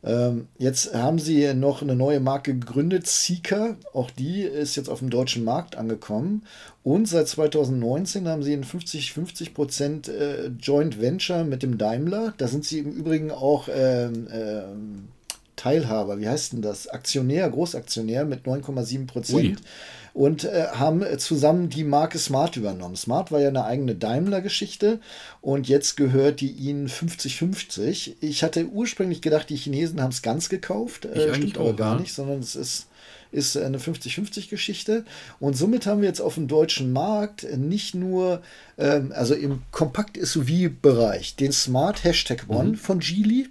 Ähm, 0.04 0.48
jetzt 0.58 0.94
haben 0.94 1.18
sie 1.18 1.54
noch 1.54 1.80
eine 1.80 1.96
neue 1.96 2.20
Marke 2.20 2.54
gegründet, 2.54 3.06
Seeker. 3.06 3.76
Auch 3.94 4.10
die 4.10 4.42
ist 4.42 4.76
jetzt 4.76 4.90
auf 4.90 4.98
dem 4.98 5.10
deutschen 5.10 5.44
Markt 5.44 5.76
angekommen. 5.76 6.42
Und 6.82 7.08
seit 7.08 7.26
2019 7.26 8.28
haben 8.28 8.42
sie 8.42 8.52
ein 8.52 8.64
50-50% 8.64 10.10
äh, 10.10 10.46
Joint 10.60 11.00
Venture 11.00 11.44
mit 11.44 11.62
dem 11.62 11.78
Daimler. 11.78 12.34
Da 12.36 12.46
sind 12.46 12.64
sie 12.64 12.80
im 12.80 12.92
Übrigen 12.92 13.30
auch 13.30 13.68
ähm, 13.74 14.28
ähm, 14.30 15.08
Teilhaber, 15.64 16.20
wie 16.20 16.28
heißt 16.28 16.52
denn 16.52 16.60
das? 16.60 16.88
Aktionär, 16.88 17.48
Großaktionär 17.48 18.26
mit 18.26 18.44
9,7 18.44 19.06
Prozent. 19.06 19.62
Und 20.12 20.44
äh, 20.44 20.66
haben 20.74 21.02
zusammen 21.18 21.70
die 21.70 21.84
Marke 21.84 22.18
Smart 22.18 22.56
übernommen. 22.56 22.96
Smart 22.96 23.32
war 23.32 23.40
ja 23.40 23.48
eine 23.48 23.64
eigene 23.64 23.94
Daimler-Geschichte 23.94 25.00
und 25.40 25.66
jetzt 25.66 25.96
gehört 25.96 26.40
die 26.40 26.50
ihnen 26.50 26.88
50-50. 26.88 28.16
Ich 28.20 28.44
hatte 28.44 28.66
ursprünglich 28.66 29.22
gedacht, 29.22 29.48
die 29.48 29.56
Chinesen 29.56 30.02
haben 30.02 30.10
es 30.10 30.22
ganz 30.22 30.50
gekauft. 30.50 31.06
Äh, 31.06 31.34
stimmt 31.34 31.56
aber 31.56 31.70
auch, 31.70 31.76
gar 31.76 31.94
ja. 31.94 32.00
nicht, 32.00 32.12
sondern 32.12 32.40
es 32.40 32.54
ist 32.54 32.86
ist 33.32 33.56
eine 33.56 33.78
50-50-Geschichte. 33.78 35.04
Und 35.40 35.56
somit 35.56 35.86
haben 35.86 36.02
wir 36.02 36.08
jetzt 36.08 36.20
auf 36.20 36.36
dem 36.36 36.46
deutschen 36.46 36.92
Markt 36.92 37.44
nicht 37.56 37.96
nur, 37.96 38.42
ähm, 38.78 39.12
also 39.12 39.34
im 39.34 39.62
Kompakt-SUV-Bereich, 39.72 41.34
den 41.34 41.50
Smart 41.50 42.04
Hashtag 42.04 42.44
One 42.48 42.70
mhm. 42.70 42.74
von 42.76 43.00
Geely, 43.00 43.48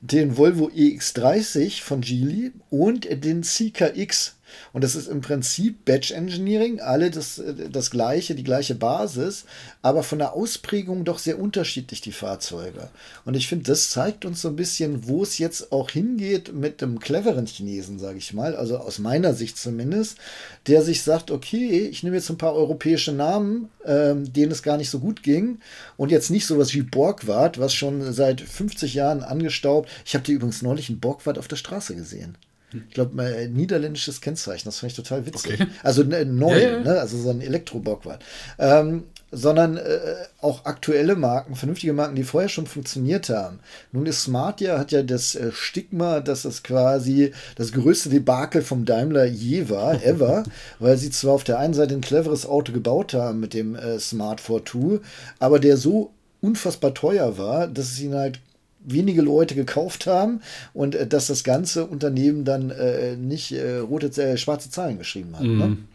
den 0.00 0.36
Volvo 0.36 0.68
EX30 0.68 1.82
von 1.82 2.00
Geely 2.00 2.52
und 2.70 3.06
den 3.24 3.42
CKX 3.42 4.36
und 4.72 4.84
das 4.84 4.94
ist 4.94 5.08
im 5.08 5.20
Prinzip 5.20 5.84
Batch 5.84 6.12
Engineering, 6.12 6.80
alle 6.80 7.10
das, 7.10 7.42
das 7.70 7.90
gleiche, 7.90 8.34
die 8.34 8.44
gleiche 8.44 8.74
Basis, 8.74 9.44
aber 9.82 10.02
von 10.02 10.18
der 10.18 10.34
Ausprägung 10.34 11.04
doch 11.04 11.18
sehr 11.18 11.38
unterschiedlich 11.38 12.00
die 12.00 12.12
Fahrzeuge. 12.12 12.88
Und 13.24 13.34
ich 13.34 13.48
finde, 13.48 13.64
das 13.64 13.90
zeigt 13.90 14.24
uns 14.24 14.42
so 14.42 14.48
ein 14.48 14.56
bisschen, 14.56 15.08
wo 15.08 15.22
es 15.22 15.38
jetzt 15.38 15.72
auch 15.72 15.90
hingeht 15.90 16.52
mit 16.52 16.80
dem 16.80 17.00
cleveren 17.00 17.46
Chinesen, 17.46 17.98
sage 17.98 18.18
ich 18.18 18.32
mal, 18.32 18.54
also 18.56 18.78
aus 18.78 18.98
meiner 18.98 19.34
Sicht 19.34 19.58
zumindest, 19.58 20.18
der 20.66 20.82
sich 20.82 21.02
sagt, 21.02 21.30
okay, 21.30 21.86
ich 21.86 22.02
nehme 22.02 22.16
jetzt 22.16 22.30
ein 22.30 22.38
paar 22.38 22.54
europäische 22.54 23.12
Namen, 23.12 23.68
ähm, 23.84 24.32
denen 24.32 24.52
es 24.52 24.62
gar 24.62 24.76
nicht 24.76 24.90
so 24.90 24.98
gut 24.98 25.22
ging 25.22 25.58
und 25.96 26.10
jetzt 26.10 26.30
nicht 26.30 26.46
sowas 26.46 26.74
wie 26.74 26.82
Borgward, 26.82 27.58
was 27.58 27.74
schon 27.74 28.12
seit 28.12 28.40
50 28.40 28.94
Jahren 28.94 29.22
angestaubt. 29.22 29.88
Ich 30.04 30.14
habe 30.14 30.24
dir 30.24 30.34
übrigens 30.34 30.62
neulich 30.62 30.88
einen 30.88 31.00
Borgward 31.00 31.38
auf 31.38 31.48
der 31.48 31.56
Straße 31.56 31.94
gesehen. 31.94 32.36
Ich 32.72 32.94
glaube, 32.94 33.22
ein 33.22 33.52
niederländisches 33.52 34.20
Kennzeichen, 34.20 34.66
das 34.66 34.80
fand 34.80 34.92
ich 34.92 34.96
total 34.96 35.24
witzig. 35.24 35.54
Okay. 35.54 35.66
Also 35.82 36.02
ne, 36.02 36.24
neu, 36.24 36.60
ja, 36.60 36.70
ja. 36.70 36.80
Ne? 36.80 37.00
also 37.00 37.16
so 37.16 37.30
ein 37.30 37.40
Elektrobockwart. 37.40 38.24
Ähm, 38.58 39.04
sondern 39.32 39.76
äh, 39.76 40.14
auch 40.40 40.64
aktuelle 40.64 41.16
Marken, 41.16 41.56
vernünftige 41.56 41.92
Marken, 41.92 42.14
die 42.14 42.22
vorher 42.22 42.48
schon 42.48 42.66
funktioniert 42.66 43.28
haben. 43.28 43.58
Nun 43.92 44.06
ist 44.06 44.22
Smart 44.22 44.60
ja, 44.60 44.78
hat 44.78 44.92
ja 44.92 45.02
das 45.02 45.34
äh, 45.34 45.50
Stigma, 45.52 46.20
dass 46.20 46.44
es 46.44 46.62
quasi 46.62 47.32
das 47.56 47.72
größte 47.72 48.08
Debakel 48.08 48.62
vom 48.62 48.84
Daimler 48.84 49.24
je 49.24 49.68
war, 49.68 50.02
ever, 50.04 50.44
weil 50.78 50.96
sie 50.96 51.10
zwar 51.10 51.34
auf 51.34 51.44
der 51.44 51.58
einen 51.58 51.74
Seite 51.74 51.94
ein 51.94 52.00
cleveres 52.00 52.46
Auto 52.46 52.72
gebaut 52.72 53.14
haben 53.14 53.40
mit 53.40 53.52
dem 53.52 53.74
äh, 53.74 53.98
Smart 53.98 54.40
42, 54.40 55.00
aber 55.38 55.58
der 55.58 55.76
so 55.76 56.12
unfassbar 56.40 56.94
teuer 56.94 57.36
war, 57.38 57.66
dass 57.66 57.86
es 57.86 58.00
ihnen 58.00 58.14
halt 58.14 58.40
wenige 58.86 59.22
Leute 59.22 59.54
gekauft 59.54 60.06
haben 60.06 60.40
und 60.72 60.94
äh, 60.94 61.06
dass 61.06 61.26
das 61.26 61.44
ganze 61.44 61.86
Unternehmen 61.86 62.44
dann 62.44 62.70
äh, 62.70 63.16
nicht 63.16 63.52
äh, 63.52 63.78
rote, 63.78 64.06
äh, 64.22 64.36
schwarze 64.36 64.70
Zahlen 64.70 64.98
geschrieben 64.98 65.36
hat. 65.36 65.44
Ne? 65.44 65.66
Mhm. 65.66 65.88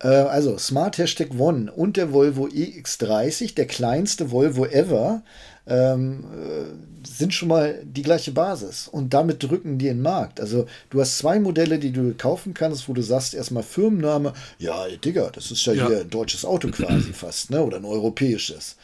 Äh, 0.00 0.08
also 0.08 0.58
Smart 0.58 0.98
Hashtag 0.98 1.28
One 1.38 1.72
und 1.72 1.96
der 1.96 2.12
Volvo 2.12 2.46
EX30, 2.46 3.54
der 3.54 3.66
kleinste 3.66 4.30
Volvo 4.30 4.66
ever, 4.66 5.22
ähm, 5.66 6.24
äh, 6.34 7.08
sind 7.08 7.32
schon 7.32 7.48
mal 7.48 7.80
die 7.84 8.02
gleiche 8.02 8.32
Basis 8.32 8.88
und 8.88 9.14
damit 9.14 9.42
drücken 9.42 9.78
die 9.78 9.86
den 9.86 10.02
Markt. 10.02 10.40
Also 10.40 10.66
du 10.90 11.00
hast 11.00 11.18
zwei 11.18 11.38
Modelle, 11.38 11.78
die 11.78 11.92
du 11.92 12.14
kaufen 12.14 12.54
kannst, 12.54 12.88
wo 12.88 12.92
du 12.92 13.02
sagst 13.02 13.34
erstmal 13.34 13.62
Firmenname, 13.62 14.32
ja, 14.58 14.86
Digga, 14.88 15.30
das 15.30 15.50
ist 15.50 15.64
ja, 15.66 15.72
ja. 15.72 15.86
hier 15.86 16.00
ein 16.00 16.10
deutsches 16.10 16.44
Auto 16.44 16.68
quasi 16.68 17.12
fast, 17.12 17.50
ne? 17.50 17.62
Oder 17.62 17.78
ein 17.78 17.84
europäisches. 17.84 18.76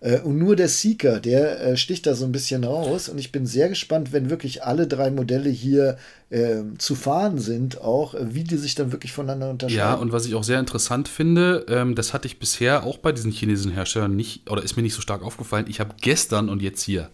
Äh, 0.00 0.20
und 0.20 0.38
nur 0.38 0.56
der 0.56 0.68
Seeker, 0.68 1.20
der 1.20 1.60
äh, 1.60 1.76
sticht 1.76 2.06
da 2.06 2.14
so 2.14 2.24
ein 2.24 2.32
bisschen 2.32 2.64
raus. 2.64 3.08
Und 3.08 3.18
ich 3.18 3.32
bin 3.32 3.46
sehr 3.46 3.68
gespannt, 3.68 4.12
wenn 4.12 4.30
wirklich 4.30 4.64
alle 4.64 4.86
drei 4.86 5.10
Modelle 5.10 5.50
hier 5.50 5.98
äh, 6.30 6.62
zu 6.78 6.94
fahren 6.94 7.38
sind, 7.38 7.80
auch 7.80 8.14
äh, 8.14 8.34
wie 8.34 8.44
die 8.44 8.56
sich 8.56 8.74
dann 8.74 8.92
wirklich 8.92 9.12
voneinander 9.12 9.50
unterscheiden. 9.50 9.78
Ja, 9.78 9.94
und 9.94 10.12
was 10.12 10.26
ich 10.26 10.34
auch 10.34 10.44
sehr 10.44 10.58
interessant 10.58 11.08
finde, 11.08 11.66
ähm, 11.68 11.94
das 11.94 12.14
hatte 12.14 12.26
ich 12.26 12.38
bisher 12.38 12.84
auch 12.84 12.98
bei 12.98 13.12
diesen 13.12 13.30
chinesischen 13.30 13.72
Herstellern 13.72 14.16
nicht, 14.16 14.50
oder 14.50 14.62
ist 14.62 14.76
mir 14.76 14.82
nicht 14.82 14.94
so 14.94 15.02
stark 15.02 15.22
aufgefallen. 15.22 15.66
Ich 15.68 15.80
habe 15.80 15.94
gestern 16.00 16.48
und 16.48 16.62
jetzt 16.62 16.82
hier 16.82 17.10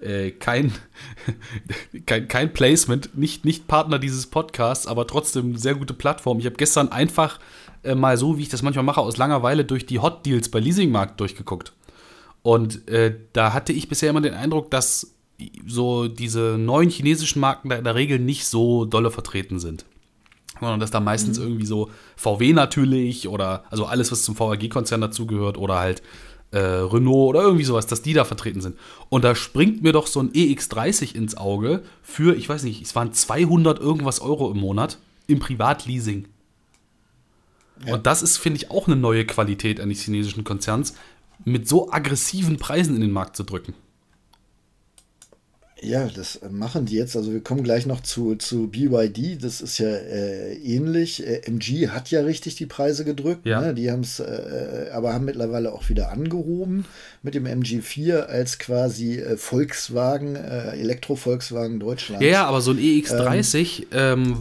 äh, 0.00 0.30
kein, 0.30 0.72
kein, 2.06 2.28
kein 2.28 2.52
Placement, 2.52 3.16
nicht, 3.16 3.44
nicht 3.44 3.66
Partner 3.66 3.98
dieses 3.98 4.26
Podcasts, 4.26 4.86
aber 4.86 5.06
trotzdem 5.06 5.56
sehr 5.56 5.74
gute 5.74 5.92
Plattform. 5.92 6.38
Ich 6.38 6.46
habe 6.46 6.56
gestern 6.56 6.90
einfach 6.90 7.40
äh, 7.82 7.94
mal 7.94 8.16
so, 8.16 8.38
wie 8.38 8.42
ich 8.42 8.48
das 8.48 8.62
manchmal 8.62 8.84
mache, 8.84 9.00
aus 9.00 9.18
Langeweile 9.18 9.66
durch 9.66 9.84
die 9.84 9.98
Hot 9.98 10.24
Deals 10.24 10.48
bei 10.48 10.60
Leasingmarkt 10.60 11.20
durchgeguckt. 11.20 11.72
Und 12.42 12.88
äh, 12.88 13.16
da 13.32 13.52
hatte 13.52 13.72
ich 13.72 13.88
bisher 13.88 14.10
immer 14.10 14.20
den 14.20 14.34
Eindruck, 14.34 14.70
dass 14.70 15.14
so 15.66 16.08
diese 16.08 16.56
neuen 16.58 16.90
chinesischen 16.90 17.40
Marken 17.40 17.68
da 17.68 17.76
in 17.76 17.84
der 17.84 17.94
Regel 17.94 18.18
nicht 18.18 18.46
so 18.46 18.84
dolle 18.84 19.10
vertreten 19.10 19.58
sind. 19.58 19.84
Sondern 20.60 20.80
dass 20.80 20.90
da 20.90 21.00
meistens 21.00 21.38
mhm. 21.38 21.44
irgendwie 21.44 21.66
so 21.66 21.90
VW 22.16 22.52
natürlich 22.52 23.28
oder 23.28 23.64
also 23.70 23.84
alles, 23.84 24.10
was 24.10 24.22
zum 24.22 24.38
VAG-Konzern 24.38 25.00
dazugehört 25.00 25.58
oder 25.58 25.78
halt 25.78 26.02
äh, 26.52 26.58
Renault 26.58 27.28
oder 27.28 27.42
irgendwie 27.42 27.64
sowas, 27.64 27.86
dass 27.86 28.02
die 28.02 28.14
da 28.14 28.24
vertreten 28.24 28.60
sind. 28.60 28.76
Und 29.10 29.24
da 29.24 29.34
springt 29.34 29.82
mir 29.82 29.92
doch 29.92 30.06
so 30.06 30.20
ein 30.20 30.30
EX30 30.32 31.14
ins 31.14 31.36
Auge 31.36 31.82
für, 32.02 32.34
ich 32.34 32.48
weiß 32.48 32.62
nicht, 32.62 32.82
es 32.82 32.94
waren 32.94 33.12
200 33.12 33.78
irgendwas 33.78 34.20
Euro 34.20 34.50
im 34.50 34.58
Monat 34.58 34.98
im 35.26 35.38
Privatleasing. 35.40 36.28
Ja. 37.84 37.94
Und 37.94 38.06
das 38.06 38.22
ist, 38.22 38.38
finde 38.38 38.58
ich, 38.58 38.70
auch 38.70 38.86
eine 38.86 38.96
neue 38.96 39.26
Qualität 39.26 39.80
eines 39.80 40.00
chinesischen 40.00 40.44
Konzerns, 40.44 40.94
mit 41.44 41.68
so 41.68 41.90
aggressiven 41.90 42.56
Preisen 42.56 42.94
in 42.94 43.00
den 43.00 43.12
Markt 43.12 43.36
zu 43.36 43.44
drücken. 43.44 43.74
Ja, 45.82 46.08
das 46.08 46.40
machen 46.50 46.86
die 46.86 46.94
jetzt. 46.94 47.16
Also 47.16 47.32
wir 47.32 47.42
kommen 47.42 47.62
gleich 47.62 47.84
noch 47.84 48.00
zu, 48.00 48.34
zu 48.36 48.68
BYD. 48.68 49.44
Das 49.44 49.60
ist 49.60 49.76
ja 49.76 49.88
äh, 49.88 50.54
ähnlich. 50.54 51.26
Äh, 51.26 51.42
MG 51.46 51.88
hat 51.88 52.10
ja 52.10 52.22
richtig 52.22 52.56
die 52.56 52.64
Preise 52.64 53.04
gedrückt. 53.04 53.44
Ja. 53.44 53.60
Ne? 53.60 53.74
Die 53.74 53.90
haben 53.90 54.00
es, 54.00 54.18
äh, 54.18 54.88
aber 54.92 55.12
haben 55.12 55.26
mittlerweile 55.26 55.72
auch 55.72 55.90
wieder 55.90 56.10
angehoben 56.10 56.86
mit 57.22 57.34
dem 57.34 57.44
MG4 57.44 58.20
als 58.20 58.58
quasi 58.58 59.18
äh, 59.18 59.36
Volkswagen, 59.36 60.34
äh, 60.36 60.70
Elektro-Volkswagen 60.78 61.78
Deutschland. 61.78 62.22
Ja, 62.22 62.46
aber 62.46 62.62
so 62.62 62.70
ein 62.70 62.78
EX30 62.78 63.86
ähm, 63.92 64.24
ähm, 64.24 64.36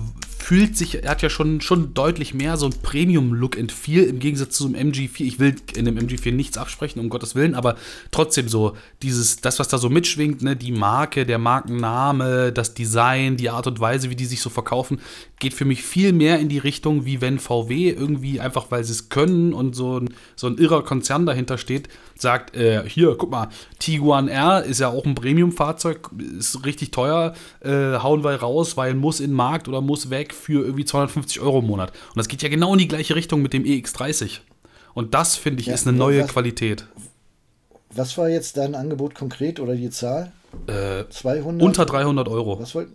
fühlt 0.46 0.78
sich, 0.78 1.04
er 1.04 1.10
hat 1.10 1.24
ja 1.24 1.30
schon, 1.32 1.60
schon 1.60 1.96
deutlich 1.96 2.36
mehr 2.36 2.56
so 2.58 2.68
ein 2.68 2.74
Premium-Look 2.84 3.58
and 3.58 3.72
Feel 3.72 4.04
im 4.04 4.20
Gegensatz 4.20 4.56
zu 4.56 4.68
einem 4.68 4.92
MG4. 4.92 5.22
Ich 5.22 5.40
will 5.40 5.56
in 5.76 5.86
dem 5.86 5.98
MG4 5.98 6.32
nichts 6.32 6.60
absprechen, 6.60 7.00
um 7.00 7.10
Gottes 7.10 7.34
Willen, 7.34 7.56
aber 7.56 7.78
trotzdem 8.12 8.48
so, 8.48 8.78
dieses, 9.02 9.38
das, 9.38 9.58
was 9.58 9.70
da 9.70 9.80
so 9.80 9.90
mitschwingt, 9.90 10.44
ne, 10.44 10.56
die 10.56 10.72
Marke, 10.72 11.26
der 11.26 11.40
Markenname, 11.40 12.52
das 12.52 12.76
Design, 12.76 13.38
die 13.38 13.50
Art 13.50 13.66
und 13.66 13.80
Weise, 13.80 14.12
wie 14.12 14.16
die 14.16 14.26
sich 14.26 14.40
so 14.40 14.52
verkaufen, 14.52 15.00
geht 15.40 15.56
für 15.56 15.66
mich 15.66 15.82
viel 15.82 16.14
mehr 16.14 16.38
in 16.38 16.48
die 16.48 16.60
Richtung, 16.60 17.06
wie 17.06 17.22
wenn 17.22 17.40
VW 17.40 17.90
irgendwie 17.90 18.40
einfach, 18.40 18.68
weil 18.70 18.84
sie 18.84 18.92
es 18.92 19.10
können 19.10 19.52
und 19.52 19.76
so 19.76 20.00
ein, 20.00 20.14
so 20.36 20.46
ein 20.46 20.60
irrer 20.60 20.84
Konzern 20.84 21.26
dahinter 21.26 21.58
steht, 21.58 21.90
sagt, 22.14 22.56
äh, 22.56 22.88
hier, 22.88 23.16
guck 23.18 23.32
mal, 23.32 23.50
Tiguan 23.80 24.28
R 24.28 24.64
ist 24.64 24.80
ja 24.80 24.90
auch 24.90 25.06
ein 25.06 25.16
Premium-Fahrzeug, 25.16 26.12
ist 26.38 26.64
richtig 26.66 26.92
teuer, 26.92 27.34
äh, 27.62 27.98
hauen 27.98 28.24
wir 28.24 28.36
raus, 28.36 28.78
weil 28.78 28.94
muss 28.94 29.20
in 29.20 29.32
den 29.32 29.36
Markt 29.36 29.68
oder 29.68 29.82
muss 29.82 30.12
weg 30.12 30.35
für 30.36 30.64
irgendwie 30.66 30.86
250 30.86 31.40
Euro 31.40 31.60
im 31.60 31.68
Monat. 31.68 31.92
Und 32.10 32.18
das 32.18 32.28
geht 32.28 32.42
ja 32.42 32.50
genau 32.50 32.74
in 32.74 32.80
die 32.80 32.88
gleiche 32.88 33.16
Richtung 33.16 33.42
mit 33.42 33.54
dem 33.54 33.64
EX30. 33.64 34.40
Und 34.94 35.14
das, 35.14 35.36
finde 35.36 35.62
ich, 35.62 35.68
ja, 35.68 35.74
ist 35.74 35.88
eine 35.88 35.98
neue 35.98 36.24
was, 36.24 36.32
Qualität. 36.32 36.86
Was 37.94 38.18
war 38.18 38.30
jetzt 38.30 38.58
dein 38.58 38.76
Angebot 38.76 39.16
konkret 39.16 39.60
oder 39.60 39.76
die 39.76 39.90
Zahl? 39.90 40.32
Äh, 40.68 41.06
200? 41.10 41.62
Unter 41.62 41.86
300 41.86 42.28
Euro. 42.28 42.60
Was 42.60 42.76
wollt, 42.76 42.90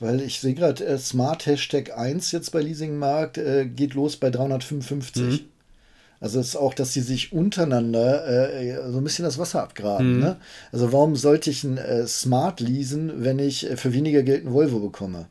weil 0.00 0.20
ich 0.20 0.40
sehe 0.40 0.54
gerade, 0.54 0.84
äh, 0.84 0.98
Smart 0.98 1.46
Hashtag 1.46 1.96
1 1.96 2.32
jetzt 2.32 2.52
bei 2.52 2.60
Leasingmarkt 2.60 3.38
äh, 3.38 3.66
geht 3.66 3.94
los 3.94 4.16
bei 4.16 4.30
355. 4.30 5.22
Mhm. 5.22 5.40
Also 6.20 6.40
es 6.40 6.48
ist 6.48 6.56
auch, 6.56 6.74
dass 6.74 6.92
sie 6.92 7.00
sich 7.00 7.32
untereinander 7.32 8.26
äh, 8.26 8.90
so 8.90 8.98
ein 8.98 9.04
bisschen 9.04 9.24
das 9.24 9.38
Wasser 9.38 9.62
abgraben. 9.62 10.14
Mhm. 10.14 10.20
Ne? 10.20 10.36
Also 10.72 10.92
warum 10.92 11.16
sollte 11.16 11.50
ich 11.50 11.64
ein 11.64 11.78
äh, 11.78 12.06
Smart 12.06 12.60
leasen, 12.60 13.24
wenn 13.24 13.38
ich 13.38 13.70
äh, 13.70 13.76
für 13.76 13.92
weniger 13.92 14.22
Geld 14.22 14.44
einen 14.44 14.54
Volvo 14.54 14.80
bekomme? 14.80 15.26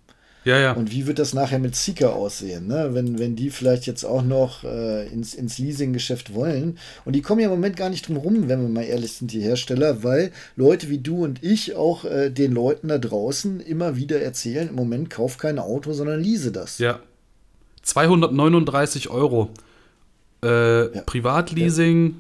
Ja, 0.48 0.58
ja. 0.58 0.72
Und 0.72 0.94
wie 0.94 1.08
wird 1.08 1.20
das 1.20 1.34
nachher 1.34 1.60
mit 1.60 1.76
Seeker 1.76 2.16
aussehen, 2.16 2.68
ne? 2.68 2.92
wenn, 2.94 3.20
wenn 3.20 3.36
die 3.36 3.50
vielleicht 3.50 3.86
jetzt 3.86 4.06
auch 4.06 4.24
noch 4.24 4.64
äh, 4.64 5.06
ins, 5.08 5.34
ins 5.34 5.58
Leasing-Geschäft 5.58 6.34
wollen? 6.34 6.78
Und 7.04 7.18
die 7.18 7.22
kommen 7.22 7.42
ja 7.42 7.48
im 7.48 7.54
Moment 7.54 7.76
gar 7.76 7.90
nicht 7.90 8.08
drum 8.08 8.16
rum, 8.16 8.48
wenn 8.48 8.62
wir 8.62 8.70
mal 8.70 8.84
ehrlich 8.84 9.12
sind, 9.12 9.34
die 9.34 9.42
Hersteller, 9.42 10.04
weil 10.04 10.32
Leute 10.56 10.88
wie 10.88 11.00
du 11.00 11.26
und 11.26 11.44
ich 11.44 11.76
auch 11.76 12.06
äh, 12.06 12.30
den 12.30 12.54
Leuten 12.54 12.88
da 12.88 12.98
draußen 12.98 13.60
immer 13.60 13.98
wieder 13.98 14.22
erzählen, 14.22 14.70
im 14.70 14.76
Moment 14.76 15.10
kauf 15.10 15.38
kein 15.38 15.60
Auto, 15.60 15.92
sondern 15.92 16.22
lease 16.22 16.54
das. 16.54 16.78
Ja. 16.78 17.02
239 17.82 19.10
Euro. 19.10 19.50
Äh, 20.42 20.96
ja. 20.96 21.02
Privatleasing. 21.02 22.16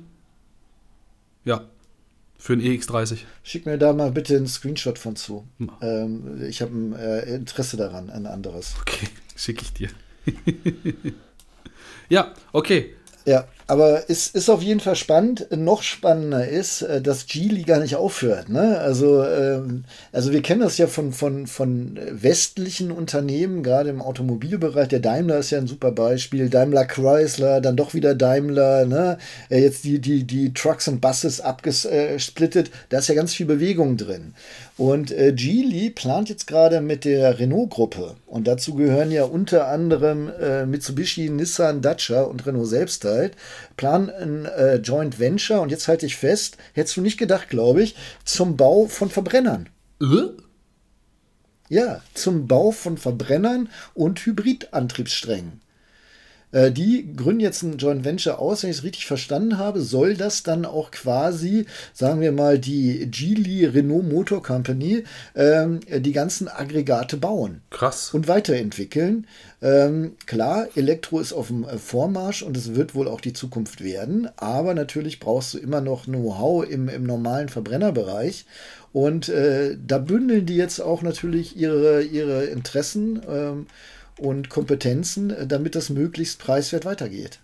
Für 2.39 2.53
ein 2.53 2.61
EX30. 2.61 3.19
Schick 3.43 3.65
mir 3.65 3.77
da 3.77 3.93
mal 3.93 4.11
bitte 4.11 4.35
einen 4.35 4.47
Screenshot 4.47 4.99
von 4.99 5.15
zu. 5.15 5.47
Ähm, 5.81 6.43
ich 6.47 6.61
habe 6.61 6.71
ein 6.71 6.93
äh, 6.93 7.21
Interesse 7.35 7.77
daran, 7.77 8.09
ein 8.09 8.25
anderes. 8.25 8.75
Okay, 8.81 9.07
schicke 9.35 9.63
ich 9.63 9.73
dir. 9.73 9.89
ja, 12.09 12.33
okay. 12.53 12.95
Ja, 13.25 13.47
aber 13.67 14.09
es 14.09 14.27
ist 14.27 14.49
auf 14.49 14.61
jeden 14.61 14.79
Fall 14.79 14.95
spannend. 14.95 15.47
Noch 15.51 15.83
spannender 15.83 16.47
ist, 16.47 16.81
äh, 16.81 17.01
dass 17.01 17.27
Geely 17.27 17.63
gar 17.63 17.79
nicht 17.79 17.97
aufhört. 17.97 18.47
Ne? 18.47 18.79
Also, 18.79 19.23
ähm, 19.23 19.83
also 20.13 20.31
wir 20.31 20.41
kennen 20.41 20.61
das 20.61 20.77
ja 20.77 20.87
von, 20.87 21.11
von, 21.11 21.47
von 21.47 21.99
westlichen 22.09 22.91
Unternehmen, 22.91 23.63
gerade 23.63 23.89
im 23.89 24.01
Automobilbereich. 24.01 24.87
Der 24.87 25.01
Daimler 25.01 25.39
ist 25.39 25.51
ja 25.51 25.57
ein 25.57 25.67
super 25.67 25.91
Beispiel. 25.91 26.49
Daimler 26.49 26.85
Chrysler, 26.85 27.59
dann 27.59 27.75
doch 27.75 27.93
wieder 27.93 28.15
Daimler. 28.15 28.85
Ne? 28.85 29.17
Äh, 29.49 29.61
jetzt 29.61 29.83
die, 29.83 29.99
die, 29.99 30.23
die 30.23 30.53
Trucks 30.53 30.87
und 30.87 31.01
Buses 31.01 31.41
abgesplittet. 31.41 32.71
Da 32.87 32.99
ist 32.99 33.09
ja 33.09 33.15
ganz 33.15 33.33
viel 33.33 33.45
Bewegung 33.45 33.97
drin. 33.97 34.33
Und 34.77 35.11
äh, 35.11 35.33
Geely 35.33 35.89
plant 35.89 36.29
jetzt 36.29 36.45
gerade 36.45 36.81
mit 36.81 37.03
der 37.03 37.39
Renault-Gruppe. 37.39 38.15
Und 38.27 38.47
dazu 38.47 38.75
gehören 38.75 39.09
ja 39.09 39.23
unter 39.23 39.67
anderem 39.69 40.29
äh, 40.39 40.67
Mitsubishi, 40.67 41.29
Nissan, 41.29 41.81
Dacia 41.81 42.21
und 42.21 42.45
Renault 42.45 42.67
selbst 42.67 43.03
halt 43.03 43.35
planen 43.75 44.09
ein 44.09 44.45
äh, 44.45 44.75
Joint 44.75 45.19
Venture 45.19 45.61
und 45.61 45.69
jetzt 45.69 45.87
halte 45.87 46.05
ich 46.05 46.15
fest, 46.15 46.57
hättest 46.73 46.97
du 46.97 47.01
nicht 47.01 47.17
gedacht, 47.17 47.49
glaube 47.49 47.81
ich, 47.81 47.95
zum 48.23 48.55
Bau 48.55 48.85
von 48.85 49.09
Verbrennern. 49.09 49.69
Äh? 50.01 50.29
Ja, 51.69 52.01
zum 52.13 52.47
Bau 52.47 52.71
von 52.71 52.97
Verbrennern 52.97 53.69
und 53.95 54.19
Hybridantriebssträngen. 54.19 55.61
Äh, 56.51 56.71
die 56.71 57.13
gründen 57.15 57.41
jetzt 57.41 57.63
ein 57.63 57.77
Joint 57.77 58.05
Venture 58.05 58.39
aus, 58.39 58.63
wenn 58.63 58.69
ich 58.69 58.77
es 58.77 58.83
richtig 58.83 59.05
verstanden 59.05 59.57
habe, 59.57 59.81
soll 59.81 60.15
das 60.15 60.43
dann 60.43 60.65
auch 60.65 60.91
quasi, 60.91 61.65
sagen 61.93 62.21
wir 62.21 62.31
mal, 62.31 62.57
die 62.59 63.07
Geely 63.11 63.65
Renault 63.65 64.05
Motor 64.05 64.41
Company 64.41 65.03
ähm, 65.35 65.81
die 65.89 66.13
ganzen 66.13 66.47
Aggregate 66.47 67.17
bauen. 67.17 67.61
Krass. 67.69 68.13
Und 68.13 68.27
weiterentwickeln. 68.27 69.27
Ähm, 69.61 70.15
klar, 70.25 70.67
Elektro 70.75 71.19
ist 71.19 71.33
auf 71.33 71.47
dem 71.47 71.63
äh, 71.63 71.77
Vormarsch 71.77 72.43
und 72.43 72.55
es 72.55 72.75
wird 72.75 72.95
wohl 72.95 73.07
auch 73.07 73.21
die 73.21 73.33
Zukunft 73.33 73.83
werden, 73.83 74.29
aber 74.37 74.73
natürlich 74.73 75.19
brauchst 75.19 75.53
du 75.53 75.57
immer 75.57 75.81
noch 75.81 76.05
Know-how 76.05 76.67
im, 76.69 76.87
im 76.89 77.03
normalen 77.03 77.49
Verbrennerbereich. 77.49 78.45
Und 78.93 79.29
äh, 79.29 79.77
da 79.85 79.97
bündeln 79.97 80.45
die 80.45 80.55
jetzt 80.55 80.79
auch 80.79 81.01
natürlich 81.01 81.57
ihre, 81.57 82.03
ihre 82.03 82.45
Interessen. 82.45 83.21
Ähm, 83.29 83.67
und 84.17 84.49
Kompetenzen, 84.49 85.31
äh, 85.31 85.47
damit 85.47 85.75
das 85.75 85.89
möglichst 85.89 86.39
preiswert 86.39 86.85
weitergeht. 86.85 87.39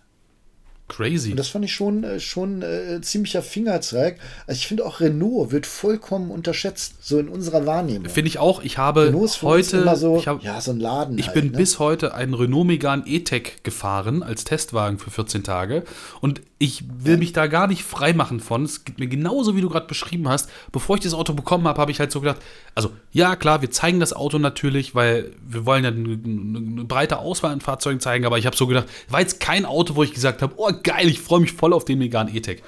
Crazy. 0.86 1.30
Und 1.30 1.38
das 1.38 1.48
fand 1.48 1.64
ich 1.64 1.72
schon, 1.72 2.04
äh, 2.04 2.20
schon 2.20 2.60
äh, 2.60 3.00
ziemlicher 3.00 3.42
Fingerzeig. 3.42 4.18
Also 4.46 4.58
ich 4.58 4.66
finde 4.66 4.84
auch 4.84 5.00
Renault 5.00 5.50
wird 5.50 5.64
vollkommen 5.66 6.30
unterschätzt, 6.30 6.96
so 7.00 7.18
in 7.18 7.28
unserer 7.28 7.64
Wahrnehmung. 7.64 8.10
Finde 8.10 8.28
ich 8.28 8.38
auch. 8.38 8.62
Ich 8.62 8.76
habe 8.76 9.10
heute, 9.42 9.96
so, 9.96 10.18
ich 10.18 10.28
hab, 10.28 10.42
ja, 10.42 10.60
so 10.60 10.72
ein 10.72 10.80
Laden. 10.80 11.18
Ich 11.18 11.28
halt, 11.28 11.34
bin 11.34 11.52
ne? 11.52 11.56
bis 11.56 11.78
heute 11.78 12.14
einen 12.14 12.34
Renault 12.34 12.66
Megane 12.66 13.04
E-Tech 13.06 13.62
gefahren 13.62 14.22
als 14.22 14.44
Testwagen 14.44 14.98
für 14.98 15.10
14 15.10 15.42
Tage 15.42 15.84
und 16.20 16.42
ich 16.58 16.84
will 16.98 17.14
ja. 17.14 17.18
mich 17.18 17.32
da 17.32 17.46
gar 17.46 17.66
nicht 17.66 17.82
freimachen 17.82 18.40
von. 18.40 18.64
Es 18.64 18.84
geht 18.84 18.98
mir 18.98 19.06
genauso, 19.06 19.56
wie 19.56 19.60
du 19.60 19.68
gerade 19.68 19.86
beschrieben 19.86 20.28
hast. 20.28 20.50
Bevor 20.70 20.96
ich 20.96 21.02
das 21.02 21.14
Auto 21.14 21.32
bekommen 21.32 21.66
habe, 21.66 21.80
habe 21.80 21.90
ich 21.90 22.00
halt 22.00 22.12
so 22.12 22.20
gedacht, 22.20 22.40
also 22.74 22.90
ja, 23.12 23.36
klar, 23.36 23.62
wir 23.62 23.70
zeigen 23.70 24.00
das 24.00 24.12
Auto 24.12 24.38
natürlich, 24.38 24.94
weil 24.94 25.32
wir 25.46 25.66
wollen 25.66 25.84
ja 25.84 25.90
eine, 25.90 26.18
eine 26.24 26.84
breite 26.84 27.18
Auswahl 27.18 27.52
an 27.52 27.60
Fahrzeugen 27.60 28.00
zeigen, 28.00 28.24
aber 28.24 28.38
ich 28.38 28.46
habe 28.46 28.56
so 28.56 28.66
gedacht, 28.66 28.86
war 29.08 29.20
jetzt 29.20 29.40
kein 29.40 29.64
Auto, 29.64 29.96
wo 29.96 30.02
ich 30.02 30.12
gesagt 30.12 30.42
habe, 30.42 30.54
oh 30.56 30.70
geil, 30.82 31.08
ich 31.08 31.20
freue 31.20 31.40
mich 31.40 31.52
voll 31.52 31.72
auf 31.72 31.84
den 31.84 31.98
Megane 31.98 32.30
E-Tech. 32.32 32.62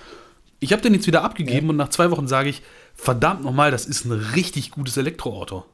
Ich 0.61 0.73
habe 0.73 0.83
den 0.83 0.95
jetzt 0.95 1.07
wieder 1.07 1.23
abgegeben 1.23 1.67
ja. 1.67 1.71
und 1.71 1.77
nach 1.77 1.91
zwei 1.91 2.11
Wochen 2.11 2.29
sage 2.29 2.49
ich, 2.49 2.63
verdammt 2.95 3.45
nochmal, 3.45 3.71
das 3.71 3.87
ist 3.87 4.05
ein 4.05 4.13
richtig 4.13 4.71
gutes 4.71 4.97
Elektroauto. 4.97 5.65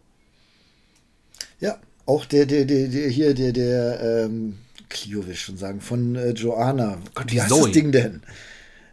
Ja, 1.60 1.78
auch 2.06 2.24
der, 2.24 2.46
der, 2.46 2.64
der, 2.64 2.88
der 2.88 3.08
hier, 3.08 3.34
der, 3.34 3.52
der, 3.52 4.24
ähm, 4.24 4.58
Clio 4.92 5.26
will 5.26 5.32
ich 5.32 5.40
schon 5.40 5.56
sagen, 5.56 5.80
von 5.80 6.14
äh, 6.16 6.30
Joanna. 6.30 6.98
Gott, 7.14 7.32
wie 7.32 7.40
heißt 7.40 7.50
Zoe. 7.50 7.62
das 7.62 7.72
Ding 7.72 7.92
denn? 7.92 8.22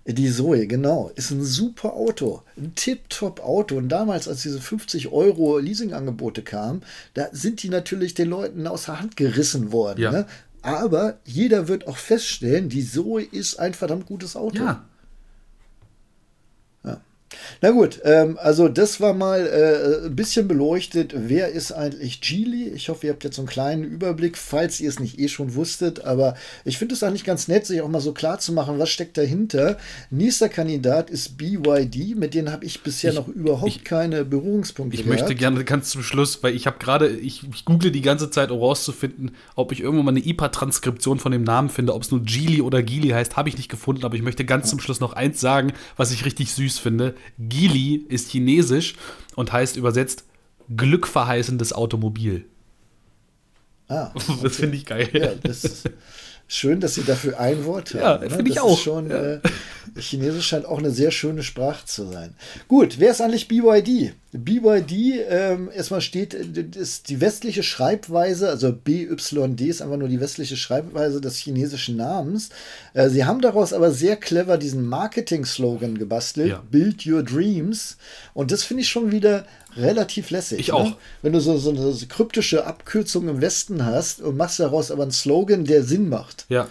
Die 0.05 0.31
Zoe, 0.31 0.65
genau. 0.65 1.11
Ist 1.15 1.29
ein 1.29 1.43
super 1.43 1.93
Auto. 1.93 2.41
Ein 2.57 2.73
tip-top 2.73 3.41
Auto. 3.41 3.75
Und 3.75 3.89
damals, 3.89 4.27
als 4.27 4.41
diese 4.41 4.59
50 4.59 5.11
Euro 5.11 5.59
Leasingangebote 5.59 6.41
kamen, 6.41 6.81
da 7.13 7.27
sind 7.31 7.61
die 7.61 7.69
natürlich 7.69 8.15
den 8.15 8.29
Leuten 8.29 8.65
aus 8.65 8.85
der 8.85 8.99
Hand 8.99 9.17
gerissen 9.17 9.71
worden. 9.71 10.01
Ja. 10.01 10.11
Ne? 10.11 10.25
Aber 10.61 11.19
jeder 11.25 11.67
wird 11.67 11.87
auch 11.87 11.97
feststellen, 11.97 12.69
die 12.69 12.85
Zoe 12.85 13.23
ist 13.23 13.59
ein 13.59 13.73
verdammt 13.73 14.05
gutes 14.05 14.35
Auto. 14.35 14.63
Ja. 14.63 14.88
Na 17.61 17.71
gut, 17.71 17.99
ähm, 18.03 18.37
also 18.41 18.69
das 18.69 19.01
war 19.01 19.13
mal 19.13 19.45
äh, 19.45 20.07
ein 20.07 20.15
bisschen 20.15 20.47
beleuchtet. 20.47 21.13
Wer 21.15 21.49
ist 21.49 21.71
eigentlich 21.71 22.21
Geely? 22.21 22.69
Ich 22.69 22.89
hoffe, 22.89 23.07
ihr 23.07 23.13
habt 23.13 23.23
jetzt 23.23 23.35
so 23.35 23.41
einen 23.41 23.49
kleinen 23.49 23.83
Überblick, 23.83 24.37
falls 24.37 24.79
ihr 24.79 24.89
es 24.89 24.99
nicht 24.99 25.19
eh 25.19 25.27
schon 25.27 25.55
wusstet. 25.55 26.03
Aber 26.05 26.35
ich 26.65 26.77
finde 26.77 26.95
es 26.95 27.03
eigentlich 27.03 27.23
ganz 27.23 27.47
nett, 27.47 27.65
sich 27.65 27.81
auch 27.81 27.89
mal 27.89 28.01
so 28.01 28.13
klar 28.13 28.39
zu 28.39 28.53
machen, 28.53 28.79
was 28.79 28.89
steckt 28.89 29.17
dahinter. 29.17 29.77
Nächster 30.09 30.49
Kandidat 30.49 31.09
ist 31.09 31.37
BYD. 31.37 32.15
Mit 32.15 32.33
denen 32.33 32.51
habe 32.51 32.65
ich 32.65 32.81
bisher 32.81 33.11
ich, 33.11 33.17
noch 33.17 33.27
überhaupt 33.27 33.67
ich, 33.67 33.83
keine 33.83 34.25
Berührungspunkte 34.25 34.95
Ich 34.95 35.03
gehabt. 35.03 35.21
möchte 35.21 35.35
gerne 35.35 35.63
ganz 35.65 35.89
zum 35.89 36.01
Schluss, 36.03 36.41
weil 36.43 36.55
ich 36.55 36.65
habe 36.65 36.79
gerade, 36.79 37.09
ich, 37.09 37.43
ich 37.53 37.65
google 37.65 37.91
die 37.91 38.01
ganze 38.01 38.29
Zeit, 38.31 38.51
um 38.51 38.59
rauszufinden, 38.59 39.31
ob 39.55 39.71
ich 39.71 39.81
irgendwann 39.81 40.05
mal 40.05 40.11
eine 40.11 40.25
IPA-Transkription 40.25 41.19
von 41.19 41.31
dem 41.31 41.43
Namen 41.43 41.69
finde, 41.69 41.93
ob 41.93 42.03
es 42.03 42.11
nur 42.11 42.21
Geely 42.23 42.61
oder 42.61 42.81
Geely 42.81 43.09
heißt, 43.09 43.37
habe 43.37 43.49
ich 43.49 43.57
nicht 43.57 43.69
gefunden. 43.69 44.05
Aber 44.05 44.15
ich 44.15 44.21
möchte 44.21 44.45
ganz 44.45 44.69
zum 44.69 44.79
Schluss 44.79 44.99
noch 44.99 45.13
eins 45.13 45.39
sagen, 45.39 45.73
was 45.97 46.11
ich 46.11 46.25
richtig 46.25 46.53
süß 46.53 46.79
finde. 46.79 47.15
Gili 47.37 48.05
ist 48.09 48.29
chinesisch 48.29 48.95
und 49.35 49.51
heißt 49.51 49.77
übersetzt 49.77 50.25
glückverheißendes 50.75 51.73
Automobil. 51.73 52.45
Ah, 53.87 54.11
okay. 54.13 54.37
Das 54.43 54.55
finde 54.57 54.77
ich 54.77 54.85
geil. 54.85 55.09
Ja, 55.13 55.31
das 55.41 55.63
ist 55.63 55.89
schön, 56.47 56.79
dass 56.79 56.95
Sie 56.95 57.03
dafür 57.03 57.39
ein 57.39 57.65
Wort 57.65 57.93
haben. 57.93 58.01
Ja, 58.01 58.17
ne? 58.17 58.29
finde 58.29 58.51
ich 58.51 58.59
auch. 58.59 58.77
Schon, 58.77 59.09
ja. 59.09 59.33
äh, 59.35 59.39
Chinesisch 59.97 60.47
scheint 60.47 60.65
auch 60.65 60.77
eine 60.77 60.91
sehr 60.91 61.11
schöne 61.11 61.43
Sprache 61.43 61.85
zu 61.85 62.05
sein. 62.11 62.35
Gut, 62.67 62.99
wer 62.99 63.11
ist 63.11 63.21
eigentlich 63.21 63.47
BYD? 63.47 64.13
BYD, 64.31 65.25
ähm, 65.27 65.71
erstmal 65.73 66.01
steht, 66.01 66.35
ist 66.35 67.09
die 67.09 67.19
westliche 67.19 67.63
Schreibweise, 67.63 68.47
also 68.49 68.71
BYD 68.71 69.61
ist 69.61 69.81
einfach 69.81 69.97
nur 69.97 70.07
die 70.07 70.19
westliche 70.19 70.55
Schreibweise 70.55 71.19
des 71.19 71.37
chinesischen 71.37 71.95
Namens. 71.95 72.49
Äh, 72.93 73.09
sie 73.09 73.25
haben 73.25 73.41
daraus 73.41 73.73
aber 73.73 73.89
sehr 73.89 74.17
clever 74.17 74.59
diesen 74.59 74.85
Marketing-Slogan 74.85 75.97
gebastelt, 75.97 76.49
ja. 76.49 76.63
Build 76.69 77.07
Your 77.07 77.23
Dreams. 77.23 77.97
Und 78.35 78.51
das 78.51 78.63
finde 78.63 78.83
ich 78.83 78.89
schon 78.89 79.11
wieder 79.11 79.45
relativ 79.75 80.29
lässig. 80.29 80.59
Ich 80.59 80.67
ne? 80.67 80.75
auch. 80.75 80.97
Wenn 81.23 81.33
du 81.33 81.39
so, 81.39 81.57
so 81.57 81.71
eine 81.71 81.91
kryptische 82.07 82.67
Abkürzung 82.67 83.29
im 83.29 83.41
Westen 83.41 83.83
hast 83.83 84.21
und 84.21 84.37
machst 84.37 84.59
daraus 84.59 84.91
aber 84.91 85.03
einen 85.03 85.11
Slogan, 85.11 85.65
der 85.65 85.83
Sinn 85.83 86.07
macht. 86.07 86.45
Ja. 86.49 86.67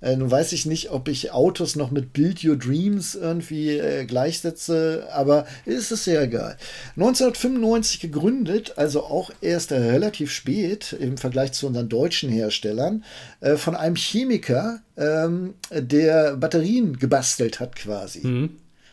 Äh, 0.00 0.16
nun 0.16 0.30
weiß 0.30 0.52
ich 0.52 0.66
nicht, 0.66 0.90
ob 0.90 1.08
ich 1.08 1.32
Autos 1.32 1.76
noch 1.76 1.90
mit 1.90 2.12
Build 2.12 2.44
Your 2.44 2.56
Dreams 2.56 3.14
irgendwie 3.14 3.70
äh, 3.70 4.04
gleichsetze, 4.04 5.08
aber 5.12 5.46
ist 5.64 5.90
es 5.90 6.04
sehr 6.04 6.22
egal. 6.22 6.56
1995 6.96 8.00
gegründet, 8.00 8.74
also 8.76 9.02
auch 9.02 9.30
erst 9.40 9.72
relativ 9.72 10.30
spät 10.30 10.92
im 10.92 11.16
Vergleich 11.16 11.52
zu 11.52 11.66
unseren 11.66 11.88
deutschen 11.88 12.30
Herstellern, 12.30 13.04
äh, 13.40 13.56
von 13.56 13.74
einem 13.74 13.96
Chemiker, 13.96 14.80
ähm, 14.96 15.54
der 15.72 16.36
Batterien 16.36 16.98
gebastelt 16.98 17.60
hat 17.60 17.76
quasi. 17.76 18.26
Mhm. 18.26 18.50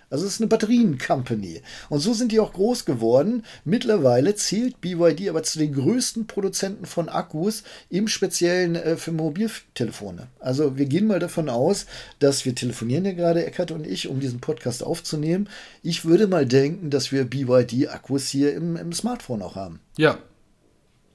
Also 0.10 0.26
es 0.26 0.34
ist 0.34 0.42
eine 0.42 0.48
Batterien-Company. 0.48 1.62
Und 1.90 2.00
so 2.00 2.14
sind 2.14 2.32
die 2.32 2.40
auch 2.40 2.54
groß 2.54 2.86
geworden. 2.86 3.44
Mittlerweile 3.64 4.36
zählt 4.36 4.82
BYD 4.82 5.30
aber 5.30 5.44
zu 5.44 5.60
den 5.60 5.74
größten 5.74 6.28
Produzenten 6.28 6.86
von 6.86 7.10
Akkus, 7.10 7.64
im 7.90 8.08
Speziellen 8.08 8.76
äh, 8.76 8.98
für 8.98 9.12
Mobiltelefone. 9.12 10.28
Also 10.40 10.78
wir 10.78 10.86
gehen 10.86 11.08
mal 11.08 11.20
davon 11.20 11.50
aus, 11.50 11.86
dass 12.20 12.46
wir 12.46 12.56
telefonieren 12.56 13.06
ja 13.06 13.14
gerade, 13.14 13.46
Eckert 13.46 13.72
und 13.72 13.86
ich, 13.86 14.08
um 14.08 14.20
diesen 14.20 14.40
Podcast 14.40 14.84
aufzunehmen. 14.84 15.50
Ich 15.84 16.06
würde 16.06 16.28
mal 16.28 16.46
denken, 16.46 16.90
dass 16.90 17.12
wir 17.12 17.26
BYD-Akkus 17.26 18.28
hier 18.28 18.54
im, 18.54 18.76
im 18.76 18.94
Smartphone 18.94 19.42
auch 19.42 19.56
haben. 19.56 19.80
Ja, 19.98 20.18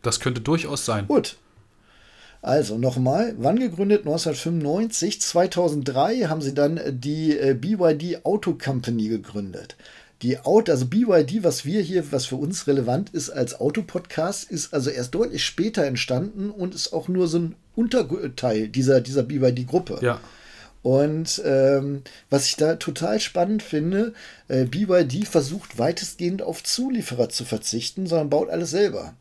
das 0.02 0.20
könnte 0.20 0.40
durchaus 0.40 0.84
sein. 0.84 1.06
Gut. 1.06 1.36
Also 2.42 2.78
nochmal, 2.78 3.34
wann 3.38 3.58
gegründet? 3.58 4.00
1995. 4.00 5.20
2003 5.20 6.22
haben 6.22 6.40
sie 6.40 6.54
dann 6.54 6.80
die 6.88 7.36
äh, 7.36 7.54
BYD 7.54 8.24
Auto 8.24 8.54
Company 8.54 9.08
gegründet. 9.08 9.76
Die 10.22 10.38
Auto, 10.38 10.72
also 10.72 10.86
BYD, 10.86 11.44
was 11.44 11.64
wir 11.64 11.80
hier, 11.80 12.12
was 12.12 12.26
für 12.26 12.36
uns 12.36 12.66
relevant 12.66 13.10
ist 13.10 13.30
als 13.30 13.58
Autopodcast, 13.58 14.50
ist 14.50 14.74
also 14.74 14.90
erst 14.90 15.14
deutlich 15.14 15.44
später 15.44 15.84
entstanden 15.84 16.50
und 16.50 16.74
ist 16.74 16.92
auch 16.92 17.08
nur 17.08 17.26
so 17.26 17.38
ein 17.38 17.54
Unterteil 17.74 18.68
dieser, 18.68 19.00
dieser 19.00 19.22
BYD-Gruppe. 19.22 19.98
Ja. 20.02 20.20
Und 20.82 21.42
ähm, 21.44 22.02
was 22.30 22.46
ich 22.46 22.56
da 22.56 22.76
total 22.76 23.20
spannend 23.20 23.62
finde, 23.62 24.14
äh, 24.48 24.64
BYD 24.64 25.26
versucht 25.26 25.78
weitestgehend 25.78 26.42
auf 26.42 26.62
Zulieferer 26.62 27.28
zu 27.28 27.44
verzichten, 27.44 28.06
sondern 28.06 28.30
baut 28.30 28.48
alles 28.48 28.70
selber. 28.70 29.14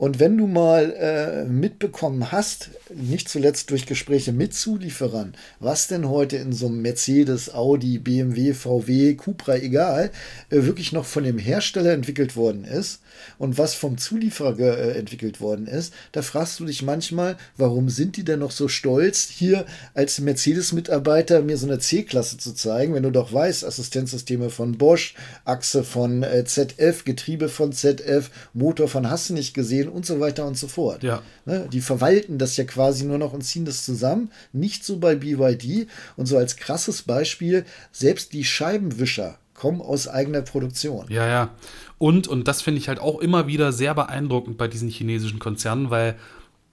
Und 0.00 0.18
wenn 0.18 0.38
du 0.38 0.46
mal 0.46 0.94
äh, 0.94 1.44
mitbekommen 1.44 2.32
hast, 2.32 2.70
nicht 2.88 3.28
zuletzt 3.28 3.70
durch 3.70 3.84
Gespräche 3.84 4.32
mit 4.32 4.54
Zulieferern, 4.54 5.34
was 5.58 5.88
denn 5.88 6.08
heute 6.08 6.38
in 6.38 6.54
so 6.54 6.68
einem 6.68 6.80
Mercedes, 6.80 7.52
Audi, 7.52 7.98
BMW, 7.98 8.54
VW, 8.54 9.12
Cupra, 9.16 9.56
egal, 9.56 10.10
äh, 10.48 10.62
wirklich 10.62 10.92
noch 10.92 11.04
von 11.04 11.24
dem 11.24 11.36
Hersteller 11.36 11.92
entwickelt 11.92 12.34
worden 12.34 12.64
ist 12.64 13.00
und 13.38 13.58
was 13.58 13.74
vom 13.74 13.98
Zulieferer 13.98 14.78
äh, 14.78 14.98
entwickelt 14.98 15.40
worden 15.40 15.66
ist, 15.66 15.92
da 16.12 16.22
fragst 16.22 16.60
du 16.60 16.64
dich 16.64 16.82
manchmal, 16.82 17.36
warum 17.56 17.88
sind 17.88 18.16
die 18.16 18.24
denn 18.24 18.40
noch 18.40 18.50
so 18.50 18.68
stolz, 18.68 19.28
hier 19.28 19.66
als 19.94 20.20
Mercedes-Mitarbeiter 20.20 21.42
mir 21.42 21.56
so 21.56 21.66
eine 21.66 21.78
C-Klasse 21.78 22.38
zu 22.38 22.54
zeigen, 22.54 22.94
wenn 22.94 23.02
du 23.02 23.10
doch 23.10 23.32
weißt, 23.32 23.64
Assistenzsysteme 23.64 24.50
von 24.50 24.78
Bosch, 24.78 25.14
Achse 25.44 25.84
von 25.84 26.22
äh, 26.22 26.44
ZF, 26.44 27.04
Getriebe 27.04 27.48
von 27.48 27.72
ZF, 27.72 28.30
Motor 28.52 28.88
von 28.88 29.10
hast 29.10 29.30
du 29.30 29.34
nicht 29.34 29.54
gesehen 29.54 29.88
und 29.88 30.06
so 30.06 30.20
weiter 30.20 30.46
und 30.46 30.56
so 30.56 30.68
fort. 30.68 31.02
Ja. 31.02 31.22
Ne, 31.44 31.68
die 31.72 31.80
verwalten 31.80 32.38
das 32.38 32.56
ja 32.56 32.64
quasi 32.64 33.04
nur 33.04 33.18
noch 33.18 33.32
und 33.32 33.42
ziehen 33.42 33.64
das 33.64 33.84
zusammen. 33.84 34.30
Nicht 34.52 34.84
so 34.84 34.98
bei 34.98 35.14
BYD. 35.14 35.88
Und 36.16 36.26
so 36.26 36.36
als 36.36 36.56
krasses 36.56 37.02
Beispiel, 37.02 37.64
selbst 37.92 38.32
die 38.32 38.44
Scheibenwischer 38.44 39.38
kommen 39.60 39.82
aus 39.82 40.08
eigener 40.08 40.40
Produktion. 40.40 41.04
Ja, 41.10 41.26
ja. 41.26 41.50
Und, 41.98 42.28
und 42.28 42.48
das 42.48 42.62
finde 42.62 42.80
ich 42.80 42.88
halt 42.88 42.98
auch 42.98 43.20
immer 43.20 43.46
wieder 43.46 43.72
sehr 43.72 43.94
beeindruckend 43.94 44.56
bei 44.56 44.68
diesen 44.68 44.88
chinesischen 44.88 45.38
Konzernen, 45.38 45.90
weil, 45.90 46.16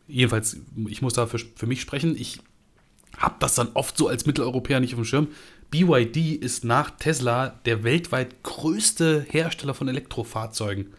jedenfalls, 0.08 0.56
ich 0.88 1.02
muss 1.02 1.12
da 1.12 1.28
für, 1.28 1.38
für 1.38 1.68
mich 1.68 1.82
sprechen, 1.82 2.16
ich 2.16 2.40
habe 3.18 3.36
das 3.40 3.56
dann 3.56 3.72
oft 3.74 3.98
so 3.98 4.08
als 4.08 4.26
Mitteleuropäer 4.26 4.80
nicht 4.80 4.94
auf 4.94 5.02
dem 5.02 5.06
Schirm. 5.06 5.28
BYD 5.70 6.42
ist 6.42 6.64
nach 6.64 6.92
Tesla 6.92 7.60
der 7.66 7.84
weltweit 7.84 8.42
größte 8.44 9.26
Hersteller 9.30 9.74
von 9.74 9.90
Elektrofahrzeugen. 9.90 10.94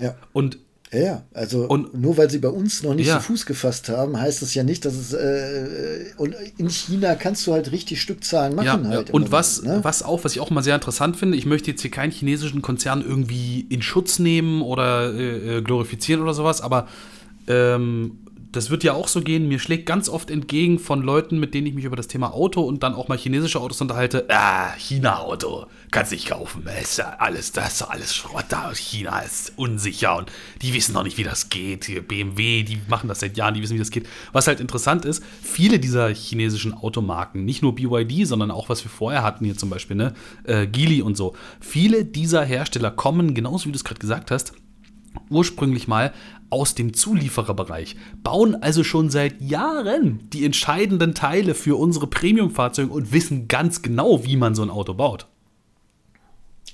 Ja. 0.00 0.16
Und 0.32 0.58
ja, 0.92 1.22
also 1.32 1.66
Und- 1.68 1.94
nur 1.94 2.16
weil 2.16 2.28
sie 2.30 2.38
bei 2.38 2.48
uns 2.48 2.82
noch 2.82 2.94
nicht 2.94 3.06
Ja. 3.06 3.14
so 3.14 3.20
Fuß 3.20 3.46
gefasst 3.46 3.88
haben, 3.88 4.20
heißt 4.20 4.42
das 4.42 4.54
ja 4.54 4.64
nicht, 4.64 4.84
dass 4.84 4.94
es 4.94 5.12
äh, 5.12 6.06
und 6.16 6.34
in 6.58 6.68
China 6.68 7.14
kannst 7.14 7.46
du 7.46 7.52
halt 7.52 7.70
richtig 7.70 8.00
Stückzahlen 8.00 8.54
machen 8.56 8.66
Ja, 8.66 8.72
halt. 8.90 9.08
ja. 9.08 9.14
und 9.14 9.20
Moment, 9.22 9.32
was, 9.32 9.62
ne? 9.62 9.78
was 9.82 10.02
auch, 10.02 10.24
was 10.24 10.32
ich 10.32 10.40
auch 10.40 10.50
mal 10.50 10.62
sehr 10.62 10.74
interessant 10.74 11.16
finde, 11.16 11.36
ich 11.38 11.46
möchte 11.46 11.70
jetzt 11.70 11.82
hier 11.82 11.90
keinen 11.92 12.10
chinesischen 12.10 12.60
Konzern 12.60 13.02
irgendwie 13.06 13.60
in 13.68 13.82
Schutz 13.82 14.18
nehmen 14.18 14.62
oder 14.62 15.14
äh, 15.14 15.58
äh, 15.58 15.62
glorifizieren 15.62 16.22
oder 16.22 16.34
sowas, 16.34 16.60
aber 16.60 16.88
ähm, 17.46 18.18
das 18.52 18.70
wird 18.70 18.82
ja 18.82 18.94
auch 18.94 19.06
so 19.06 19.20
gehen. 19.20 19.48
Mir 19.48 19.58
schlägt 19.58 19.86
ganz 19.86 20.08
oft 20.08 20.30
entgegen 20.30 20.78
von 20.78 21.02
Leuten, 21.02 21.38
mit 21.38 21.54
denen 21.54 21.66
ich 21.68 21.74
mich 21.74 21.84
über 21.84 21.96
das 21.96 22.08
Thema 22.08 22.32
Auto 22.34 22.62
und 22.62 22.82
dann 22.82 22.94
auch 22.94 23.08
mal 23.08 23.16
chinesische 23.16 23.60
Autos 23.60 23.80
unterhalte. 23.80 24.26
Ah, 24.28 24.72
China-Auto, 24.76 25.66
kannst 25.90 26.10
nicht 26.12 26.28
kaufen. 26.28 26.64
Ist 26.80 26.98
ja 26.98 27.16
alles, 27.18 27.52
das 27.52 27.82
alles 27.82 28.14
Schrott 28.14 28.46
da. 28.48 28.72
China 28.74 29.20
ist 29.20 29.52
unsicher 29.56 30.16
und 30.16 30.32
die 30.62 30.74
wissen 30.74 30.94
noch 30.94 31.04
nicht, 31.04 31.16
wie 31.16 31.22
das 31.22 31.48
geht. 31.48 31.84
Hier 31.84 32.02
BMW, 32.02 32.64
die 32.64 32.80
machen 32.88 33.08
das 33.08 33.20
seit 33.20 33.36
Jahren, 33.36 33.54
die 33.54 33.62
wissen, 33.62 33.74
wie 33.74 33.78
das 33.80 33.90
geht. 33.90 34.08
Was 34.32 34.48
halt 34.48 34.60
interessant 34.60 35.04
ist, 35.04 35.22
viele 35.42 35.78
dieser 35.78 36.08
chinesischen 36.08 36.74
Automarken, 36.74 37.44
nicht 37.44 37.62
nur 37.62 37.74
BYD, 37.74 38.26
sondern 38.26 38.50
auch 38.50 38.68
was 38.68 38.84
wir 38.84 38.90
vorher 38.90 39.22
hatten, 39.22 39.44
hier 39.44 39.56
zum 39.56 39.70
Beispiel, 39.70 39.96
ne, 39.96 40.14
äh, 40.44 40.66
Geely 40.66 41.02
und 41.02 41.16
so. 41.16 41.36
Viele 41.60 42.04
dieser 42.04 42.44
Hersteller 42.44 42.90
kommen, 42.90 43.34
genauso 43.34 43.66
wie 43.66 43.72
du 43.72 43.76
es 43.76 43.84
gerade 43.84 44.00
gesagt 44.00 44.30
hast, 44.30 44.54
ursprünglich 45.28 45.88
mal 45.88 46.12
aus 46.50 46.74
dem 46.74 46.94
Zuliefererbereich, 46.94 47.96
bauen 48.22 48.56
also 48.56 48.84
schon 48.84 49.08
seit 49.10 49.40
Jahren 49.40 50.28
die 50.32 50.44
entscheidenden 50.44 51.14
Teile 51.14 51.54
für 51.54 51.78
unsere 51.78 52.08
Premium-Fahrzeuge 52.08 52.92
und 52.92 53.12
wissen 53.12 53.48
ganz 53.48 53.82
genau, 53.82 54.24
wie 54.24 54.36
man 54.36 54.54
so 54.54 54.62
ein 54.62 54.70
Auto 54.70 54.94
baut. 54.94 55.28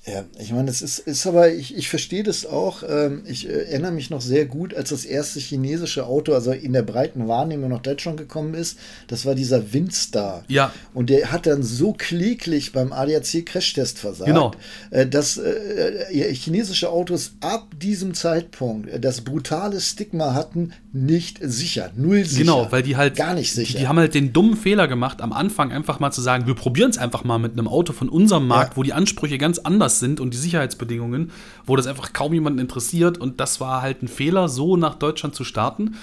Ja, 0.08 0.24
ich 0.38 0.52
meine, 0.52 0.70
es 0.70 0.82
ist, 0.82 1.00
ist 1.00 1.26
aber, 1.26 1.52
ich, 1.52 1.76
ich 1.76 1.88
verstehe 1.88 2.22
das 2.22 2.46
auch. 2.46 2.84
Ähm, 2.88 3.24
ich 3.26 3.48
äh, 3.48 3.52
erinnere 3.64 3.90
mich 3.90 4.08
noch 4.08 4.20
sehr 4.20 4.46
gut, 4.46 4.72
als 4.72 4.90
das 4.90 5.04
erste 5.04 5.40
chinesische 5.40 6.06
Auto, 6.06 6.32
also 6.32 6.52
in 6.52 6.72
der 6.72 6.82
breiten 6.82 7.26
Wahrnehmung 7.26 7.70
nach 7.70 7.82
Deutschland 7.82 8.16
gekommen 8.16 8.54
ist. 8.54 8.78
Das 9.08 9.26
war 9.26 9.34
dieser 9.34 9.72
Windstar. 9.72 10.44
Ja. 10.46 10.72
Und 10.94 11.10
der 11.10 11.32
hat 11.32 11.46
dann 11.46 11.64
so 11.64 11.92
kläglich 11.92 12.70
beim 12.70 12.92
ADAC-Crashtest 12.92 13.98
versagt, 13.98 14.28
Genau. 14.28 14.52
äh, 14.90 15.08
dass 15.08 15.38
äh, 15.38 16.32
chinesische 16.34 16.88
Autos 16.88 17.32
ab 17.40 17.66
diesem 17.82 18.14
Zeitpunkt 18.14 18.88
das 19.04 19.22
brutale 19.22 19.80
Stigma 19.80 20.34
hatten, 20.34 20.72
nicht 20.92 21.38
sicher, 21.42 21.90
null 21.96 22.24
sicher. 22.24 22.40
Genau, 22.42 22.68
weil 22.70 22.82
die 22.84 22.96
halt 22.96 23.16
gar 23.16 23.34
nicht 23.34 23.52
sicher. 23.52 23.72
Die, 23.72 23.78
die 23.80 23.88
haben 23.88 23.98
halt 23.98 24.14
den 24.14 24.32
dummen 24.32 24.56
Fehler 24.56 24.86
gemacht, 24.86 25.20
am 25.20 25.32
Anfang 25.32 25.72
einfach 25.72 25.98
mal 26.00 26.12
zu 26.12 26.22
sagen, 26.22 26.46
wir 26.46 26.54
probieren 26.54 26.90
es 26.90 26.96
einfach 26.98 27.24
mal 27.24 27.38
mit 27.38 27.52
einem 27.52 27.66
Auto 27.68 27.92
von 27.92 28.08
unserem 28.08 28.46
Markt, 28.46 28.74
Ja. 28.74 28.76
wo 28.76 28.82
die 28.84 28.92
Ansprüche 28.92 29.36
ganz 29.36 29.58
anders 29.58 29.95
sind 29.98 30.20
und 30.20 30.32
die 30.32 30.38
Sicherheitsbedingungen, 30.38 31.30
wo 31.64 31.76
das 31.76 31.86
einfach 31.86 32.12
kaum 32.12 32.32
jemanden 32.32 32.58
interessiert 32.58 33.18
und 33.18 33.40
das 33.40 33.60
war 33.60 33.82
halt 33.82 34.02
ein 34.02 34.08
Fehler, 34.08 34.48
so 34.48 34.76
nach 34.76 34.94
Deutschland 34.94 35.34
zu 35.34 35.44
starten. 35.44 35.96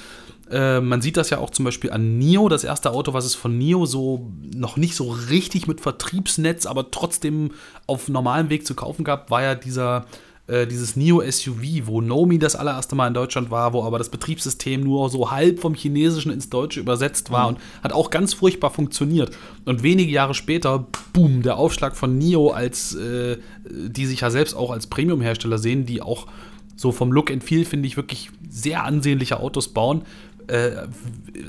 Äh, 0.52 0.82
man 0.82 1.02
sieht 1.02 1.18
das 1.18 1.30
ja 1.30 1.38
auch 1.38 1.50
zum 1.50 1.66
Beispiel 1.66 1.92
an 1.92 2.18
NIO, 2.18 2.50
das 2.50 2.64
erste 2.64 2.92
Auto, 2.92 3.14
was 3.14 3.26
es 3.26 3.36
von 3.36 3.58
NIO 3.58 3.86
so 3.86 4.32
noch 4.56 4.78
nicht 4.78 4.96
so 4.96 5.10
richtig 5.12 5.68
mit 5.68 5.82
Vertriebsnetz, 5.82 6.66
aber 6.66 6.92
trotzdem 6.92 7.52
auf 7.88 8.10
normalem 8.10 8.50
Weg 8.50 8.68
zu 8.68 8.76
kaufen 8.76 9.04
gab, 9.04 9.32
war 9.32 9.42
ja 9.42 9.56
dieser 9.56 10.06
äh, 10.48 10.68
dieses 10.68 10.98
NIO 10.98 11.22
SUV, 11.22 11.86
wo 11.86 12.02
Nomi 12.02 12.38
das 12.38 12.56
allererste 12.56 12.96
Mal 12.96 13.08
in 13.08 13.14
Deutschland 13.14 13.50
war, 13.50 13.72
wo 13.72 13.84
aber 13.84 13.98
das 13.98 14.10
Betriebssystem 14.10 14.82
nur 14.82 15.10
so 15.10 15.32
halb 15.32 15.60
vom 15.60 15.74
Chinesischen 15.74 16.32
ins 16.32 16.50
Deutsche 16.50 16.82
übersetzt 16.82 17.32
war 17.32 17.48
und 17.48 17.60
hat 17.82 17.94
auch 17.94 18.10
ganz 18.10 18.34
furchtbar 18.34 18.72
funktioniert. 18.72 19.36
Und 19.64 19.84
wenige 19.84 20.12
Jahre 20.12 20.34
später, 20.34 20.88
boom, 21.14 21.44
der 21.44 21.58
Aufschlag 21.58 21.96
von 21.96 22.18
NIO, 22.18 22.50
als 22.50 22.94
äh, 22.94 23.38
die 23.70 24.06
sich 24.06 24.20
ja 24.20 24.30
selbst 24.30 24.54
auch 24.54 24.72
als 24.72 24.88
Premium-Hersteller 24.88 25.58
sehen, 25.58 25.86
die 25.86 26.02
auch 26.02 26.28
so 26.76 26.92
vom 26.92 27.14
Look 27.14 27.32
and 27.32 27.44
Feel, 27.44 27.64
finde 27.64 27.88
ich, 27.88 27.96
wirklich 27.96 28.30
sehr 28.50 28.84
ansehnliche 28.84 29.40
Autos 29.40 29.70
bauen. 29.70 30.02
Äh, 30.48 30.72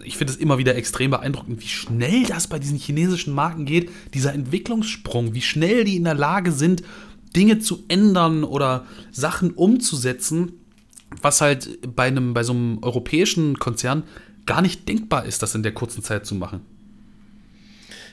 ich 0.04 0.16
finde 0.16 0.32
es 0.32 0.38
immer 0.38 0.58
wieder 0.58 0.76
extrem 0.76 1.10
beeindruckend, 1.10 1.60
wie 1.60 1.68
schnell 1.68 2.24
das 2.26 2.46
bei 2.46 2.60
diesen 2.60 2.78
chinesischen 2.78 3.34
Marken 3.34 3.64
geht. 3.64 3.90
Dieser 4.14 4.32
Entwicklungssprung, 4.32 5.34
wie 5.34 5.42
schnell 5.42 5.82
die 5.82 5.96
in 5.96 6.04
der 6.04 6.14
Lage 6.14 6.52
sind, 6.52 6.84
Dinge 7.34 7.58
zu 7.58 7.84
ändern 7.88 8.44
oder 8.44 8.86
Sachen 9.12 9.52
umzusetzen, 9.52 10.52
was 11.22 11.40
halt 11.40 11.94
bei 11.94 12.04
einem, 12.04 12.34
bei 12.34 12.42
so 12.42 12.52
einem 12.52 12.78
europäischen 12.82 13.58
Konzern 13.58 14.04
gar 14.46 14.62
nicht 14.62 14.88
denkbar 14.88 15.24
ist, 15.24 15.42
das 15.42 15.54
in 15.54 15.62
der 15.62 15.72
kurzen 15.72 16.02
Zeit 16.02 16.26
zu 16.26 16.34
machen. 16.34 16.60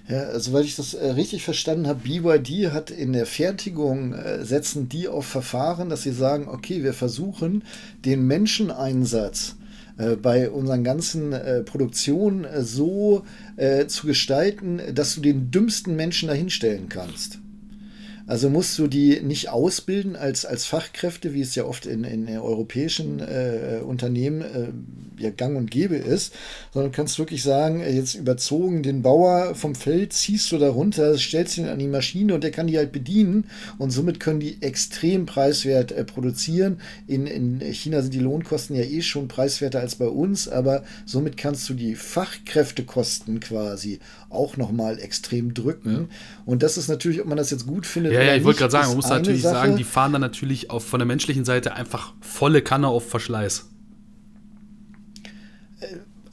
Ja, 0.08 0.24
also 0.24 0.52
weil 0.52 0.66
ich 0.66 0.76
das 0.76 0.94
äh, 0.94 1.12
richtig 1.12 1.44
verstanden 1.44 1.88
habe, 1.88 2.02
BYD 2.04 2.72
hat 2.72 2.90
in 2.90 3.14
der 3.14 3.26
Fertigung, 3.26 4.14
äh, 4.14 4.44
setzen 4.44 4.90
die 4.90 5.08
auf 5.08 5.26
Verfahren, 5.26 5.90
dass 5.90 6.04
sie 6.04 6.12
sagen, 6.12 6.48
okay, 6.48 6.84
wir 6.84 6.94
versuchen 6.94 7.64
den 8.04 8.26
Menscheneinsatz 8.26 9.56
äh, 9.98 10.16
bei 10.16 10.50
unseren 10.50 10.84
ganzen 10.84 11.34
äh, 11.34 11.62
Produktionen 11.64 12.46
äh, 12.46 12.64
so 12.64 13.24
zu 13.88 14.08
gestalten, 14.08 14.82
dass 14.96 15.14
du 15.14 15.22
den 15.22 15.52
dümmsten 15.52 15.96
Menschen 15.96 16.28
dahinstellen 16.30 16.90
kannst. 16.90 17.38
Also 18.32 18.50
musst 18.50 18.80
du 18.80 18.88
die 18.88 19.20
nicht 19.20 19.50
ausbilden 19.50 20.16
als, 20.16 20.46
als 20.46 20.64
Fachkräfte, 20.64 21.34
wie 21.34 21.42
es 21.42 21.54
ja 21.56 21.66
oft 21.66 21.86
in, 21.86 22.06
in 22.06 22.30
europäischen 22.30 23.20
äh, 23.20 23.82
Unternehmen 23.86 24.40
äh, 24.40 25.22
ja 25.22 25.32
gang 25.32 25.58
und 25.58 25.70
gäbe 25.70 25.98
ist, 25.98 26.34
sondern 26.74 26.94
kannst 26.94 27.20
wirklich 27.20 27.44
sagen, 27.44 27.82
äh, 27.82 27.92
jetzt 27.92 28.16
überzogen 28.16 28.84
den 28.84 29.02
Bauer 29.02 29.54
vom 29.54 29.76
Feld, 29.76 30.14
ziehst 30.14 30.50
du 30.54 30.58
da 30.58 30.70
runter, 30.70 31.18
stellst 31.18 31.58
ihn 31.58 31.68
an 31.68 31.80
die 31.80 31.90
Maschine 31.90 32.34
und 32.34 32.46
der 32.46 32.52
kann 32.52 32.68
die 32.68 32.78
halt 32.78 32.94
bedienen 32.94 33.50
und 33.78 33.92
somit 33.92 34.22
können 34.22 34.40
die 34.40 34.62
extrem 34.62 35.26
preiswert 35.26 35.92
äh, 35.92 36.06
produzieren. 36.06 36.80
In, 37.08 37.28
in 37.28 37.60
China 37.74 38.02
sind 38.02 38.14
die 38.14 38.20
Lohnkosten 38.20 38.78
ja 38.78 38.84
eh 38.84 39.02
schon 39.02 39.28
preiswerter 39.28 39.82
als 39.82 39.96
bei 39.96 40.08
uns, 40.08 40.48
aber 40.48 40.86
somit 41.06 41.36
kannst 41.36 41.68
du 41.68 41.74
die 41.74 41.96
Fachkräftekosten 41.96 43.42
quasi 43.42 44.00
auch 44.32 44.58
nochmal 44.58 45.00
extrem 45.00 45.54
drücken. 45.54 46.10
Und 46.46 46.64
das 46.64 46.78
ist 46.78 46.88
natürlich, 46.88 47.22
ob 47.22 47.28
man 47.28 47.38
das 47.38 47.52
jetzt 47.52 47.68
gut 47.68 47.86
findet 47.86 48.14
Ja, 48.14 48.20
ja, 48.22 48.28
oder 48.28 48.38
ich 48.38 48.44
wollte 48.44 48.60
gerade 48.60 48.72
sagen, 48.72 48.88
man 48.88 48.96
muss 48.96 49.10
natürlich 49.10 49.42
Sache. 49.42 49.56
sagen, 49.56 49.78
die 49.78 49.84
fahren 49.84 50.12
dann 50.14 50.22
natürlich 50.22 50.70
auf, 50.70 50.86
von 50.86 51.00
der 51.00 51.06
menschlichen 51.06 51.46
Seite 51.46 51.76
einfach 51.76 52.14
volle 52.22 52.62
Kanne 52.62 52.88
auf 52.88 53.10
Verschleiß. 53.10 53.68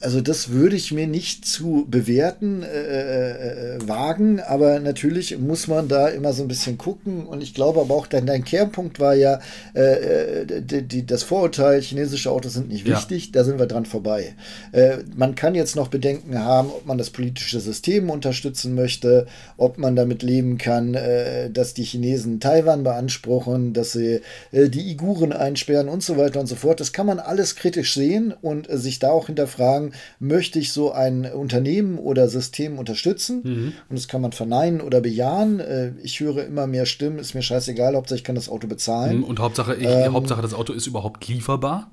Also 0.01 0.21
das 0.21 0.49
würde 0.49 0.75
ich 0.75 0.91
mir 0.91 1.07
nicht 1.07 1.45
zu 1.45 1.85
bewerten 1.89 2.63
äh, 2.63 3.75
äh, 3.75 3.87
wagen, 3.87 4.39
aber 4.39 4.79
natürlich 4.79 5.37
muss 5.37 5.67
man 5.67 5.89
da 5.89 6.07
immer 6.07 6.31
so 6.31 6.43
ein 6.43 6.47
bisschen 6.47 6.77
gucken 6.77 7.25
und 7.25 7.43
ich 7.43 7.53
glaube 7.53 7.81
aber 7.81 7.93
auch, 7.95 8.07
dein, 8.07 8.25
dein 8.25 8.45
Kernpunkt 8.45 8.99
war 8.99 9.13
ja, 9.13 9.39
äh, 9.75 10.43
äh 10.43 10.61
die, 10.61 10.83
die, 10.83 11.05
das 11.05 11.23
Vorurteil, 11.23 11.81
chinesische 11.81 12.31
Autos 12.31 12.53
sind 12.53 12.69
nicht 12.69 12.85
wichtig, 12.85 13.25
ja. 13.25 13.31
da 13.33 13.43
sind 13.43 13.59
wir 13.59 13.65
dran 13.65 13.85
vorbei. 13.85 14.35
Äh, 14.71 14.99
man 15.15 15.35
kann 15.35 15.53
jetzt 15.53 15.75
noch 15.75 15.89
Bedenken 15.89 16.39
haben, 16.39 16.69
ob 16.69 16.85
man 16.85 16.97
das 16.97 17.09
politische 17.09 17.59
System 17.59 18.09
unterstützen 18.09 18.75
möchte, 18.75 19.27
ob 19.57 19.77
man 19.77 19.95
damit 19.95 20.23
leben 20.23 20.57
kann, 20.57 20.93
äh, 20.93 21.49
dass 21.49 21.73
die 21.73 21.83
Chinesen 21.83 22.39
Taiwan 22.39 22.83
beanspruchen, 22.83 23.73
dass 23.73 23.91
sie 23.91 24.21
die 24.51 24.91
Iguren 24.91 25.33
einsperren 25.33 25.89
und 25.89 26.03
so 26.03 26.17
weiter 26.17 26.39
und 26.39 26.47
so 26.47 26.55
fort. 26.55 26.79
Das 26.79 26.93
kann 26.93 27.05
man 27.05 27.19
alles 27.19 27.55
kritisch 27.55 27.93
sehen 27.93 28.33
und 28.41 28.67
sich 28.69 28.99
da 28.99 29.09
auch 29.09 29.27
hinterfragen, 29.27 29.88
möchte 30.19 30.59
ich 30.59 30.71
so 30.73 30.91
ein 30.91 31.25
Unternehmen 31.25 31.97
oder 31.97 32.27
System 32.27 32.77
unterstützen? 32.77 33.41
Mhm. 33.43 33.73
Und 33.89 33.99
das 33.99 34.07
kann 34.07 34.21
man 34.21 34.31
verneinen 34.31 34.81
oder 34.81 35.01
bejahen. 35.01 35.59
Äh, 35.59 35.91
ich 36.03 36.19
höre 36.19 36.45
immer 36.45 36.67
mehr 36.67 36.85
Stimmen, 36.85 37.19
ist 37.19 37.33
mir 37.33 37.41
scheißegal, 37.41 37.95
Hauptsache 37.95 38.17
ich 38.17 38.23
kann 38.23 38.35
das 38.35 38.49
Auto 38.49 38.67
bezahlen. 38.67 39.17
Mhm, 39.17 39.23
und 39.23 39.39
Hauptsache, 39.39 39.75
ich, 39.75 39.87
ähm, 39.87 40.13
Hauptsache 40.13 40.41
das 40.41 40.53
Auto 40.53 40.73
ist 40.73 40.87
überhaupt 40.87 41.27
lieferbar? 41.27 41.91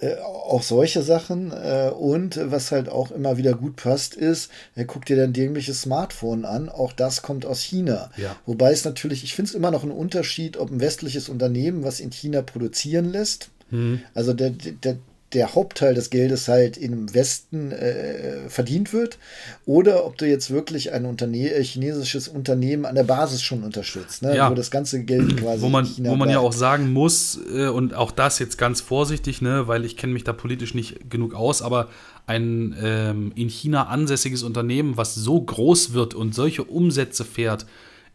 Äh, 0.00 0.16
auch 0.18 0.62
solche 0.62 1.02
Sachen. 1.02 1.52
Äh, 1.52 1.90
und 1.90 2.40
was 2.42 2.72
halt 2.72 2.88
auch 2.88 3.10
immer 3.10 3.36
wieder 3.36 3.52
gut 3.52 3.76
passt, 3.76 4.14
ist, 4.14 4.50
guckt 4.86 5.10
dir 5.10 5.16
dein 5.16 5.34
dämliches 5.34 5.82
Smartphone 5.82 6.46
an. 6.46 6.70
Auch 6.70 6.92
das 6.92 7.20
kommt 7.20 7.44
aus 7.44 7.60
China. 7.60 8.10
Ja. 8.16 8.34
Wobei 8.46 8.72
es 8.72 8.84
natürlich, 8.84 9.24
ich 9.24 9.34
finde 9.34 9.50
es 9.50 9.54
immer 9.54 9.70
noch 9.70 9.84
ein 9.84 9.90
Unterschied, 9.90 10.56
ob 10.56 10.70
ein 10.70 10.80
westliches 10.80 11.28
Unternehmen 11.28 11.84
was 11.84 12.00
in 12.00 12.10
China 12.10 12.40
produzieren 12.40 13.10
lässt. 13.10 13.50
Mhm. 13.70 14.00
Also 14.14 14.32
der, 14.32 14.50
der, 14.50 14.96
der 15.32 15.54
Hauptteil 15.54 15.94
des 15.94 16.10
Geldes 16.10 16.48
halt 16.48 16.76
im 16.76 17.14
Westen 17.14 17.70
äh, 17.70 18.48
verdient 18.48 18.92
wird 18.92 19.18
oder 19.64 20.04
ob 20.04 20.18
du 20.18 20.26
jetzt 20.26 20.50
wirklich 20.50 20.92
ein 20.92 21.04
Unterne 21.04 21.50
äh, 21.50 21.62
chinesisches 21.62 22.26
Unternehmen 22.26 22.84
an 22.84 22.96
der 22.96 23.04
Basis 23.04 23.42
schon 23.42 23.62
unterstützt, 23.62 24.22
ne? 24.22 24.36
ja. 24.36 24.50
wo 24.50 24.54
das 24.54 24.70
ganze 24.70 25.04
Geld 25.04 25.36
quasi 25.40 25.62
wo 25.62 25.68
man, 25.68 25.86
Wo 25.98 26.02
man 26.10 26.18
bleibt. 26.18 26.32
ja 26.32 26.40
auch 26.40 26.52
sagen 26.52 26.92
muss, 26.92 27.38
äh, 27.54 27.68
und 27.68 27.94
auch 27.94 28.10
das 28.10 28.38
jetzt 28.38 28.58
ganz 28.58 28.80
vorsichtig, 28.80 29.40
ne, 29.40 29.68
weil 29.68 29.84
ich 29.84 29.96
kenne 29.96 30.12
mich 30.12 30.24
da 30.24 30.32
politisch 30.32 30.74
nicht 30.74 31.10
genug 31.10 31.34
aus, 31.34 31.62
aber 31.62 31.88
ein 32.26 32.74
ähm, 32.82 33.32
in 33.36 33.48
China 33.48 33.86
ansässiges 33.86 34.42
Unternehmen, 34.42 34.96
was 34.96 35.14
so 35.14 35.40
groß 35.40 35.92
wird 35.92 36.14
und 36.14 36.34
solche 36.34 36.64
Umsätze 36.64 37.24
fährt, 37.24 37.66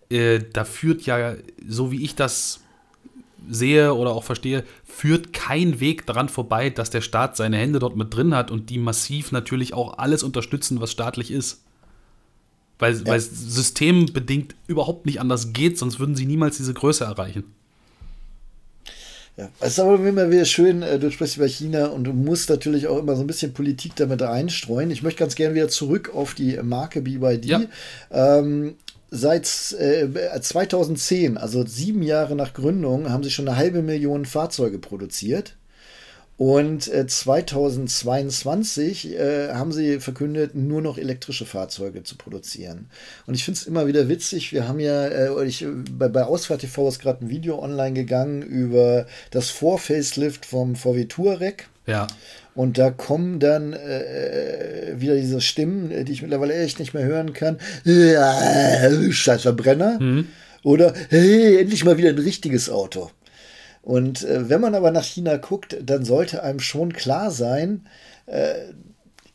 äh, 0.09 0.39
da 0.53 0.65
führt 0.65 1.03
ja, 1.03 1.35
so 1.67 1.91
wie 1.91 2.03
ich 2.03 2.15
das 2.15 2.59
sehe 3.49 3.93
oder 3.93 4.11
auch 4.11 4.23
verstehe, 4.23 4.63
führt 4.83 5.33
kein 5.33 5.79
Weg 5.79 6.05
daran 6.05 6.29
vorbei, 6.29 6.69
dass 6.69 6.89
der 6.89 7.01
Staat 7.01 7.37
seine 7.37 7.57
Hände 7.57 7.79
dort 7.79 7.95
mit 7.95 8.13
drin 8.13 8.35
hat 8.35 8.51
und 8.51 8.69
die 8.69 8.77
massiv 8.77 9.31
natürlich 9.31 9.73
auch 9.73 9.97
alles 9.97 10.23
unterstützen, 10.23 10.81
was 10.81 10.91
staatlich 10.91 11.31
ist. 11.31 11.61
Weil, 12.77 12.97
ja. 12.97 13.05
weil 13.05 13.17
es 13.17 13.29
systembedingt 13.29 14.55
überhaupt 14.67 15.05
nicht 15.05 15.21
anders 15.21 15.53
geht, 15.53 15.77
sonst 15.77 15.99
würden 15.99 16.15
sie 16.15 16.25
niemals 16.25 16.57
diese 16.57 16.73
Größe 16.73 17.05
erreichen. 17.05 17.45
Ja, 19.37 19.49
es 19.59 19.73
ist 19.73 19.79
aber 19.79 19.99
immer 20.05 20.31
wieder 20.31 20.45
schön, 20.45 20.81
äh, 20.81 20.97
du 20.97 21.11
sprichst 21.11 21.35
über 21.35 21.47
China 21.47 21.87
und 21.87 22.05
du 22.05 22.13
musst 22.13 22.49
natürlich 22.49 22.87
auch 22.87 22.97
immer 22.97 23.15
so 23.15 23.21
ein 23.21 23.27
bisschen 23.27 23.53
Politik 23.53 23.93
damit 23.97 24.21
einstreuen. 24.21 24.91
Ich 24.91 25.03
möchte 25.03 25.19
ganz 25.19 25.35
gerne 25.35 25.55
wieder 25.55 25.67
zurück 25.67 26.11
auf 26.13 26.35
die 26.35 26.57
Marke 26.63 27.01
BYD. 27.01 27.45
Ja. 27.45 27.61
Ähm, 28.11 28.75
seit 29.15 29.75
äh, 29.79 30.39
2010, 30.39 31.37
also 31.37 31.65
sieben 31.65 32.03
Jahre 32.03 32.35
nach 32.35 32.53
Gründung, 32.53 33.09
haben 33.09 33.23
sie 33.23 33.31
schon 33.31 33.47
eine 33.47 33.57
halbe 33.57 33.81
Million 33.81 34.25
Fahrzeuge 34.25 34.79
produziert. 34.79 35.55
Und 36.37 36.89
äh, 36.89 37.07
2022 37.07 39.13
äh, 39.13 39.53
haben 39.53 39.71
sie 39.71 40.01
verkündet, 40.01 40.53
nur 40.53 40.81
noch 40.81 40.97
elektrische 40.97 41.45
Fahrzeuge 41.45 42.03
zu 42.03 42.17
produzieren. 42.17 42.89
Und 43.25 43.35
ich 43.35 43.45
finde 43.45 43.59
es 43.59 43.65
immer 43.65 43.87
wieder 43.87 44.09
witzig. 44.09 44.51
Wir 44.51 44.67
haben 44.67 44.81
ja, 44.81 45.07
äh, 45.07 45.45
ich, 45.45 45.65
bei, 45.97 46.09
bei 46.09 46.25
Ausfahrt 46.25 46.59
TV 46.59 46.89
ist 46.89 46.99
gerade 46.99 47.23
ein 47.23 47.29
Video 47.29 47.63
online 47.63 47.93
gegangen 47.93 48.41
über 48.41 49.05
das 49.31 49.49
Vor-Facelift 49.49 50.45
vom 50.45 50.75
VW 50.75 51.05
Touareg. 51.05 51.69
Ja. 51.87 52.07
Und 52.55 52.77
da 52.77 52.89
kommen 52.89 53.39
dann 53.39 53.73
äh, 53.73 54.93
wieder 54.95 55.15
diese 55.15 55.41
Stimmen, 55.41 56.05
die 56.05 56.11
ich 56.11 56.21
mittlerweile 56.21 56.55
echt 56.55 56.79
nicht 56.79 56.93
mehr 56.93 57.03
hören 57.03 57.33
kann. 57.33 57.57
Äh, 57.85 59.11
Scheiß 59.11 59.41
Verbrenner. 59.41 59.99
Mhm. 59.99 60.27
Oder 60.63 60.93
hey, 61.09 61.59
endlich 61.59 61.83
mal 61.83 61.97
wieder 61.97 62.09
ein 62.09 62.17
richtiges 62.17 62.69
Auto. 62.69 63.11
Und 63.81 64.23
äh, 64.23 64.49
wenn 64.49 64.61
man 64.61 64.73
aber 64.73 64.89
nach 64.91 65.03
China 65.03 65.37
guckt, 65.37 65.77
dann 65.83 66.05
sollte 66.05 66.41
einem 66.41 66.59
schon 66.59 66.93
klar 66.93 67.29
sein, 67.29 67.85
äh, 68.25 68.55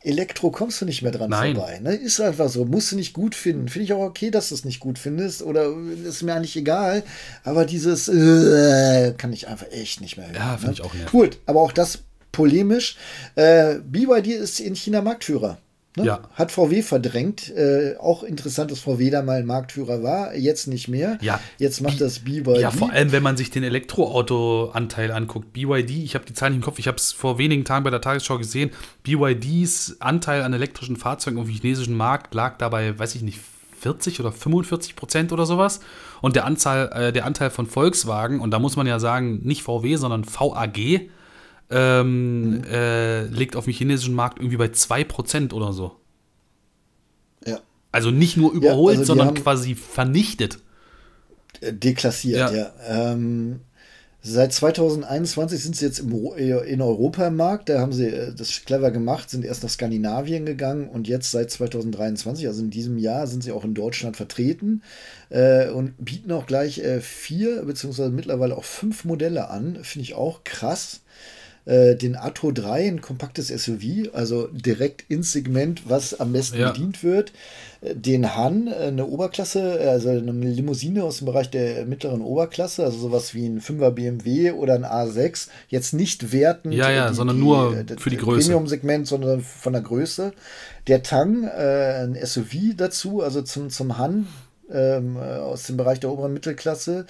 Elektro 0.03 0.49
kommst 0.49 0.81
du 0.81 0.85
nicht 0.85 1.03
mehr 1.03 1.11
dran 1.11 1.29
Nein. 1.29 1.55
vorbei. 1.55 1.79
Ne? 1.79 1.93
Ist 1.93 2.19
einfach 2.19 2.49
so. 2.49 2.65
Musst 2.65 2.91
du 2.91 2.95
nicht 2.95 3.13
gut 3.13 3.35
finden. 3.35 3.69
Finde 3.69 3.85
ich 3.85 3.93
auch 3.93 4.01
okay, 4.01 4.31
dass 4.31 4.49
du 4.49 4.55
es 4.55 4.65
nicht 4.65 4.79
gut 4.79 4.97
findest. 4.97 5.43
Oder 5.43 5.71
ist 6.05 6.23
mir 6.23 6.33
eigentlich 6.33 6.57
egal. 6.57 7.03
Aber 7.43 7.65
dieses 7.65 8.07
äh, 8.07 9.13
kann 9.15 9.31
ich 9.31 9.47
einfach 9.47 9.67
echt 9.71 10.01
nicht 10.01 10.17
mehr 10.17 10.25
hören. 10.25 10.35
Ja, 10.35 10.57
finde 10.57 10.67
ne? 10.67 10.73
ich 10.73 10.81
auch 10.81 10.93
nicht. 10.93 11.11
Gut, 11.11 11.37
aber 11.45 11.61
auch 11.61 11.71
das 11.71 11.99
polemisch. 12.31 12.97
Äh, 13.35 13.79
BYD 13.79 14.27
ist 14.27 14.59
in 14.59 14.75
China 14.75 15.01
Marktführer. 15.01 15.57
Ne? 15.97 16.05
Ja. 16.05 16.21
Hat 16.35 16.51
VW 16.51 16.81
verdrängt. 16.83 17.49
Äh, 17.49 17.95
auch 17.99 18.23
interessant, 18.23 18.71
dass 18.71 18.79
VW 18.79 19.09
da 19.09 19.21
mal 19.21 19.43
Marktführer 19.43 20.01
war, 20.01 20.35
jetzt 20.35 20.67
nicht 20.67 20.87
mehr. 20.87 21.17
Ja. 21.21 21.39
Jetzt 21.57 21.81
macht 21.81 21.99
das 21.99 22.19
BYD. 22.19 22.59
Ja, 22.59 22.71
vor 22.71 22.91
allem, 22.91 23.11
wenn 23.11 23.23
man 23.23 23.35
sich 23.35 23.51
den 23.51 23.63
Elektroauto-Anteil 23.63 25.11
anguckt. 25.11 25.51
BYD, 25.51 25.91
ich 26.03 26.15
habe 26.15 26.25
die 26.25 26.33
Zahlen 26.33 26.55
im 26.55 26.61
Kopf, 26.61 26.79
ich 26.79 26.87
habe 26.87 26.97
es 26.97 27.11
vor 27.11 27.37
wenigen 27.37 27.65
Tagen 27.65 27.83
bei 27.83 27.89
der 27.89 27.99
Tagesschau 27.99 28.37
gesehen. 28.37 28.71
BYDs 29.03 29.97
Anteil 29.99 30.43
an 30.43 30.53
elektrischen 30.53 30.95
Fahrzeugen 30.95 31.37
auf 31.39 31.45
dem 31.45 31.53
chinesischen 31.53 31.97
Markt 31.97 32.33
lag 32.33 32.57
dabei, 32.57 32.97
weiß 32.97 33.15
ich 33.15 33.21
nicht, 33.21 33.39
40 33.81 34.19
oder 34.21 34.31
45 34.31 34.95
Prozent 34.95 35.33
oder 35.33 35.45
sowas. 35.45 35.81
Und 36.21 36.37
der, 36.37 36.45
Anzahl, 36.45 36.89
äh, 36.93 37.11
der 37.11 37.25
Anteil 37.25 37.49
von 37.49 37.65
Volkswagen, 37.65 38.39
und 38.39 38.51
da 38.51 38.59
muss 38.59 38.77
man 38.77 38.87
ja 38.87 38.99
sagen, 38.99 39.41
nicht 39.43 39.63
VW, 39.63 39.95
sondern 39.97 40.23
VAG, 40.25 41.09
ähm, 41.71 42.57
mhm. 42.57 42.63
äh, 42.65 43.23
liegt 43.25 43.55
auf 43.55 43.65
dem 43.65 43.73
chinesischen 43.73 44.13
Markt 44.13 44.39
irgendwie 44.39 44.57
bei 44.57 44.67
2% 44.67 45.53
oder 45.53 45.73
so. 45.73 45.95
Ja. 47.45 47.59
Also 47.91 48.11
nicht 48.11 48.37
nur 48.37 48.51
überholt, 48.51 48.95
ja, 48.95 48.99
also 48.99 49.15
sondern 49.15 49.33
quasi 49.35 49.75
vernichtet. 49.75 50.59
Äh, 51.61 51.73
deklassiert, 51.73 52.51
ja. 52.51 52.55
ja. 52.55 52.73
Ähm, 52.87 53.61
seit 54.21 54.53
2021 54.53 55.61
sind 55.61 55.75
sie 55.75 55.85
jetzt 55.85 55.99
im, 55.99 56.13
in 56.35 56.81
Europa 56.81 57.27
im 57.27 57.37
Markt. 57.37 57.69
Da 57.69 57.79
haben 57.79 57.93
sie 57.93 58.07
äh, 58.07 58.33
das 58.33 58.63
clever 58.65 58.91
gemacht, 58.91 59.29
sind 59.29 59.45
erst 59.45 59.63
nach 59.63 59.69
Skandinavien 59.69 60.45
gegangen 60.45 60.89
und 60.89 61.07
jetzt 61.07 61.31
seit 61.31 61.51
2023, 61.51 62.47
also 62.47 62.61
in 62.61 62.69
diesem 62.69 62.97
Jahr, 62.97 63.27
sind 63.27 63.43
sie 63.43 63.51
auch 63.51 63.63
in 63.63 63.73
Deutschland 63.73 64.17
vertreten 64.17 64.83
äh, 65.29 65.69
und 65.69 65.93
bieten 66.03 66.31
auch 66.31 66.45
gleich 66.45 66.79
äh, 66.79 66.99
vier 67.01 67.63
beziehungsweise 67.63 68.11
mittlerweile 68.11 68.57
auch 68.57 68.65
fünf 68.65 69.05
Modelle 69.05 69.49
an. 69.49 69.79
Finde 69.83 70.03
ich 70.03 70.13
auch 70.15 70.43
krass. 70.43 71.01
Äh, 71.65 71.95
den 71.95 72.15
Atto 72.15 72.51
3, 72.51 72.87
ein 72.87 73.01
kompaktes 73.01 73.49
SUV, 73.49 74.13
also 74.13 74.47
direkt 74.47 75.05
ins 75.09 75.31
Segment, 75.31 75.87
was 75.87 76.19
am 76.19 76.33
besten 76.33 76.59
ja. 76.59 76.71
bedient 76.71 77.03
wird. 77.03 77.33
Äh, 77.81 77.93
den 77.95 78.35
Han, 78.35 78.67
äh, 78.67 78.87
eine 78.87 79.05
Oberklasse, 79.05 79.79
also 79.79 80.09
eine 80.09 80.31
Limousine 80.31 81.03
aus 81.03 81.19
dem 81.19 81.25
Bereich 81.25 81.51
der 81.51 81.85
mittleren 81.85 82.21
Oberklasse, 82.21 82.83
also 82.83 82.97
sowas 82.97 83.35
wie 83.35 83.45
ein 83.45 83.61
5er 83.61 83.91
BMW 83.91 84.53
oder 84.53 84.73
ein 84.73 84.85
A6. 84.85 85.49
Jetzt 85.67 85.93
nicht 85.93 86.31
wertend, 86.31 86.73
ja, 86.73 86.89
ja, 86.89 87.09
die, 87.09 87.15
sondern 87.15 87.37
die, 87.37 87.43
nur 87.43 87.85
für 87.97 88.09
die 88.09 88.17
Größe. 88.17 88.47
Premium-Segment, 88.47 89.05
sondern 89.07 89.41
von 89.41 89.73
der 89.73 89.83
Größe. 89.83 90.33
Der 90.87 91.03
Tang, 91.03 91.43
äh, 91.43 92.03
ein 92.03 92.17
SUV 92.25 92.75
dazu, 92.75 93.21
also 93.21 93.43
zum, 93.43 93.69
zum 93.69 93.99
Han, 93.99 94.27
ähm, 94.73 95.17
aus 95.17 95.63
dem 95.63 95.77
Bereich 95.77 95.99
der 95.99 96.11
oberen 96.11 96.33
Mittelklasse. 96.33 97.05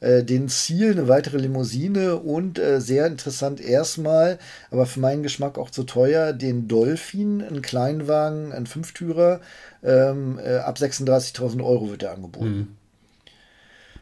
Äh, 0.00 0.24
den 0.24 0.48
Ziel, 0.48 0.92
eine 0.92 1.08
weitere 1.08 1.38
Limousine 1.38 2.16
und 2.16 2.58
äh, 2.58 2.80
sehr 2.80 3.06
interessant 3.06 3.60
erstmal, 3.60 4.38
aber 4.70 4.86
für 4.86 5.00
meinen 5.00 5.22
Geschmack 5.22 5.58
auch 5.58 5.70
zu 5.70 5.84
teuer, 5.84 6.32
den 6.32 6.68
Dolphin, 6.68 7.42
ein 7.42 7.62
Kleinwagen, 7.62 8.52
ein 8.52 8.66
Fünftürer, 8.66 9.40
ähm, 9.82 10.38
äh, 10.38 10.56
ab 10.56 10.76
36.000 10.76 11.64
Euro 11.64 11.90
wird 11.90 12.02
der 12.02 12.12
angeboten. 12.12 12.56
Mhm. 12.56 12.68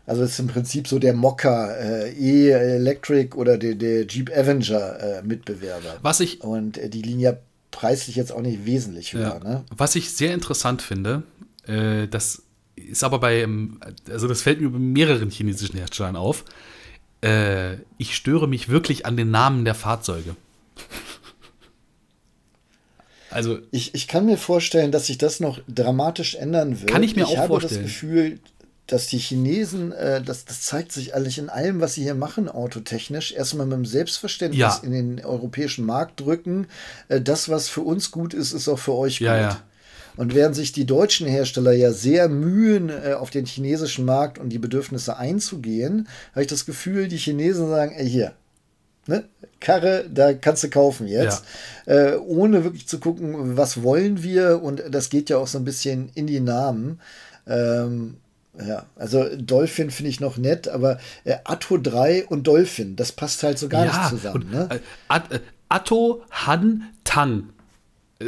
Also 0.06 0.22
ist 0.22 0.38
im 0.38 0.48
Prinzip 0.48 0.86
so 0.86 0.98
der 0.98 1.14
Mokka 1.14 1.72
äh, 1.72 2.12
E-Electric 2.12 3.36
oder 3.36 3.56
der, 3.56 3.74
der 3.74 4.06
Jeep 4.06 4.30
Avenger 4.36 5.00
äh, 5.00 5.22
Mitbewerber. 5.22 5.96
Was 6.02 6.20
ich 6.20 6.42
und 6.42 6.76
äh, 6.76 6.90
die 6.90 7.02
Linie 7.02 7.38
preislich 7.70 8.16
jetzt 8.16 8.32
auch 8.32 8.42
nicht 8.42 8.66
wesentlich 8.66 9.14
höher. 9.14 9.40
Ja. 9.42 9.48
Ne? 9.48 9.64
Was 9.74 9.96
ich 9.96 10.12
sehr 10.12 10.34
interessant 10.34 10.82
finde, 10.82 11.22
äh, 11.66 12.06
das 12.06 12.42
ist 12.76 13.04
aber 13.04 13.18
bei, 13.18 13.40
ähm, 13.40 13.80
also 14.10 14.28
das 14.28 14.42
fällt 14.42 14.60
mir 14.60 14.70
bei 14.70 14.78
mehreren 14.78 15.30
chinesischen 15.30 15.76
Herstellern 15.78 16.16
auf. 16.16 16.44
Äh, 17.22 17.74
ich 17.98 18.14
störe 18.14 18.48
mich 18.48 18.68
wirklich 18.68 19.06
an 19.06 19.16
den 19.16 19.30
Namen 19.30 19.64
der 19.64 19.74
Fahrzeuge. 19.74 20.36
also 23.30 23.58
ich, 23.70 23.94
ich 23.94 24.08
kann 24.08 24.26
mir 24.26 24.38
vorstellen, 24.38 24.92
dass 24.92 25.06
sich 25.06 25.18
das 25.18 25.40
noch 25.40 25.60
dramatisch 25.68 26.34
ändern 26.34 26.80
wird. 26.80 26.90
Kann 26.90 27.02
ich 27.02 27.16
mir 27.16 27.22
ich 27.22 27.38
auch 27.38 27.46
vorstellen. 27.46 27.86
Ich 27.86 28.02
habe 28.02 28.14
das 28.14 28.32
Gefühl, 28.32 28.38
dass 28.86 29.06
die 29.06 29.18
Chinesen, 29.18 29.92
äh, 29.92 30.22
das, 30.22 30.44
das 30.44 30.60
zeigt 30.62 30.92
sich 30.92 31.14
eigentlich 31.14 31.38
in 31.38 31.48
allem, 31.48 31.80
was 31.80 31.94
sie 31.94 32.02
hier 32.02 32.14
machen, 32.14 32.48
autotechnisch, 32.48 33.32
erstmal 33.32 33.66
mit 33.66 33.78
dem 33.78 33.86
Selbstverständnis 33.86 34.58
Ja. 34.58 34.80
in 34.82 34.92
den 34.92 35.24
europäischen 35.24 35.86
Markt 35.86 36.20
drücken. 36.20 36.66
Äh, 37.08 37.20
das, 37.22 37.48
was 37.48 37.68
für 37.68 37.80
uns 37.80 38.10
gut 38.10 38.34
ist, 38.34 38.52
ist 38.52 38.68
auch 38.68 38.78
für 38.78 38.92
euch 38.94 39.20
gut. 39.20 39.26
Ja, 39.26 39.40
ja. 39.40 39.62
Und 40.16 40.34
während 40.34 40.54
sich 40.54 40.72
die 40.72 40.86
deutschen 40.86 41.26
Hersteller 41.26 41.72
ja 41.72 41.92
sehr 41.92 42.28
mühen, 42.28 42.88
äh, 42.88 43.14
auf 43.14 43.30
den 43.30 43.46
chinesischen 43.46 44.04
Markt 44.04 44.38
und 44.38 44.50
die 44.50 44.58
Bedürfnisse 44.58 45.16
einzugehen, 45.16 46.08
habe 46.32 46.42
ich 46.42 46.46
das 46.48 46.66
Gefühl, 46.66 47.08
die 47.08 47.16
Chinesen 47.16 47.68
sagen, 47.68 47.92
ey, 47.96 48.08
hier, 48.08 48.32
ne? 49.06 49.24
Karre, 49.60 50.04
da 50.12 50.34
kannst 50.34 50.62
du 50.62 50.68
kaufen 50.70 51.06
jetzt. 51.06 51.44
Äh, 51.86 52.16
ohne 52.16 52.64
wirklich 52.64 52.86
zu 52.86 52.98
gucken, 53.00 53.56
was 53.56 53.82
wollen 53.82 54.22
wir. 54.22 54.62
Und 54.62 54.82
das 54.90 55.08
geht 55.08 55.30
ja 55.30 55.38
auch 55.38 55.46
so 55.46 55.58
ein 55.58 55.64
bisschen 55.64 56.10
in 56.14 56.26
die 56.26 56.40
Namen. 56.40 57.00
Ähm, 57.46 58.18
ja, 58.64 58.86
also 58.94 59.24
Dolphin 59.36 59.90
finde 59.90 60.10
ich 60.10 60.20
noch 60.20 60.36
nett, 60.36 60.68
aber 60.68 60.98
äh, 61.24 61.36
Atto 61.44 61.76
3 61.78 62.26
und 62.26 62.46
Dolphin, 62.46 62.94
das 62.94 63.10
passt 63.10 63.42
halt 63.42 63.58
so 63.58 63.68
gar 63.68 63.84
nicht 63.84 64.08
zusammen. 64.10 64.44
und, 64.44 64.52
Ne? 64.52 64.68
äh, 64.70 64.78
At, 65.08 65.24
Atto, 65.68 66.22
Han, 66.30 66.84
Tang. 67.04 67.48
Äh, 68.20 68.26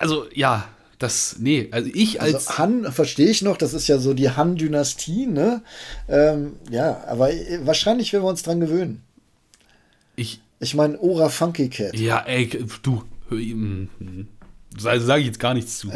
Also, 0.00 0.26
ja, 0.34 0.68
das, 0.98 1.36
nee, 1.38 1.68
also 1.70 1.88
ich 1.94 2.20
als. 2.20 2.48
Also 2.48 2.58
Han 2.58 2.92
verstehe 2.92 3.28
ich 3.30 3.42
noch, 3.42 3.56
das 3.56 3.72
ist 3.74 3.86
ja 3.88 3.98
so 3.98 4.14
die 4.14 4.30
Han-Dynastie, 4.30 5.26
ne? 5.26 5.62
Ähm, 6.08 6.56
ja, 6.70 7.04
aber 7.06 7.32
äh, 7.32 7.60
wahrscheinlich 7.64 8.12
werden 8.12 8.24
wir 8.24 8.28
uns 8.30 8.42
dran 8.42 8.60
gewöhnen. 8.60 9.02
ich, 10.16 10.40
Ich 10.60 10.74
meine, 10.74 10.98
Ora 11.00 11.28
Funky 11.28 11.68
Cat. 11.70 11.94
ja, 11.96 12.20
ey, 12.26 12.48
du, 12.82 13.04
hör, 13.28 13.38
mm, 13.38 13.88
mm. 13.98 14.28
sage 14.76 15.00
sag 15.00 15.20
ich 15.20 15.26
jetzt 15.26 15.40
gar 15.40 15.54
nichts 15.54 15.78
zu. 15.78 15.88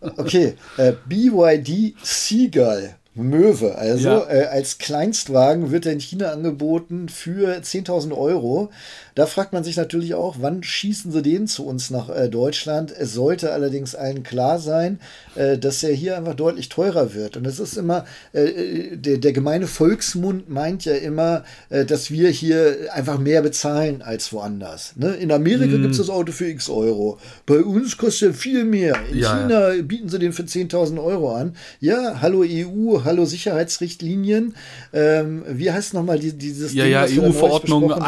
Okay, 0.00 0.54
äh, 0.76 0.92
BYD 1.06 1.94
Seagull. 2.02 2.94
Möwe, 3.16 3.76
also 3.78 4.08
Ja. 4.08 4.28
äh, 4.28 4.46
als 4.46 4.78
Kleinstwagen 4.78 5.70
wird 5.70 5.86
er 5.86 5.92
in 5.92 6.00
China 6.00 6.32
angeboten 6.32 7.08
für 7.08 7.62
10.000 7.62 8.12
Euro. 8.12 8.70
Da 9.14 9.26
fragt 9.26 9.52
man 9.52 9.62
sich 9.62 9.76
natürlich 9.76 10.14
auch, 10.14 10.36
wann 10.40 10.64
schießen 10.64 11.12
sie 11.12 11.22
den 11.22 11.46
zu 11.46 11.64
uns 11.64 11.90
nach 11.90 12.08
äh, 12.08 12.28
Deutschland? 12.28 12.90
Es 12.90 13.12
sollte 13.12 13.52
allerdings 13.52 13.94
allen 13.94 14.24
klar 14.24 14.58
sein, 14.58 14.98
äh, 15.36 15.56
dass 15.56 15.84
er 15.84 15.94
hier 15.94 16.16
einfach 16.16 16.34
deutlich 16.34 16.68
teurer 16.68 17.14
wird. 17.14 17.36
Und 17.36 17.46
es 17.46 17.60
ist 17.60 17.76
immer, 17.76 18.06
äh, 18.32 18.96
der, 18.96 19.18
der 19.18 19.32
gemeine 19.32 19.68
Volksmund 19.68 20.50
meint 20.50 20.84
ja 20.84 20.94
immer, 20.94 21.44
äh, 21.70 21.84
dass 21.84 22.10
wir 22.10 22.28
hier 22.30 22.88
einfach 22.92 23.18
mehr 23.18 23.42
bezahlen 23.42 24.02
als 24.02 24.32
woanders. 24.32 24.94
Ne? 24.96 25.14
In 25.14 25.30
Amerika 25.30 25.76
gibt 25.76 25.92
es 25.92 25.98
das 25.98 26.10
Auto 26.10 26.32
für 26.32 26.48
x 26.48 26.68
Euro. 26.68 27.18
Bei 27.46 27.60
uns 27.60 27.96
kostet 27.96 28.30
er 28.30 28.34
viel 28.34 28.64
mehr. 28.64 28.96
In 29.12 29.18
Ja, 29.18 29.36
China 29.36 29.82
bieten 29.82 30.08
sie 30.08 30.18
den 30.18 30.32
für 30.32 30.42
10.000 30.42 31.00
Euro 31.00 31.36
an. 31.36 31.54
Ja, 31.78 32.20
hallo 32.20 32.44
EU, 32.44 33.04
hallo 33.04 33.26
Sicherheitsrichtlinien. 33.26 34.56
Ähm, 34.92 35.44
wie 35.48 35.70
heißt 35.70 35.94
nochmal 35.94 36.18
die, 36.18 36.32
dieses 36.32 36.74
Ja, 36.74 36.82
Ding, 36.82 36.92
ja, 36.92 37.04
EU-Verordnung 37.04 37.82
besprochen 37.82 38.02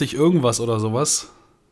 hatten? 0.00 0.08
2140 0.08 0.14
irgendwas 0.14 0.60
oder 0.60 0.80
sowas. 0.80 1.28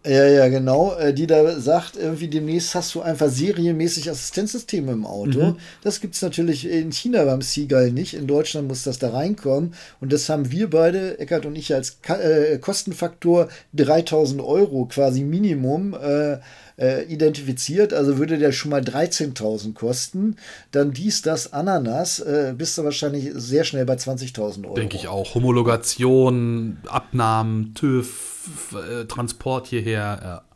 Ja, 0.06 0.26
ja, 0.26 0.48
genau. 0.48 0.94
Äh, 0.94 1.12
die 1.12 1.26
da 1.26 1.58
sagt, 1.58 1.96
irgendwie 1.96 2.28
demnächst 2.28 2.74
hast 2.74 2.94
du 2.94 3.02
einfach 3.02 3.28
serienmäßig 3.28 4.08
Assistenzsysteme 4.08 4.92
im 4.92 5.04
Auto. 5.04 5.44
Mhm. 5.44 5.56
Das 5.82 6.00
gibt 6.00 6.14
es 6.14 6.22
natürlich 6.22 6.70
in 6.70 6.92
China 6.92 7.24
beim 7.24 7.42
Seagull 7.42 7.90
nicht. 7.90 8.14
In 8.14 8.26
Deutschland 8.26 8.68
muss 8.68 8.84
das 8.84 8.98
da 8.98 9.10
reinkommen. 9.10 9.74
Und 10.00 10.12
das 10.12 10.28
haben 10.28 10.52
wir 10.52 10.70
beide, 10.70 11.18
Eckert 11.18 11.46
und 11.46 11.56
ich, 11.56 11.74
als 11.74 12.00
Ka 12.00 12.16
äh, 12.16 12.58
Kostenfaktor 12.58 13.48
3000 13.74 14.40
Euro 14.40 14.86
quasi 14.86 15.24
Minimum 15.24 15.94
äh, 15.94 16.38
äh, 16.78 17.04
identifiziert. 17.04 17.92
Also 17.92 18.18
würde 18.18 18.38
der 18.38 18.52
schon 18.52 18.70
mal 18.70 18.80
13.000 18.80 19.74
kosten. 19.74 20.36
Dann 20.70 20.92
dies, 20.92 21.22
das, 21.22 21.52
Ananas, 21.52 22.20
äh, 22.20 22.54
bist 22.56 22.78
du 22.78 22.84
wahrscheinlich 22.84 23.30
sehr 23.34 23.64
schnell 23.64 23.84
bei 23.84 23.94
20.000 23.94 24.64
Euro. 24.64 24.74
Denke 24.74 24.96
ich 24.96 25.08
auch. 25.08 25.34
Homologation, 25.34 26.78
Abnahmen, 26.86 27.74
TÜV, 27.74 28.48
äh, 28.72 29.04
Transport 29.04 29.66
hierher. 29.66 30.20
Ja. 30.22 30.47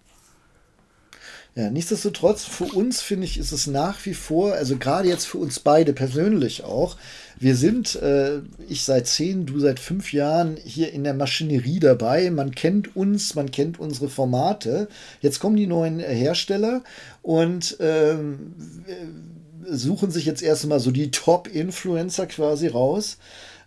Ja, 1.55 1.71
nichtsdestotrotz, 1.71 2.45
für 2.45 2.65
uns 2.65 3.03
finde 3.03 3.27
ich, 3.27 3.37
ist 3.37 3.53
es 3.53 3.67
nach 3.67 4.07
wie 4.07 4.15
vor, 4.15 4.55
also 4.55 4.79
gerade 4.79 5.09
jetzt 5.09 5.27
für 5.27 5.37
uns 5.37 5.61
beide 5.61 5.93
persönlich 5.93 6.65
auch, 6.65 6.97
wir 7.39 7.57
sind, 7.57 7.97
äh, 7.97 8.39
ich 8.69 8.85
seit 8.85 9.07
zehn, 9.07 9.45
du 9.45 9.59
seit 9.59 9.79
fünf 9.79 10.15
Jahren 10.15 10.57
hier 10.65 10.93
in 10.93 11.05
der 11.05 11.13
Maschinerie 11.13 11.81
dabei. 11.81 12.31
Man 12.31 12.55
kennt 12.55 12.97
uns, 12.97 13.35
man 13.35 13.51
kennt 13.51 13.81
unsere 13.81 14.09
Formate. 14.09 14.89
Jetzt 15.21 15.41
kommen 15.41 15.57
die 15.57 15.67
neuen 15.67 15.99
Hersteller 15.99 16.83
und 17.21 17.77
ähm, 17.81 18.55
äh, 18.87 19.75
suchen 19.75 20.11
sich 20.11 20.25
jetzt 20.25 20.43
erstmal 20.43 20.81
so 20.81 20.91
die 20.91 21.11
Top-Influencer 21.11 22.27
quasi 22.27 22.69
raus 22.69 23.19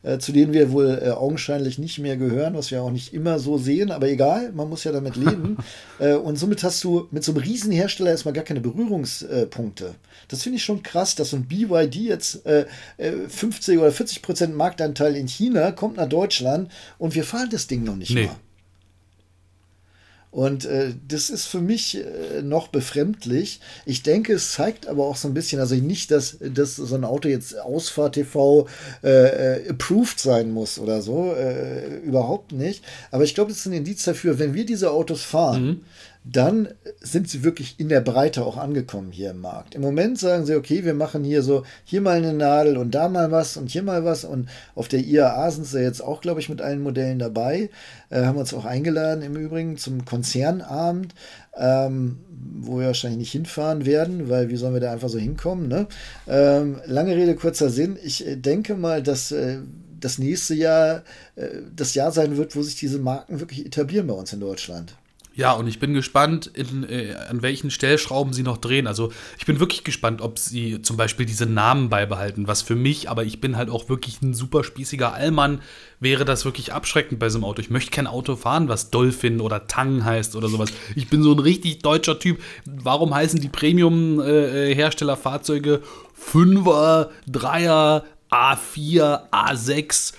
äh, 0.05 0.19
zu 0.19 0.31
denen 0.31 0.53
wir 0.53 0.71
wohl 0.71 1.01
äh, 1.03 1.09
augenscheinlich 1.09 1.79
nicht 1.79 1.99
mehr 1.99 2.15
gehören, 2.15 2.53
was 2.53 2.71
wir 2.71 2.81
auch 2.81 2.91
nicht 2.91 3.13
immer 3.13 3.39
so 3.39 3.57
sehen, 3.57 3.91
aber 3.91 4.07
egal, 4.07 4.51
man 4.53 4.69
muss 4.69 4.83
ja 4.83 4.91
damit 4.91 5.15
leben. 5.15 5.57
äh, 5.99 6.13
und 6.13 6.37
somit 6.37 6.63
hast 6.63 6.83
du 6.83 7.07
mit 7.11 7.23
so 7.23 7.31
einem 7.31 7.41
Riesenhersteller 7.41 8.11
erstmal 8.11 8.33
gar 8.33 8.43
keine 8.43 8.61
Berührungspunkte. 8.61 9.95
Das 10.27 10.43
finde 10.43 10.57
ich 10.57 10.63
schon 10.63 10.83
krass, 10.83 11.15
dass 11.15 11.31
so 11.31 11.37
ein 11.37 11.45
BYD 11.47 11.95
jetzt 11.95 12.45
äh, 12.45 12.65
äh, 12.97 13.11
50 13.27 13.79
oder 13.79 13.91
40 13.91 14.21
Prozent 14.21 14.55
Marktanteil 14.55 15.15
in 15.15 15.27
China 15.27 15.71
kommt 15.71 15.97
nach 15.97 16.09
Deutschland 16.09 16.71
und 16.97 17.15
wir 17.15 17.23
fahren 17.23 17.49
das 17.51 17.67
Ding 17.67 17.83
noch 17.83 17.95
nicht 17.95 18.11
Nee. 18.13 18.25
mal. 18.27 18.35
Und 20.35 20.65
äh, 20.65 20.93
das 21.07 21.29
ist 21.29 21.45
für 21.45 21.61
mich 21.61 21.95
äh, 21.95 22.41
noch 22.41 22.67
befremdlich. 22.67 23.61
Ich 23.85 24.03
denke, 24.03 24.33
es 24.33 24.51
zeigt 24.51 24.85
aber 24.85 25.05
auch 25.05 25.15
so 25.15 25.29
ein 25.29 25.33
bisschen, 25.33 25.61
also 25.61 25.75
nicht, 25.75 26.11
dass, 26.11 26.37
dass 26.41 26.75
so 26.75 26.93
ein 26.93 27.05
Auto 27.05 27.29
jetzt 27.29 27.57
Ausfahrt 27.57 28.15
TV 28.15 28.67
äh, 29.01 29.07
äh, 29.07 29.69
approved 29.69 30.19
sein 30.19 30.51
muss 30.51 30.77
oder 30.77 31.01
so, 31.01 31.33
äh, 31.33 31.99
überhaupt 31.99 32.51
nicht. 32.51 32.83
Aber 33.11 33.23
ich 33.23 33.33
glaube, 33.33 33.51
das 33.51 33.59
ist 33.59 33.67
ein 33.67 33.71
Indiz 33.71 34.03
dafür, 34.03 34.37
wenn 34.37 34.53
wir 34.53 34.65
diese 34.65 34.91
Autos 34.91 35.21
fahren, 35.23 35.85
dann 36.27 36.69
sind 37.01 37.29
sie 37.29 37.43
wirklich 37.43 37.79
in 37.79 37.87
der 37.87 38.01
Breite 38.01 38.45
auch 38.45 38.57
angekommen 38.57 39.11
hier 39.11 39.29
im 39.29 39.41
Markt. 39.41 39.75
Im 39.75 39.81
Moment 39.81 40.17
sagen 40.17 40.45
sie, 40.45 40.55
okay, 40.55 40.83
wir 40.83 40.95
machen 40.95 41.23
hier 41.23 41.43
so, 41.43 41.63
hier 41.83 42.01
mal 42.01 42.17
eine 42.17 42.33
Nadel 42.33 42.77
und 42.77 42.95
da 42.95 43.09
mal 43.09 43.31
was 43.31 43.57
und 43.57 43.69
hier 43.69 43.83
mal 43.83 44.03
was. 44.05 44.25
Und 44.25 44.49
auf 44.73 44.87
der 44.87 45.01
IAA 45.01 45.51
sind 45.51 45.67
sie 45.67 45.83
jetzt 45.83 46.01
auch, 46.01 46.21
glaube 46.21 46.39
ich, 46.39 46.49
mit 46.49 46.61
allen 46.61 46.81
Modellen 46.81 47.19
dabei. 47.19 47.69
Äh, 48.09 48.23
haben 48.23 48.39
uns 48.39 48.55
auch 48.55 48.65
eingeladen 48.65 49.21
im 49.21 49.35
Übrigen 49.35 49.77
zum 49.77 50.03
Konzernabend, 50.03 51.13
ähm, 51.55 52.17
wo 52.59 52.79
wir 52.79 52.87
wahrscheinlich 52.87 53.19
nicht 53.19 53.31
hinfahren 53.31 53.85
werden, 53.85 54.27
weil 54.27 54.49
wie 54.49 54.55
sollen 54.55 54.73
wir 54.73 54.81
da 54.81 54.91
einfach 54.91 55.09
so 55.09 55.19
hinkommen? 55.19 55.67
Ne? 55.67 55.85
Ähm, 56.27 56.81
lange 56.87 57.15
Rede, 57.15 57.35
kurzer 57.35 57.69
Sinn. 57.69 57.99
Ich 58.03 58.25
äh, 58.25 58.35
denke 58.35 58.73
mal, 58.73 59.03
dass 59.03 59.31
äh, 59.31 59.59
das 59.99 60.17
nächste 60.17 60.55
Jahr 60.55 61.03
äh, 61.35 61.49
das 61.75 61.93
Jahr 61.93 62.11
sein 62.11 62.35
wird, 62.35 62.55
wo 62.55 62.63
sich 62.63 62.75
diese 62.75 62.97
Marken 62.97 63.39
wirklich 63.39 63.63
etablieren 63.63 64.07
bei 64.07 64.15
uns 64.15 64.33
in 64.33 64.39
Deutschland. 64.39 64.95
Ja, 65.35 65.51
und 65.51 65.67
ich 65.67 65.79
bin 65.79 65.93
gespannt, 65.93 66.49
in, 66.53 66.89
äh, 66.89 67.13
an 67.29 67.41
welchen 67.41 67.69
Stellschrauben 67.69 68.31
sie 68.31 68.43
noch 68.43 68.55
drehen. 68.57 68.87
Also 68.87 69.11
ich 69.37 69.45
bin 69.45 69.59
wirklich 69.59 69.83
gespannt, 69.83 70.21
ob 70.21 70.39
sie 70.39 70.81
zum 70.81 70.95
Beispiel 70.95 71.25
diese 71.25 71.45
Namen 71.45 71.89
beibehalten, 71.89 72.47
was 72.47 72.61
für 72.61 72.75
mich, 72.75 73.09
aber 73.09 73.25
ich 73.25 73.41
bin 73.41 73.57
halt 73.57 73.69
auch 73.69 73.89
wirklich 73.89 74.21
ein 74.21 74.33
super 74.33 74.63
spießiger 74.63 75.13
Allmann, 75.13 75.59
wäre 75.99 76.23
das 76.23 76.45
wirklich 76.45 76.71
abschreckend 76.71 77.19
bei 77.19 77.27
so 77.27 77.37
einem 77.37 77.43
Auto. 77.43 77.61
Ich 77.61 77.69
möchte 77.69 77.91
kein 77.91 78.07
Auto 78.07 78.37
fahren, 78.37 78.69
was 78.69 78.91
Dolphin 78.91 79.41
oder 79.41 79.67
Tang 79.67 80.05
heißt 80.05 80.37
oder 80.37 80.47
sowas. 80.47 80.69
Ich 80.95 81.09
bin 81.09 81.21
so 81.21 81.33
ein 81.33 81.39
richtig 81.39 81.79
deutscher 81.79 82.17
Typ. 82.17 82.41
Warum 82.65 83.13
heißen 83.13 83.41
die 83.41 83.49
Premium-Hersteller-Fahrzeuge 83.49 85.81
5er, 86.31 87.09
3er, 87.29 88.03
A4, 88.31 89.29
A6? 89.31 90.13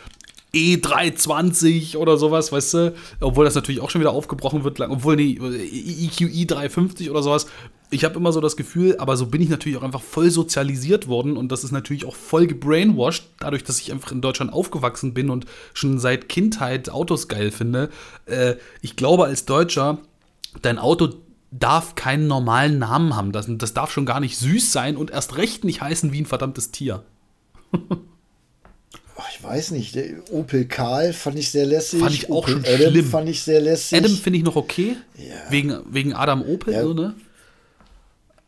E320 0.55 1.97
oder 1.97 2.17
sowas, 2.17 2.53
weißt 2.53 2.75
du? 2.75 2.95
Obwohl 3.21 3.45
das 3.45 3.55
natürlich 3.55 3.81
auch 3.81 3.91
schon 3.91 4.01
wieder 4.01 4.13
aufgebrochen 4.13 4.65
wird, 4.65 4.79
lang- 4.79 4.91
obwohl 4.91 5.17
nee, 5.17 5.33
EQI 5.39 6.47
350 6.47 7.11
oder 7.11 7.23
sowas. 7.23 7.47
Ich 7.91 8.05
habe 8.05 8.17
immer 8.17 8.33
so 8.33 8.41
das 8.41 8.57
Gefühl, 8.57 8.97
aber 8.99 9.17
so 9.17 9.27
bin 9.27 9.41
ich 9.43 9.49
natürlich 9.49 9.79
auch 9.79 9.83
einfach 9.83 10.01
voll 10.03 10.31
sozialisiert 10.31 11.07
worden 11.09 11.37
und 11.37 11.53
das 11.53 11.63
ist 11.63 11.71
natürlich 11.73 12.05
auch 12.05 12.17
voll 12.17 12.47
gebrainwashed, 12.47 13.25
dadurch, 13.39 13.63
dass 13.65 13.81
ich 13.81 13.93
einfach 13.93 14.11
in 14.11 14.21
Deutschland 14.21 14.53
aufgewachsen 14.53 15.15
bin 15.15 15.31
und 15.31 15.47
schon 15.73 15.99
seit 16.01 16.29
Kindheit 16.29 16.91
Autos 16.91 17.29
geil 17.29 17.51
finde. 17.53 17.91
Äh, 18.27 18.55
ich 18.83 18.97
glaube, 18.97 19.27
als 19.27 19.45
Deutscher, 19.45 19.99
dein 20.63 20.79
Auto 20.79 21.11
darf 21.53 21.95
keinen 21.95 22.27
normalen 22.27 22.79
Namen 22.81 23.15
haben. 23.15 23.31
Das, 23.31 23.47
das 23.49 23.73
darf 23.73 23.93
schon 23.93 24.05
gar 24.05 24.19
nicht 24.21 24.37
süß 24.37 24.73
sein 24.73 24.97
und 24.97 25.11
erst 25.13 25.37
recht 25.37 25.65
nicht 25.65 25.81
heißen 25.81 26.13
wie 26.13 26.21
ein 26.23 26.27
verdammtes 26.27 26.73
Tier. 26.73 27.05
Ich 29.31 29.43
weiß 29.43 29.71
nicht, 29.73 29.97
Opel 30.31 30.67
Karl 30.67 31.13
fand 31.13 31.39
ich 31.39 31.51
sehr 31.51 31.65
lässig. 31.67 32.01
Fand 32.01 32.13
ich 32.15 32.27
auch 32.31 32.37
Opel 32.43 32.55
schon 32.55 32.65
Adam 32.67 32.91
schlimm. 32.93 33.05
fand 33.07 33.29
ich 33.29 33.43
sehr 33.43 33.61
lässig. 33.61 33.97
Adam 33.99 34.13
finde 34.15 34.39
ich 34.39 34.45
noch 34.45 34.57
okay, 34.57 34.97
Ja. 35.17 35.35
wegen, 35.51 35.79
wegen 35.91 36.13
Adam 36.15 36.43
Opel, 36.43 36.75
Ja. 36.75 36.83
so, 36.83 36.93
ne? 36.95 37.15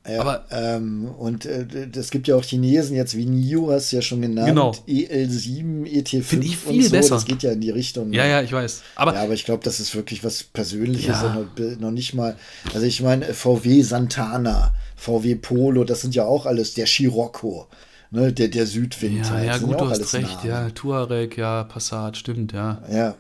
ja, 0.09 0.21
aber- 0.21 0.45
ähm, 0.51 1.07
und 1.19 1.45
äh, 1.47 1.67
das 1.91 2.11
gibt 2.11 2.29
ja 2.29 2.37
auch 2.37 2.43
Chinesen 2.45 2.97
jetzt 2.97 3.15
wie 3.17 3.27
NIO, 3.27 3.71
hast 3.71 3.93
du 3.93 3.97
ja 3.97 4.03
schon 4.03 4.21
genannt. 4.23 4.49
Genau. 4.49 4.73
EL7, 4.87 5.85
ET5 5.87 6.23
Find 6.23 6.45
ich 6.45 6.67
und 6.67 6.73
viel 6.75 6.85
so. 6.85 6.91
besser. 6.91 7.15
Das 7.17 7.25
geht 7.27 7.43
ja 7.43 7.53
in 7.53 7.61
die 7.61 7.71
Richtung. 7.71 8.13
Ja, 8.13 8.27
ja, 8.27 8.43
ich 8.43 8.53
weiß. 8.53 8.83
Aber 8.95 9.15
ja, 9.15 9.23
aber 9.23 9.35
ich 9.35 9.45
glaube, 9.45 9.63
das 9.65 9.81
ist 9.81 9.95
wirklich 9.95 10.25
was 10.25 10.43
Persönliches 10.45 11.09
Ja. 11.23 11.47
noch, 11.59 11.79
noch 11.81 11.91
nicht 11.91 12.15
mal. 12.15 12.37
Also 12.75 12.87
ich 12.87 13.03
meine, 13.03 13.35
VW 13.35 13.83
Santana, 13.83 14.75
VW 14.97 15.35
Polo, 15.35 15.85
das 15.85 16.01
sind 16.03 16.15
ja 16.15 16.25
auch 16.25 16.47
alles 16.47 16.75
der 16.75 16.87
Scirocco. 16.87 17.67
Ne, 18.11 18.33
der, 18.33 18.49
der 18.49 18.67
Südwind. 18.67 19.27
Ja, 19.27 19.31
halt, 19.31 19.47
ja 19.47 19.59
gut, 19.59 19.81
du 19.81 19.91
hast 19.91 20.15
recht. 20.15 20.45
Namen. 20.45 20.49
Ja, 20.49 20.71
Tuareg, 20.71 21.37
ja, 21.37 21.65
Passat, 21.65 22.17
stimmt, 22.17 22.53
ja. 22.53 22.83
Ja. 22.91 23.15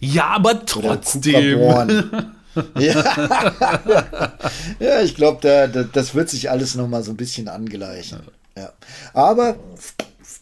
Ja, 0.00 0.26
aber 0.28 0.64
trotzdem. 0.66 1.60
Ja. 2.78 3.04
ja, 4.80 5.02
ich 5.02 5.14
glaube, 5.14 5.40
da, 5.42 5.66
da, 5.66 5.82
das 5.82 6.14
wird 6.14 6.30
sich 6.30 6.50
alles 6.50 6.74
noch 6.74 6.88
mal 6.88 7.02
so 7.02 7.10
ein 7.10 7.16
bisschen 7.18 7.48
angleichen. 7.48 8.20
Ja. 8.56 8.72
Aber 9.12 9.56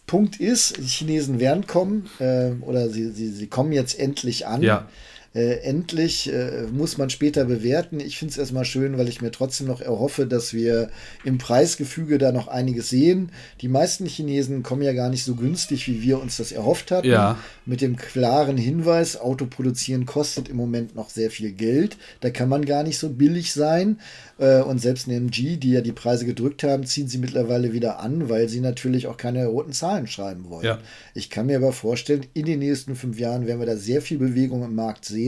Punkt 0.06 0.38
ist, 0.38 0.76
die 0.76 0.86
Chinesen 0.86 1.40
werden 1.40 1.66
kommen 1.66 2.08
äh, 2.20 2.52
oder 2.60 2.88
sie, 2.88 3.10
sie, 3.10 3.30
sie 3.30 3.48
kommen 3.48 3.72
jetzt 3.72 3.98
endlich 3.98 4.46
an. 4.46 4.62
Ja. 4.62 4.86
Äh, 5.34 5.56
endlich 5.62 6.32
äh, 6.32 6.62
muss 6.72 6.96
man 6.96 7.10
später 7.10 7.44
bewerten. 7.46 7.98
Ich 7.98 8.18
finde 8.18 8.30
es 8.30 8.38
erstmal 8.38 8.64
schön, 8.64 8.96
weil 8.98 9.08
ich 9.08 9.20
mir 9.20 9.32
trotzdem 9.32 9.66
noch 9.66 9.80
erhoffe, 9.80 10.26
dass 10.26 10.54
wir 10.54 10.90
im 11.24 11.38
Preisgefüge 11.38 12.18
da 12.18 12.30
noch 12.30 12.46
einiges 12.46 12.88
sehen. 12.88 13.32
Die 13.60 13.66
meisten 13.66 14.06
Chinesen 14.06 14.62
kommen 14.62 14.82
ja 14.82 14.92
gar 14.92 15.08
nicht 15.10 15.24
so 15.24 15.34
günstig, 15.34 15.88
wie 15.88 16.02
wir 16.02 16.20
uns 16.22 16.36
das 16.36 16.52
erhofft 16.52 16.92
hatten. 16.92 17.08
Ja. 17.08 17.36
Mit 17.66 17.80
dem 17.80 17.96
klaren 17.96 18.56
Hinweis, 18.56 19.16
Auto 19.20 19.46
produzieren 19.46 20.06
kostet 20.06 20.48
im 20.48 20.56
Moment 20.56 20.94
noch 20.94 21.10
sehr 21.10 21.30
viel 21.32 21.50
Geld. 21.50 21.96
Da 22.20 22.30
kann 22.30 22.48
man 22.48 22.64
gar 22.64 22.84
nicht 22.84 22.98
so 22.98 23.08
billig 23.08 23.52
sein. 23.52 23.98
Äh, 24.38 24.60
Und 24.60 24.80
selbst 24.80 25.08
in 25.08 25.14
MG, 25.14 25.56
die 25.56 25.72
ja 25.72 25.80
die 25.80 25.92
Preise 25.92 26.26
gedrückt 26.26 26.62
haben, 26.62 26.86
ziehen 26.86 27.08
sie 27.08 27.18
mittlerweile 27.18 27.72
wieder 27.72 27.98
an, 27.98 28.28
weil 28.28 28.48
sie 28.48 28.60
natürlich 28.60 29.08
auch 29.08 29.16
keine 29.16 29.46
roten 29.46 29.72
Zahlen 29.72 30.06
schreiben 30.06 30.48
wollen. 30.48 30.64
Ja. 30.64 30.78
Ich 31.12 31.28
kann 31.28 31.46
mir 31.46 31.56
aber 31.56 31.72
vorstellen, 31.72 32.24
in 32.34 32.44
den 32.44 32.60
nächsten 32.60 32.94
fünf 32.94 33.18
Jahren 33.18 33.48
werden 33.48 33.58
wir 33.58 33.66
da 33.66 33.76
sehr 33.76 34.00
viel 34.00 34.18
Bewegung 34.18 34.62
im 34.62 34.76
Markt 34.76 35.04
sehen. 35.04 35.23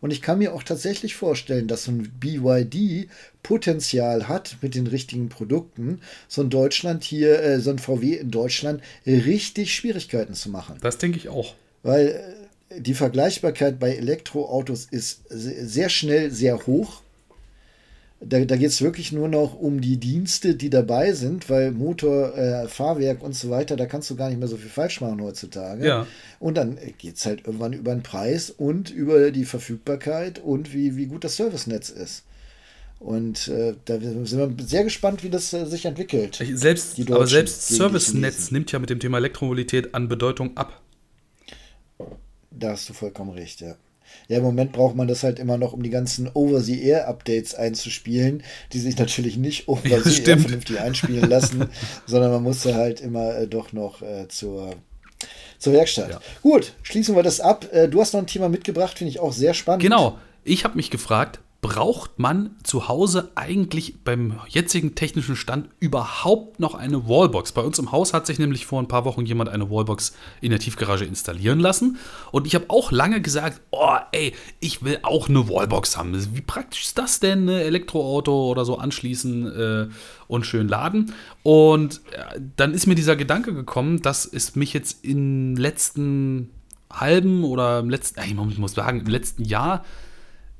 Und 0.00 0.12
ich 0.12 0.22
kann 0.22 0.38
mir 0.38 0.54
auch 0.54 0.62
tatsächlich 0.62 1.14
vorstellen, 1.14 1.68
dass 1.68 1.84
so 1.84 1.92
ein 1.92 2.10
BYD 2.20 3.08
Potenzial 3.42 4.26
hat 4.28 4.56
mit 4.62 4.74
den 4.74 4.86
richtigen 4.86 5.28
Produkten, 5.28 6.00
so 6.28 6.42
ein 6.42 6.50
Deutschland 6.50 7.04
hier, 7.04 7.40
äh, 7.42 7.60
so 7.60 7.70
ein 7.70 7.78
VW 7.78 8.14
in 8.14 8.30
Deutschland 8.30 8.82
richtig 9.06 9.74
Schwierigkeiten 9.74 10.34
zu 10.34 10.50
machen. 10.50 10.76
Das 10.80 10.98
denke 10.98 11.18
ich 11.18 11.28
auch. 11.28 11.54
Weil 11.82 12.36
äh, 12.70 12.80
die 12.80 12.94
Vergleichbarkeit 12.94 13.78
bei 13.78 13.94
Elektroautos 13.94 14.86
ist 14.90 15.22
se- 15.28 15.66
sehr 15.66 15.88
schnell 15.90 16.30
sehr 16.30 16.66
hoch. 16.66 17.02
Da, 18.26 18.44
da 18.44 18.56
geht 18.56 18.68
es 18.68 18.82
wirklich 18.82 19.12
nur 19.12 19.28
noch 19.28 19.54
um 19.54 19.80
die 19.80 19.96
Dienste, 19.98 20.54
die 20.54 20.70
dabei 20.70 21.12
sind, 21.12 21.50
weil 21.50 21.72
Motor, 21.72 22.36
äh, 22.36 22.68
Fahrwerk 22.68 23.22
und 23.22 23.34
so 23.34 23.50
weiter, 23.50 23.76
da 23.76 23.86
kannst 23.86 24.10
du 24.10 24.16
gar 24.16 24.28
nicht 24.28 24.38
mehr 24.38 24.48
so 24.48 24.56
viel 24.56 24.70
falsch 24.70 25.00
machen 25.00 25.20
heutzutage. 25.22 25.86
Ja. 25.86 26.06
Und 26.38 26.56
dann 26.56 26.78
geht 26.98 27.16
es 27.16 27.26
halt 27.26 27.46
irgendwann 27.46 27.72
über 27.72 27.94
den 27.94 28.02
Preis 28.02 28.50
und 28.50 28.90
über 28.90 29.30
die 29.30 29.44
Verfügbarkeit 29.44 30.38
und 30.38 30.72
wie, 30.72 30.96
wie 30.96 31.06
gut 31.06 31.24
das 31.24 31.36
Servicenetz 31.36 31.90
ist. 31.90 32.24
Und 33.00 33.48
äh, 33.48 33.74
da 33.84 34.00
sind 34.00 34.38
wir 34.38 34.66
sehr 34.66 34.84
gespannt, 34.84 35.22
wie 35.22 35.30
das 35.30 35.52
äh, 35.52 35.66
sich 35.66 35.84
entwickelt. 35.84 36.42
Selbst, 36.54 36.98
aber 37.10 37.26
selbst 37.26 37.68
Servicenetz 37.68 38.50
nimmt 38.50 38.72
ja 38.72 38.78
mit 38.78 38.88
dem 38.88 38.98
Thema 39.00 39.18
Elektromobilität 39.18 39.94
an 39.94 40.08
Bedeutung 40.08 40.56
ab. 40.56 40.80
Da 42.50 42.70
hast 42.70 42.88
du 42.88 42.94
vollkommen 42.94 43.32
recht, 43.32 43.60
ja. 43.60 43.76
Ja, 44.28 44.38
im 44.38 44.42
Moment 44.42 44.72
braucht 44.72 44.96
man 44.96 45.08
das 45.08 45.22
halt 45.22 45.38
immer 45.38 45.58
noch, 45.58 45.72
um 45.72 45.82
die 45.82 45.90
ganzen 45.90 46.30
Over-the-Air-Updates 46.32 47.54
einzuspielen, 47.54 48.42
die 48.72 48.78
sich 48.78 48.98
natürlich 48.98 49.36
nicht 49.36 49.68
Over-the-Air 49.68 50.38
vernünftig 50.38 50.80
einspielen 50.80 51.28
lassen, 51.28 51.68
sondern 52.06 52.32
man 52.32 52.42
muss 52.42 52.62
da 52.62 52.74
halt 52.74 53.00
immer 53.00 53.36
äh, 53.36 53.46
doch 53.46 53.72
noch 53.72 54.02
äh, 54.02 54.28
zur, 54.28 54.74
zur 55.58 55.72
Werkstatt. 55.72 56.10
Ja. 56.10 56.20
Gut, 56.42 56.72
schließen 56.82 57.14
wir 57.14 57.22
das 57.22 57.40
ab. 57.40 57.66
Äh, 57.72 57.88
du 57.88 58.00
hast 58.00 58.14
noch 58.14 58.20
ein 58.20 58.26
Thema 58.26 58.48
mitgebracht, 58.48 58.98
finde 58.98 59.10
ich 59.10 59.20
auch 59.20 59.32
sehr 59.32 59.54
spannend. 59.54 59.82
Genau. 59.82 60.18
Ich 60.46 60.64
habe 60.64 60.76
mich 60.76 60.90
gefragt, 60.90 61.40
braucht 61.64 62.18
man 62.18 62.50
zu 62.62 62.88
Hause 62.88 63.30
eigentlich 63.36 63.94
beim 64.04 64.38
jetzigen 64.48 64.94
technischen 64.94 65.34
Stand 65.34 65.70
überhaupt 65.80 66.60
noch 66.60 66.74
eine 66.74 67.08
Wallbox? 67.08 67.52
Bei 67.52 67.62
uns 67.62 67.78
im 67.78 67.90
Haus 67.90 68.12
hat 68.12 68.26
sich 68.26 68.38
nämlich 68.38 68.66
vor 68.66 68.82
ein 68.82 68.86
paar 68.86 69.06
Wochen 69.06 69.24
jemand 69.24 69.48
eine 69.48 69.70
Wallbox 69.70 70.14
in 70.42 70.50
der 70.50 70.58
Tiefgarage 70.58 71.06
installieren 71.06 71.60
lassen. 71.60 71.96
Und 72.32 72.46
ich 72.46 72.54
habe 72.54 72.66
auch 72.68 72.92
lange 72.92 73.22
gesagt, 73.22 73.62
oh 73.70 73.96
ey, 74.12 74.34
ich 74.60 74.84
will 74.84 74.98
auch 75.04 75.30
eine 75.30 75.48
Wallbox 75.48 75.96
haben. 75.96 76.12
Wie 76.36 76.42
praktisch 76.42 76.84
ist 76.84 76.98
das 76.98 77.18
denn, 77.18 77.46
ne? 77.46 77.62
Elektroauto 77.62 78.50
oder 78.50 78.66
so 78.66 78.76
anschließen 78.76 79.46
äh, 79.46 79.88
und 80.28 80.44
schön 80.44 80.68
laden? 80.68 81.14
Und 81.42 82.02
äh, 82.12 82.40
dann 82.56 82.74
ist 82.74 82.86
mir 82.86 82.94
dieser 82.94 83.16
Gedanke 83.16 83.54
gekommen, 83.54 84.02
dass 84.02 84.26
es 84.26 84.54
mich 84.54 84.74
jetzt 84.74 85.02
im 85.02 85.56
letzten 85.56 86.50
halben 86.92 87.42
oder 87.42 87.78
im 87.78 87.88
letzten, 87.88 88.20
ich 88.20 88.58
muss 88.58 88.74
sagen, 88.74 89.00
im 89.00 89.06
letzten 89.06 89.44
Jahr 89.44 89.82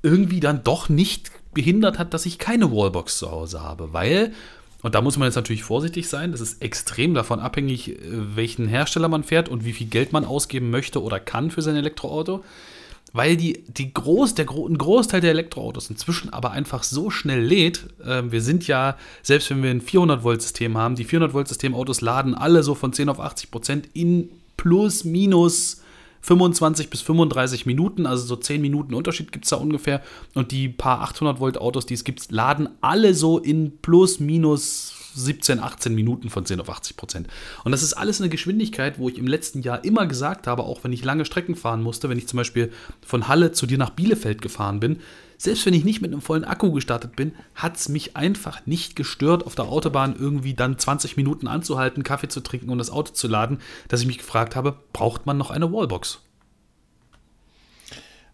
irgendwie 0.04 0.40
dann 0.40 0.62
doch 0.62 0.88
nicht 0.88 1.32
behindert 1.54 1.98
hat, 1.98 2.14
dass 2.14 2.26
ich 2.26 2.38
keine 2.38 2.70
Wallbox 2.70 3.18
zu 3.18 3.30
Hause 3.30 3.62
habe, 3.62 3.92
weil, 3.92 4.32
und 4.82 4.94
da 4.94 5.00
muss 5.00 5.16
man 5.16 5.26
jetzt 5.26 5.36
natürlich 5.36 5.64
vorsichtig 5.64 6.08
sein, 6.08 6.32
das 6.32 6.40
ist 6.40 6.62
extrem 6.62 7.14
davon 7.14 7.40
abhängig, 7.40 7.88
äh, 7.88 7.96
welchen 8.36 8.68
Hersteller 8.68 9.08
man 9.08 9.24
fährt 9.24 9.48
und 9.48 9.64
wie 9.64 9.72
viel 9.72 9.86
Geld 9.86 10.12
man 10.12 10.24
ausgeben 10.24 10.70
möchte 10.70 11.02
oder 11.02 11.18
kann 11.18 11.50
für 11.50 11.62
sein 11.62 11.76
Elektroauto, 11.76 12.44
weil 13.14 13.36
die, 13.36 13.64
die 13.68 13.94
Groß, 13.94 14.34
der, 14.34 14.50
ein 14.50 14.76
Großteil 14.76 15.20
der 15.20 15.30
Elektroautos 15.30 15.88
inzwischen 15.88 16.32
aber 16.32 16.50
einfach 16.50 16.82
so 16.82 17.10
schnell 17.10 17.40
lädt. 17.40 17.86
Ähm, 18.04 18.32
wir 18.32 18.42
sind 18.42 18.66
ja, 18.66 18.98
selbst 19.22 19.48
wenn 19.50 19.62
wir 19.62 19.70
ein 19.70 19.80
400-Volt-System 19.80 20.76
haben, 20.76 20.96
die 20.96 21.06
400-Volt-System-Autos 21.06 22.00
laden 22.00 22.34
alle 22.34 22.62
so 22.62 22.74
von 22.74 22.92
10 22.92 23.08
auf 23.08 23.20
80 23.20 23.50
Prozent 23.50 23.88
in 23.94 24.28
plus 24.56 25.04
minus 25.04 25.83
25 26.24 26.88
bis 26.88 27.02
35 27.02 27.66
Minuten, 27.66 28.06
also 28.06 28.24
so 28.24 28.36
10 28.36 28.62
Minuten 28.62 28.94
Unterschied 28.94 29.30
gibt 29.30 29.44
es 29.44 29.50
da 29.50 29.56
ungefähr. 29.56 30.00
Und 30.32 30.52
die 30.52 30.70
paar 30.70 31.02
800 31.02 31.38
Volt 31.38 31.58
Autos, 31.58 31.84
die 31.84 31.94
es 31.94 32.02
gibt, 32.02 32.32
laden 32.32 32.70
alle 32.80 33.12
so 33.12 33.38
in 33.38 33.78
plus 33.78 34.20
minus 34.20 34.94
17, 35.16 35.60
18 35.60 35.94
Minuten 35.94 36.30
von 36.30 36.46
10 36.46 36.60
auf 36.60 36.70
80 36.70 36.96
Prozent. 36.96 37.28
Und 37.62 37.72
das 37.72 37.82
ist 37.82 37.92
alles 37.92 38.20
eine 38.20 38.30
Geschwindigkeit, 38.30 38.98
wo 38.98 39.10
ich 39.10 39.18
im 39.18 39.26
letzten 39.26 39.60
Jahr 39.60 39.84
immer 39.84 40.06
gesagt 40.06 40.46
habe, 40.46 40.62
auch 40.62 40.82
wenn 40.82 40.92
ich 40.92 41.04
lange 41.04 41.26
Strecken 41.26 41.56
fahren 41.56 41.82
musste, 41.82 42.08
wenn 42.08 42.18
ich 42.18 42.26
zum 42.26 42.38
Beispiel 42.38 42.72
von 43.06 43.28
Halle 43.28 43.52
zu 43.52 43.66
dir 43.66 43.76
nach 43.76 43.90
Bielefeld 43.90 44.40
gefahren 44.40 44.80
bin, 44.80 45.00
selbst 45.36 45.66
wenn 45.66 45.74
ich 45.74 45.84
nicht 45.84 46.00
mit 46.00 46.12
einem 46.12 46.20
vollen 46.20 46.44
Akku 46.44 46.72
gestartet 46.72 47.16
bin, 47.16 47.32
hat 47.54 47.76
es 47.76 47.88
mich 47.88 48.16
einfach 48.16 48.66
nicht 48.66 48.96
gestört, 48.96 49.46
auf 49.46 49.54
der 49.54 49.66
Autobahn 49.66 50.16
irgendwie 50.18 50.54
dann 50.54 50.78
20 50.78 51.16
Minuten 51.16 51.48
anzuhalten, 51.48 52.02
Kaffee 52.02 52.28
zu 52.28 52.40
trinken 52.40 52.70
und 52.70 52.78
das 52.78 52.90
Auto 52.90 53.12
zu 53.12 53.28
laden, 53.28 53.58
dass 53.88 54.00
ich 54.00 54.06
mich 54.06 54.18
gefragt 54.18 54.56
habe, 54.56 54.76
braucht 54.92 55.26
man 55.26 55.36
noch 55.36 55.50
eine 55.50 55.72
Wallbox? 55.72 56.20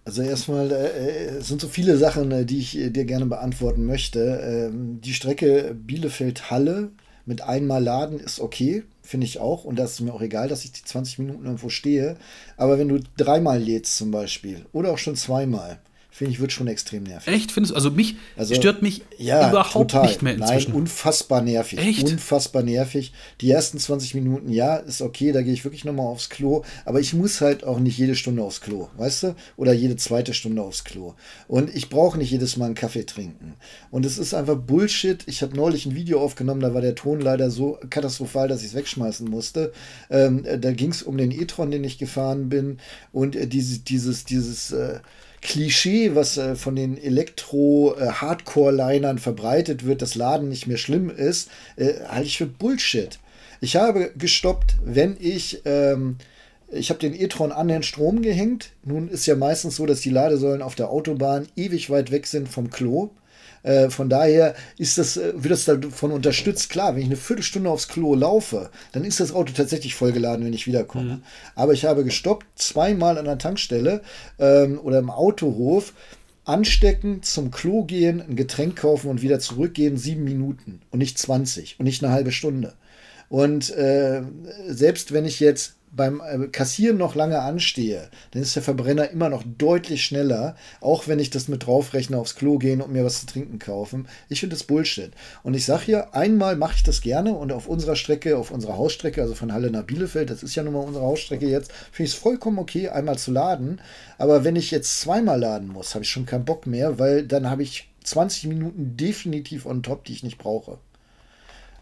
Also 0.04 0.22
erstmal 0.22 0.72
äh, 0.72 1.36
es 1.38 1.48
sind 1.48 1.60
so 1.60 1.68
viele 1.68 1.96
Sachen, 1.96 2.32
äh, 2.32 2.44
die 2.44 2.58
ich 2.58 2.76
äh, 2.78 2.90
dir 2.90 3.04
gerne 3.04 3.26
beantworten 3.26 3.86
möchte. 3.86 4.40
Ähm, 4.42 5.00
die 5.00 5.14
Strecke 5.14 5.74
Bielefeld-Halle 5.74 6.90
mit 7.26 7.42
einmal 7.42 7.82
laden 7.82 8.18
ist 8.18 8.40
okay, 8.40 8.82
finde 9.02 9.26
ich 9.26 9.38
auch. 9.38 9.64
Und 9.64 9.78
das 9.78 9.92
ist 9.92 10.00
mir 10.00 10.12
auch 10.12 10.22
egal, 10.22 10.48
dass 10.48 10.64
ich 10.64 10.72
die 10.72 10.82
20 10.82 11.18
Minuten 11.20 11.44
irgendwo 11.44 11.68
stehe. 11.68 12.16
Aber 12.56 12.78
wenn 12.78 12.88
du 12.88 12.98
dreimal 13.16 13.60
lädst 13.60 13.96
zum 13.98 14.10
Beispiel 14.10 14.64
oder 14.72 14.90
auch 14.90 14.98
schon 14.98 15.16
zweimal, 15.16 15.78
finde 16.10 16.32
ich, 16.32 16.40
wird 16.40 16.52
schon 16.52 16.66
extrem 16.66 17.04
nervig. 17.04 17.32
Echt, 17.32 17.52
findest 17.52 17.72
du? 17.72 17.76
Also 17.76 17.90
mich 17.90 18.16
Also, 18.36 18.54
stört 18.54 18.82
mich 18.82 19.02
Ja, 19.18 19.48
überhaupt 19.50 19.90
total. 19.90 20.06
nicht 20.06 20.22
mehr 20.22 20.34
inzwischen. 20.34 20.72
Nein, 20.72 20.80
unfassbar 20.80 21.40
nervig. 21.42 21.78
Echt? 21.78 22.04
Unfassbar 22.10 22.62
nervig. 22.62 23.12
Die 23.40 23.50
ersten 23.50 23.78
20 23.78 24.14
Minuten, 24.14 24.50
ja, 24.50 24.76
ist 24.76 25.02
okay, 25.02 25.32
da 25.32 25.42
gehe 25.42 25.52
ich 25.52 25.64
wirklich 25.64 25.84
nochmal 25.84 26.06
aufs 26.06 26.28
Klo. 26.28 26.62
Aber 26.84 27.00
ich 27.00 27.14
muss 27.14 27.40
halt 27.40 27.64
auch 27.64 27.78
nicht 27.78 27.96
jede 27.98 28.14
Stunde 28.16 28.42
aufs 28.42 28.60
Klo, 28.60 28.88
weißt 28.96 29.22
du? 29.22 29.34
Oder 29.56 29.72
jede 29.72 29.96
zweite 29.96 30.34
Stunde 30.34 30.62
aufs 30.62 30.84
Klo. 30.84 31.14
Und 31.48 31.74
ich 31.74 31.88
brauche 31.88 32.18
nicht 32.18 32.30
jedes 32.30 32.56
Mal 32.56 32.66
einen 32.66 32.74
Kaffee 32.74 33.04
trinken. 33.06 33.54
Und 33.90 34.04
es 34.04 34.18
ist 34.18 34.34
einfach 34.34 34.56
Bullshit. 34.56 35.22
Ich 35.26 35.42
habe 35.42 35.56
neulich 35.56 35.86
ein 35.86 35.94
Video 35.94 36.20
aufgenommen, 36.20 36.60
da 36.60 36.74
war 36.74 36.80
der 36.80 36.94
Ton 36.94 37.20
leider 37.20 37.50
so 37.50 37.78
katastrophal, 37.88 38.48
dass 38.48 38.60
ich 38.62 38.68
es 38.68 38.74
wegschmeißen 38.74 39.28
musste. 39.28 39.72
Ähm, 40.10 40.44
äh, 40.44 40.58
da 40.58 40.72
ging 40.72 40.90
es 40.90 41.02
um 41.02 41.16
den 41.16 41.30
e-tron, 41.30 41.70
den 41.70 41.84
ich 41.84 41.98
gefahren 41.98 42.48
bin. 42.48 42.78
Und 43.12 43.36
äh, 43.36 43.46
dieses, 43.46 43.84
dieses, 43.84 44.24
dieses 44.24 44.72
äh, 44.72 44.98
Klischee, 45.42 46.14
was 46.14 46.36
äh, 46.36 46.54
von 46.54 46.76
den 46.76 47.02
Elektro-Hardcore-Linern 47.02 49.18
verbreitet 49.18 49.86
wird, 49.86 50.02
dass 50.02 50.14
Laden 50.14 50.48
nicht 50.48 50.66
mehr 50.66 50.76
schlimm 50.76 51.10
ist, 51.10 51.50
äh, 51.76 51.94
halte 52.08 52.26
ich 52.26 52.38
für 52.38 52.46
Bullshit. 52.46 53.18
Ich 53.60 53.76
habe 53.76 54.12
gestoppt, 54.16 54.76
wenn 54.84 55.16
ich, 55.18 55.62
ähm, 55.64 56.16
ich 56.70 56.90
habe 56.90 57.00
den 57.00 57.14
e-tron 57.14 57.52
an 57.52 57.68
den 57.68 57.82
Strom 57.82 58.22
gehängt. 58.22 58.70
Nun 58.84 59.08
ist 59.08 59.26
ja 59.26 59.36
meistens 59.36 59.76
so, 59.76 59.86
dass 59.86 60.00
die 60.00 60.10
Ladesäulen 60.10 60.62
auf 60.62 60.74
der 60.74 60.90
Autobahn 60.90 61.48
ewig 61.56 61.90
weit 61.90 62.10
weg 62.10 62.26
sind 62.26 62.48
vom 62.48 62.70
Klo. 62.70 63.10
Äh, 63.62 63.90
von 63.90 64.08
daher 64.08 64.54
ist 64.78 64.98
das, 64.98 65.16
äh, 65.16 65.32
wird 65.34 65.52
das 65.52 65.64
davon 65.64 66.12
unterstützt. 66.12 66.70
Klar, 66.70 66.94
wenn 66.94 67.02
ich 67.02 67.08
eine 67.08 67.16
Viertelstunde 67.16 67.70
aufs 67.70 67.88
Klo 67.88 68.14
laufe, 68.14 68.70
dann 68.92 69.04
ist 69.04 69.20
das 69.20 69.32
Auto 69.32 69.52
tatsächlich 69.52 69.94
vollgeladen, 69.94 70.44
wenn 70.44 70.52
ich 70.52 70.66
wiederkomme. 70.66 71.20
Aber 71.54 71.72
ich 71.72 71.84
habe 71.84 72.04
gestoppt, 72.04 72.46
zweimal 72.56 73.18
an 73.18 73.26
der 73.26 73.38
Tankstelle 73.38 74.02
ähm, 74.38 74.78
oder 74.82 74.98
im 74.98 75.10
Autohof, 75.10 75.92
anstecken, 76.44 77.22
zum 77.22 77.50
Klo 77.50 77.84
gehen, 77.84 78.20
ein 78.20 78.34
Getränk 78.34 78.76
kaufen 78.76 79.08
und 79.08 79.22
wieder 79.22 79.38
zurückgehen, 79.38 79.96
sieben 79.96 80.24
Minuten 80.24 80.80
und 80.90 80.98
nicht 80.98 81.18
20 81.18 81.78
und 81.78 81.84
nicht 81.84 82.02
eine 82.02 82.12
halbe 82.12 82.32
Stunde. 82.32 82.74
Und 83.28 83.70
äh, 83.70 84.22
selbst 84.66 85.12
wenn 85.12 85.24
ich 85.24 85.38
jetzt 85.38 85.76
beim 85.92 86.20
äh, 86.20 86.46
Kassieren 86.48 86.96
noch 86.96 87.14
lange 87.14 87.40
anstehe, 87.40 88.08
dann 88.30 88.42
ist 88.42 88.54
der 88.54 88.62
Verbrenner 88.62 89.10
immer 89.10 89.28
noch 89.28 89.42
deutlich 89.44 90.04
schneller, 90.04 90.56
auch 90.80 91.08
wenn 91.08 91.18
ich 91.18 91.30
das 91.30 91.48
mit 91.48 91.66
draufrechne, 91.66 92.16
aufs 92.16 92.36
Klo 92.36 92.58
gehen 92.58 92.80
und 92.80 92.92
mir 92.92 93.04
was 93.04 93.20
zu 93.20 93.26
trinken 93.26 93.58
kaufen. 93.58 94.08
Ich 94.28 94.40
finde 94.40 94.56
das 94.56 94.64
Bullshit. 94.64 95.12
Und 95.42 95.54
ich 95.54 95.64
sage 95.64 95.84
hier, 95.84 96.14
einmal 96.14 96.56
mache 96.56 96.74
ich 96.76 96.82
das 96.82 97.00
gerne 97.00 97.34
und 97.34 97.52
auf 97.52 97.66
unserer 97.66 97.96
Strecke, 97.96 98.36
auf 98.36 98.50
unserer 98.50 98.76
Hausstrecke, 98.76 99.22
also 99.22 99.34
von 99.34 99.52
Halle 99.52 99.70
nach 99.70 99.84
Bielefeld, 99.84 100.30
das 100.30 100.42
ist 100.42 100.54
ja 100.54 100.62
nun 100.62 100.74
mal 100.74 100.80
unsere 100.80 101.04
Hausstrecke 101.04 101.48
jetzt, 101.48 101.72
finde 101.72 102.08
ich 102.08 102.14
es 102.14 102.20
vollkommen 102.20 102.58
okay, 102.58 102.88
einmal 102.88 103.18
zu 103.18 103.32
laden. 103.32 103.80
Aber 104.18 104.44
wenn 104.44 104.56
ich 104.56 104.70
jetzt 104.70 105.00
zweimal 105.00 105.40
laden 105.40 105.68
muss, 105.68 105.94
habe 105.94 106.04
ich 106.04 106.10
schon 106.10 106.26
keinen 106.26 106.44
Bock 106.44 106.66
mehr, 106.66 106.98
weil 106.98 107.26
dann 107.26 107.50
habe 107.50 107.62
ich 107.62 107.90
20 108.04 108.46
Minuten 108.46 108.96
definitiv 108.96 109.66
on 109.66 109.82
top, 109.82 110.04
die 110.04 110.12
ich 110.12 110.22
nicht 110.22 110.38
brauche. 110.38 110.78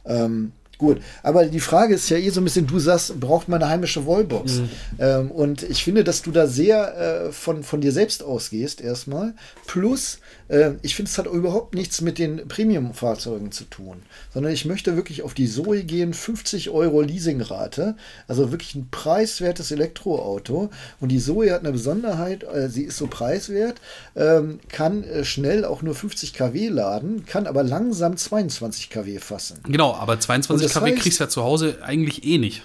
Ähm, 0.05 0.53
Gut, 0.79 1.03
aber 1.25 1.45
die 1.47 1.59
Frage 1.59 1.97
ist 1.97 2.09
ja 2.09 2.17
eh 2.17 2.31
so 2.31 2.41
ein 2.41 2.45
bisschen, 2.45 2.69
du 2.69 2.79
sagst, 2.79 3.19
braucht 3.19 3.49
man 3.49 3.61
eine 3.61 3.71
heimische 3.71 4.07
Wallbox? 4.07 4.59
Mhm. 4.59 4.71
Ähm, 5.01 5.31
und 5.33 5.63
ich 5.65 5.83
finde, 5.83 6.05
dass 6.05 6.23
du 6.23 6.31
da 6.31 6.47
sehr 6.47 7.27
äh, 7.27 7.33
von, 7.33 7.65
von 7.65 7.81
dir 7.81 7.91
selbst 7.91 8.23
ausgehst, 8.23 8.81
erstmal. 8.81 9.35
Plus, 9.67 10.21
äh, 10.47 10.73
ich 10.83 10.95
finde, 10.95 11.11
es 11.11 11.19
hat 11.19 11.27
überhaupt 11.27 11.75
nichts 11.75 12.01
mit 12.01 12.19
den 12.19 12.47
Premium-Fahrzeugen 12.47 13.51
zu 13.51 13.65
tun, 13.65 14.03
sondern 14.33 14.53
ich 14.53 14.67
möchte 14.67 14.95
wirklich 14.95 15.23
auf 15.23 15.35
die 15.35 15.49
Zoe 15.49 15.83
gehen, 15.83 16.15
50 16.15 16.71
Euro 16.71 17.01
Leasingrate, 17.01 17.97
also 18.29 18.53
wirklich 18.53 18.77
ein 18.77 18.89
preiswertes 18.91 19.73
Elektroauto. 19.73 20.71
Und 21.01 21.09
die 21.09 21.19
Zoe 21.19 21.53
hat 21.53 21.61
eine 21.61 21.73
Besonderheit, 21.73 22.45
äh, 22.45 22.69
sie 22.69 22.85
ist 22.85 22.99
so 22.99 23.09
preiswert, 23.09 23.81
ähm, 24.15 24.61
kann 24.69 25.03
äh, 25.03 25.25
schnell 25.25 25.65
auch 25.65 25.83
nur 25.83 25.97
50 25.97 26.35
kW 26.35 26.69
laden, 26.69 27.27
kann 27.27 27.49
aber 27.49 27.65
langsam 27.65 28.17
22 28.17 28.91
kW 28.91 29.19
fassen. 29.19 29.59
Genau, 29.65 29.95
aber 29.95 30.21
22 30.21 30.68
das 30.75 30.83
KW 30.83 30.93
heißt, 30.93 31.03
kriegst 31.03 31.21
du 31.21 31.25
ja 31.25 31.31
zu 31.31 31.43
Hause 31.43 31.79
eigentlich 31.83 32.25
eh 32.25 32.39
nicht. 32.39 32.63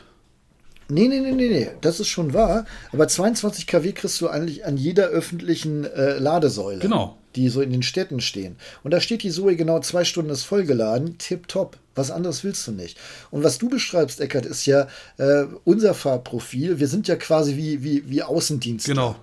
Nee, 0.89 1.07
nee, 1.07 1.19
nee, 1.19 1.31
nee, 1.31 1.49
nee, 1.49 1.69
das 1.81 1.99
ist 1.99 2.09
schon 2.09 2.33
wahr. 2.33 2.65
Aber 2.91 3.07
22 3.07 3.67
kW 3.67 3.93
kriegst 3.93 4.19
du 4.21 4.27
eigentlich 4.27 4.65
an 4.65 4.77
jeder 4.77 5.07
öffentlichen 5.07 5.85
äh, 5.85 6.17
Ladesäule. 6.17 6.79
Genau. 6.79 7.17
Die 7.35 7.49
so 7.49 7.61
in 7.61 7.71
den 7.71 7.83
Städten 7.83 8.21
stehen. 8.21 8.57
Und 8.83 8.91
da 8.91 8.99
steht 8.99 9.23
die 9.23 9.31
Zoe 9.31 9.55
genau 9.55 9.79
zwei 9.79 10.03
Stunden 10.03 10.29
ist 10.29 10.43
vollgeladen. 10.43 11.17
Tipptopp. 11.17 11.77
Was 11.95 12.11
anderes 12.11 12.43
willst 12.43 12.67
du 12.67 12.71
nicht. 12.71 12.97
Und 13.31 13.43
was 13.43 13.57
du 13.57 13.69
beschreibst, 13.69 14.19
Eckert, 14.19 14.45
ist 14.45 14.65
ja 14.65 14.87
äh, 15.17 15.45
unser 15.63 15.93
Fahrprofil. 15.93 16.79
Wir 16.79 16.87
sind 16.87 17.07
ja 17.07 17.15
quasi 17.15 17.55
wie, 17.55 17.83
wie, 17.83 18.09
wie 18.09 18.23
Außendienst. 18.23 18.85
Genau. 18.85 19.15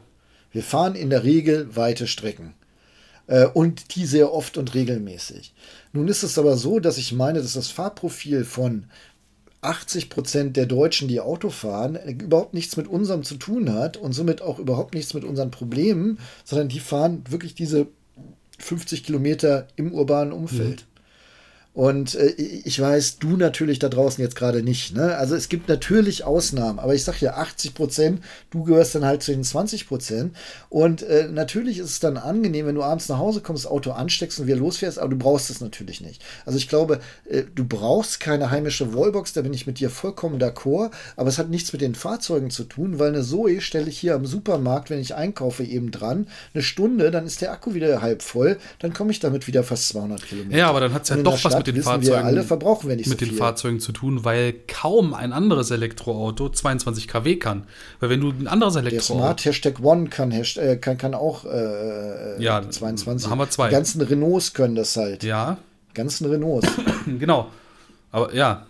Wir 0.53 0.63
fahren 0.63 0.95
in 0.95 1.11
der 1.11 1.23
Regel 1.25 1.77
weite 1.77 2.07
Strecken. 2.07 2.55
Äh, 3.31 3.47
und 3.47 3.95
die 3.95 4.07
sehr 4.07 4.33
oft 4.33 4.59
und 4.59 4.75
regelmäßig. 4.75 5.55
Nun 5.93 6.09
ist 6.09 6.25
es 6.25 6.37
aber 6.37 6.57
so, 6.57 6.81
dass 6.81 6.99
ich 6.99 7.13
meine, 7.13 7.41
dass 7.41 7.53
das 7.53 7.69
Fahrprofil 7.69 8.45
von 8.45 8.87
80 9.63 10.11
Prozent 10.11 10.57
der 10.57 10.67
Deutschen, 10.67 11.07
die 11.07 11.21
Auto 11.21 11.51
fahren, 11.51 11.97
überhaupt 12.07 12.55
nichts 12.55 12.77
mit 12.77 12.89
unserem 12.89 13.23
zu 13.23 13.37
tun 13.37 13.73
hat 13.73 13.97
und 13.97 14.15
somit 14.15 14.43
auch 14.43 14.59
überhaupt 14.59 14.95
nichts 14.95 15.15
mit 15.15 15.23
unseren 15.23 15.53
Problemen, 15.53 16.19
sondern 16.45 16.69
die 16.69 16.81
fahren 16.81 17.23
wirklich 17.29 17.55
diese 17.55 17.87
50 18.59 19.05
Kilometer 19.05 19.69
im 19.77 19.93
urbanen 19.93 20.33
Umfeld. 20.33 20.83
Mhm. 20.83 20.90
Und 21.73 22.17
äh, 22.17 22.31
ich 22.31 22.81
weiß, 22.81 23.19
du 23.19 23.37
natürlich 23.37 23.79
da 23.79 23.89
draußen 23.89 24.23
jetzt 24.23 24.35
gerade 24.35 24.63
nicht. 24.63 24.95
Ne? 24.97 25.17
Also 25.17 25.37
es 25.37 25.49
gibt 25.49 25.69
natürlich 25.69 26.25
Ausnahmen, 26.25 26.81
aber 26.81 26.95
ich 26.95 27.05
sage 27.05 27.19
ja 27.21 27.35
80 27.35 27.75
Prozent, 27.75 28.25
du 28.51 28.65
gehörst 28.65 28.97
dann 28.97 29.05
halt 29.05 29.23
zu 29.23 29.31
den 29.31 29.45
20 29.45 29.87
Prozent. 29.87 30.37
Und 30.69 31.03
äh, 31.03 31.29
natürlich 31.31 31.79
ist 31.79 31.91
es 31.91 32.01
dann 32.01 32.17
angenehm, 32.17 32.67
wenn 32.67 32.75
du 32.75 32.83
abends 32.83 33.09
nach 33.09 33.19
Hause 33.19 33.41
kommst, 33.41 33.65
das 33.65 33.71
Auto 33.71 33.93
ansteckst 33.93 34.41
und 34.41 34.49
wieder 34.49 34.57
losfährst, 34.57 34.99
aber 34.99 35.11
du 35.11 35.17
brauchst 35.17 35.49
es 35.49 35.61
natürlich 35.61 36.01
nicht. 36.01 36.25
Also 36.45 36.59
ich 36.59 36.69
glaube, 36.69 37.01
äh, 37.29 37.45
du 37.55 37.65
brauchst 37.65 38.19
keine 38.19 38.51
heimische 38.51 38.93
Wallbox, 38.93 39.33
da 39.33 39.43
bin 39.43 39.55
ich 39.55 39.69
mit 39.69 39.79
dir 39.79 39.91
vollkommen 39.91 40.43
d'accord, 40.43 40.91
aber 41.17 41.29
es 41.29 41.39
hat 41.39 41.51
nichts 41.51 41.73
mit 41.73 41.83
den 41.83 41.95
Fahrzeugen 41.95 42.51
zu 42.51 42.65
tun, 42.65 42.99
weil 42.99 43.11
eine 43.11 43.23
Zoe 43.23 43.61
stelle 43.61 43.89
ich 43.89 43.99
hier 43.99 44.17
am 44.17 44.27
Supermarkt, 44.27 44.91
wenn 44.91 44.99
ich 44.99 45.15
einkaufe, 45.15 45.63
eben 45.63 45.93
dran. 45.93 46.27
Eine 46.53 46.65
Stunde, 46.65 47.13
dann 47.13 47.27
ist 47.27 47.43
der 47.43 47.53
Akku 47.53 47.75
wieder 47.75 48.03
halb 48.03 48.23
voll, 48.23 48.59
dann 48.81 48.93
komme 48.93 49.13
ich 49.13 49.21
damit 49.21 49.47
wieder 49.47 49.63
fast 49.63 49.89
200 49.89 50.23
Kilometer. 50.27 50.59
Ja, 50.59 50.69
aber 50.69 50.81
dann 50.81 50.93
hat 50.93 51.05
es 51.05 51.11
ja 51.11 51.17
doch 51.17 51.43
was 51.45 51.61
mit 51.61 51.70
den 51.73 51.83
Fahrzeugen, 51.83 52.25
alle 52.25 52.43
verbrauchen 52.43 52.89
wir 52.89 52.97
nicht 52.97 53.09
mit 53.09 53.21
so 53.21 53.27
den 53.27 53.35
Fahrzeugen 53.35 53.81
zu 53.81 53.93
tun, 53.93 54.25
weil 54.25 54.55
kaum 54.67 55.15
ein 55.15 55.33
anderes 55.33 55.71
Elektroauto 55.71 56.49
22 56.49 57.09
kW 57.09 57.37
kann. 57.37 57.65
Weil 57.99 58.11
wenn 58.11 58.21
du 58.21 58.31
ein 58.31 58.49
anderes 58.49 58.77
Elektroauto. 58.77 59.15
Der 59.15 59.23
Smart 59.23 59.45
Hashtag 59.45 59.81
One 59.83 60.09
kann, 60.09 60.33
äh, 60.33 60.77
kann, 60.77 60.99
kann 60.99 61.15
auch 61.15 61.45
äh, 61.45 62.43
ja, 62.43 62.69
22. 62.69 63.31
Haben 63.31 63.39
wir 63.39 63.51
zwei. 63.51 63.69
Die 63.69 63.75
ganzen 63.75 64.01
Renaults 64.01 64.55
können 64.55 64.75
das 64.75 64.97
halt. 64.97 65.23
Ja. 65.23 65.59
Die 65.91 65.95
ganzen 65.95 66.27
Renaults. 66.27 66.69
genau. 67.19 67.49
Aber 68.13 68.35
ja, 68.35 68.67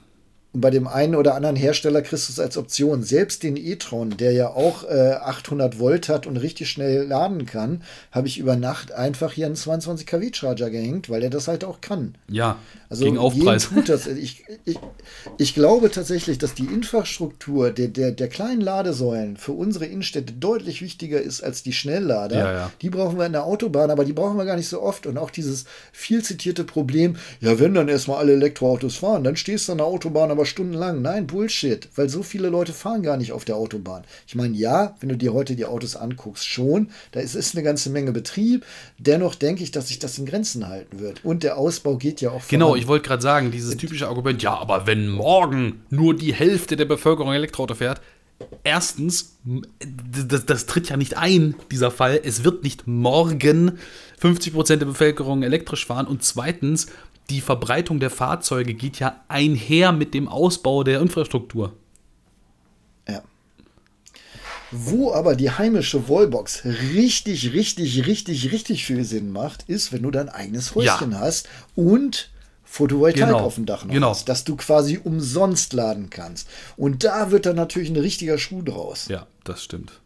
und 0.52 0.60
bei 0.62 0.70
dem 0.70 0.88
einen 0.88 1.14
oder 1.14 1.36
anderen 1.36 1.54
Hersteller 1.54 2.02
kriegst 2.02 2.28
du 2.28 2.32
es 2.32 2.40
als 2.40 2.56
Option. 2.56 3.04
Selbst 3.04 3.44
den 3.44 3.56
e-tron, 3.56 4.16
der 4.16 4.32
ja 4.32 4.48
auch 4.48 4.82
äh, 4.82 5.12
800 5.12 5.78
Volt 5.78 6.08
hat 6.08 6.26
und 6.26 6.36
richtig 6.36 6.70
schnell 6.70 7.04
laden 7.04 7.46
kann, 7.46 7.82
habe 8.10 8.26
ich 8.26 8.38
über 8.38 8.56
Nacht 8.56 8.90
einfach 8.90 9.32
hier 9.32 9.46
einen 9.46 9.54
22 9.54 10.06
kW 10.08 10.30
Charger 10.32 10.70
gehängt, 10.70 11.08
weil 11.08 11.22
er 11.22 11.30
das 11.30 11.46
halt 11.46 11.62
auch 11.64 11.80
kann. 11.80 12.16
Ja, 12.28 12.56
also 12.88 13.04
gegen 13.04 13.18
Aufpreis. 13.18 13.68
Tut 13.68 13.88
das. 13.88 14.08
Ich, 14.20 14.44
ich, 14.64 14.76
ich 15.38 15.54
glaube 15.54 15.90
tatsächlich, 15.90 16.36
dass 16.38 16.54
die 16.54 16.64
Infrastruktur 16.64 17.70
der, 17.70 17.88
der, 17.88 18.10
der 18.10 18.28
kleinen 18.28 18.60
Ladesäulen 18.60 19.36
für 19.36 19.52
unsere 19.52 19.86
Innenstädte 19.86 20.32
deutlich 20.32 20.82
wichtiger 20.82 21.20
ist 21.20 21.42
als 21.42 21.62
die 21.62 21.72
Schnelllader. 21.72 22.38
Ja, 22.38 22.52
ja. 22.52 22.72
Die 22.82 22.90
brauchen 22.90 23.16
wir 23.16 23.24
in 23.24 23.32
der 23.32 23.44
Autobahn, 23.44 23.90
aber 23.90 24.04
die 24.04 24.12
brauchen 24.12 24.36
wir 24.36 24.44
gar 24.44 24.56
nicht 24.56 24.68
so 24.68 24.82
oft. 24.82 25.06
Und 25.06 25.16
auch 25.16 25.30
dieses 25.30 25.64
viel 25.92 26.22
zitierte 26.22 26.64
Problem, 26.64 27.16
ja, 27.40 27.58
wenn 27.60 27.72
dann 27.72 27.88
erstmal 27.88 28.18
alle 28.18 28.32
Elektroautos 28.32 28.96
fahren, 28.96 29.22
dann 29.22 29.36
stehst 29.36 29.68
du 29.68 29.72
an 29.72 29.78
der 29.78 29.86
Autobahn, 29.86 30.30
aber 30.30 30.39
aber 30.40 30.46
stundenlang. 30.46 31.02
Nein, 31.02 31.26
Bullshit, 31.26 31.88
weil 31.96 32.08
so 32.08 32.22
viele 32.22 32.48
Leute 32.48 32.72
fahren 32.72 33.02
gar 33.02 33.18
nicht 33.18 33.32
auf 33.32 33.44
der 33.44 33.56
Autobahn. 33.56 34.04
Ich 34.26 34.34
meine, 34.34 34.56
ja, 34.56 34.96
wenn 35.00 35.10
du 35.10 35.16
dir 35.18 35.34
heute 35.34 35.54
die 35.54 35.66
Autos 35.66 35.96
anguckst, 35.96 36.48
schon, 36.48 36.88
da 37.12 37.20
ist, 37.20 37.34
ist 37.34 37.54
eine 37.54 37.62
ganze 37.62 37.90
Menge 37.90 38.12
Betrieb. 38.12 38.64
Dennoch 38.98 39.34
denke 39.34 39.62
ich, 39.62 39.70
dass 39.70 39.88
sich 39.88 39.98
das 39.98 40.16
in 40.16 40.24
Grenzen 40.24 40.66
halten 40.66 40.98
wird. 40.98 41.22
Und 41.26 41.42
der 41.42 41.58
Ausbau 41.58 41.98
geht 41.98 42.22
ja 42.22 42.30
auch 42.30 42.48
Genau, 42.48 42.74
ich 42.74 42.88
wollte 42.88 43.06
gerade 43.06 43.22
sagen, 43.22 43.50
dieses 43.50 43.76
typische 43.76 44.08
Argument, 44.08 44.42
ja, 44.42 44.56
aber 44.56 44.86
wenn 44.86 45.10
morgen 45.10 45.82
nur 45.90 46.16
die 46.16 46.32
Hälfte 46.32 46.76
der 46.76 46.86
Bevölkerung 46.86 47.34
Elektroauto 47.34 47.74
fährt, 47.74 48.00
erstens, 48.64 49.36
das, 50.10 50.46
das, 50.46 50.64
tritt 50.64 50.88
ja 50.88 50.96
nicht 50.96 51.18
ein, 51.18 51.54
dieser 51.70 51.90
Fall. 51.90 52.18
Es 52.24 52.44
wird 52.44 52.64
nicht 52.64 52.86
morgen 52.86 53.78
50% 54.22 54.76
der 54.76 54.86
Bevölkerung 54.86 55.42
elektrisch 55.42 55.84
fahren. 55.84 56.06
Und 56.06 56.24
zweitens, 56.24 56.86
die 57.30 57.40
Verbreitung 57.40 58.00
der 58.00 58.10
Fahrzeuge 58.10 58.74
geht 58.74 58.98
ja 58.98 59.22
einher 59.28 59.92
mit 59.92 60.14
dem 60.14 60.28
Ausbau 60.28 60.82
der 60.82 61.00
Infrastruktur. 61.00 61.72
Ja. 63.08 63.22
Wo 64.70 65.12
aber 65.12 65.36
die 65.36 65.50
heimische 65.50 66.08
Wallbox 66.08 66.64
richtig, 66.64 67.52
richtig, 67.52 68.06
richtig, 68.06 68.52
richtig 68.52 68.84
viel 68.84 69.04
Sinn 69.04 69.32
macht, 69.32 69.62
ist, 69.68 69.92
wenn 69.92 70.02
du 70.02 70.10
dein 70.10 70.28
eigenes 70.28 70.74
Häuschen 70.74 71.12
ja. 71.12 71.20
hast 71.20 71.48
und 71.76 72.30
Photovoltaik 72.64 73.26
genau. 73.26 73.40
auf 73.40 73.56
dem 73.56 73.66
Dach 73.66 73.84
noch 73.84 73.92
genau. 73.92 74.10
hast, 74.10 74.28
dass 74.28 74.44
du 74.44 74.56
quasi 74.56 75.00
umsonst 75.02 75.72
laden 75.72 76.08
kannst. 76.10 76.48
Und 76.76 77.02
da 77.02 77.30
wird 77.30 77.46
dann 77.46 77.56
natürlich 77.56 77.90
ein 77.90 77.96
richtiger 77.96 78.38
Schuh 78.38 78.62
draus. 78.62 79.08
Ja, 79.08 79.26
das 79.42 79.64
stimmt. 79.64 80.00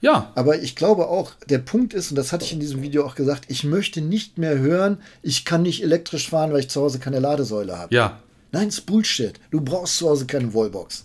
Ja. 0.00 0.32
Aber 0.34 0.60
ich 0.60 0.76
glaube 0.76 1.08
auch, 1.08 1.32
der 1.48 1.58
Punkt 1.58 1.94
ist, 1.94 2.10
und 2.10 2.16
das 2.16 2.32
hatte 2.32 2.44
ich 2.44 2.52
in 2.52 2.60
diesem 2.60 2.82
Video 2.82 3.04
auch 3.04 3.14
gesagt, 3.14 3.44
ich 3.48 3.64
möchte 3.64 4.00
nicht 4.00 4.38
mehr 4.38 4.58
hören, 4.58 4.98
ich 5.22 5.44
kann 5.44 5.62
nicht 5.62 5.82
elektrisch 5.82 6.30
fahren, 6.30 6.52
weil 6.52 6.60
ich 6.60 6.70
zu 6.70 6.80
Hause 6.80 6.98
keine 6.98 7.18
Ladesäule 7.18 7.76
habe. 7.76 7.94
Ja. 7.94 8.20
Nein, 8.52 8.68
ist 8.68 8.86
Bullshit. 8.86 9.34
Du 9.50 9.60
brauchst 9.60 9.98
zu 9.98 10.08
Hause 10.08 10.26
keine 10.26 10.54
Wallbox. 10.54 11.04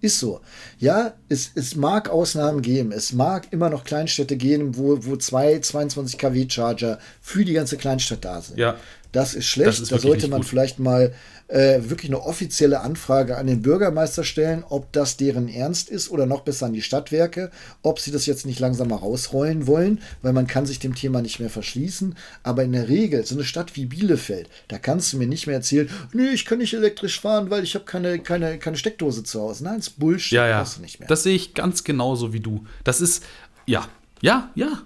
Ist 0.00 0.20
so. 0.20 0.40
Ja, 0.78 1.14
es, 1.28 1.50
es 1.56 1.74
mag 1.74 2.08
Ausnahmen 2.08 2.62
geben. 2.62 2.92
Es 2.92 3.12
mag 3.12 3.48
immer 3.50 3.68
noch 3.68 3.82
Kleinstädte 3.82 4.36
geben, 4.36 4.76
wo, 4.76 5.04
wo 5.04 5.16
zwei 5.16 5.58
22 5.58 6.18
kW 6.18 6.46
Charger 6.48 7.00
für 7.20 7.44
die 7.44 7.52
ganze 7.52 7.76
Kleinstadt 7.76 8.24
da 8.24 8.40
sind. 8.40 8.58
Ja. 8.58 8.76
Das 9.10 9.34
ist 9.34 9.46
schlecht. 9.46 9.68
Das 9.68 9.80
ist 9.80 9.90
da 9.90 9.98
sollte 9.98 10.28
man 10.28 10.44
vielleicht 10.44 10.78
mal 10.78 11.12
äh, 11.48 11.80
wirklich 11.88 12.10
eine 12.10 12.22
offizielle 12.22 12.80
Anfrage 12.80 13.36
an 13.38 13.46
den 13.46 13.62
Bürgermeister 13.62 14.22
stellen, 14.22 14.64
ob 14.68 14.92
das 14.92 15.16
deren 15.16 15.48
Ernst 15.48 15.88
ist 15.88 16.10
oder 16.10 16.26
noch 16.26 16.42
besser 16.42 16.66
an 16.66 16.74
die 16.74 16.82
Stadtwerke, 16.82 17.50
ob 17.82 17.98
sie 18.00 18.10
das 18.10 18.26
jetzt 18.26 18.46
nicht 18.46 18.60
langsam 18.60 18.88
mal 18.88 18.96
rausrollen 18.96 19.66
wollen, 19.66 20.00
weil 20.22 20.34
man 20.34 20.46
kann 20.46 20.66
sich 20.66 20.78
dem 20.78 20.94
Thema 20.94 21.22
nicht 21.22 21.40
mehr 21.40 21.50
verschließen. 21.50 22.16
Aber 22.42 22.64
in 22.64 22.72
der 22.72 22.88
Regel, 22.88 23.24
so 23.24 23.34
eine 23.34 23.44
Stadt 23.44 23.76
wie 23.76 23.86
Bielefeld, 23.86 24.48
da 24.68 24.78
kannst 24.78 25.12
du 25.12 25.16
mir 25.16 25.26
nicht 25.26 25.46
mehr 25.46 25.56
erzählen, 25.56 25.88
nee, 26.12 26.28
ich 26.28 26.44
kann 26.44 26.58
nicht 26.58 26.74
elektrisch 26.74 27.20
fahren, 27.20 27.50
weil 27.50 27.64
ich 27.64 27.74
habe 27.74 27.86
keine, 27.86 28.18
keine, 28.18 28.58
keine 28.58 28.76
Steckdose 28.76 29.24
zu 29.24 29.40
Hause. 29.40 29.64
Nein, 29.64 29.78
das 29.78 29.88
ist 29.88 29.98
Bullshit. 29.98 30.32
Ja, 30.32 30.46
ja. 30.46 30.64
Du 30.64 30.82
nicht 30.82 31.00
mehr. 31.00 31.08
Das 31.08 31.22
sehe 31.22 31.34
ich 31.34 31.54
ganz 31.54 31.82
genauso 31.82 32.32
wie 32.32 32.40
du. 32.40 32.66
Das 32.84 33.00
ist, 33.00 33.24
ja, 33.66 33.88
ja, 34.20 34.50
ja, 34.54 34.82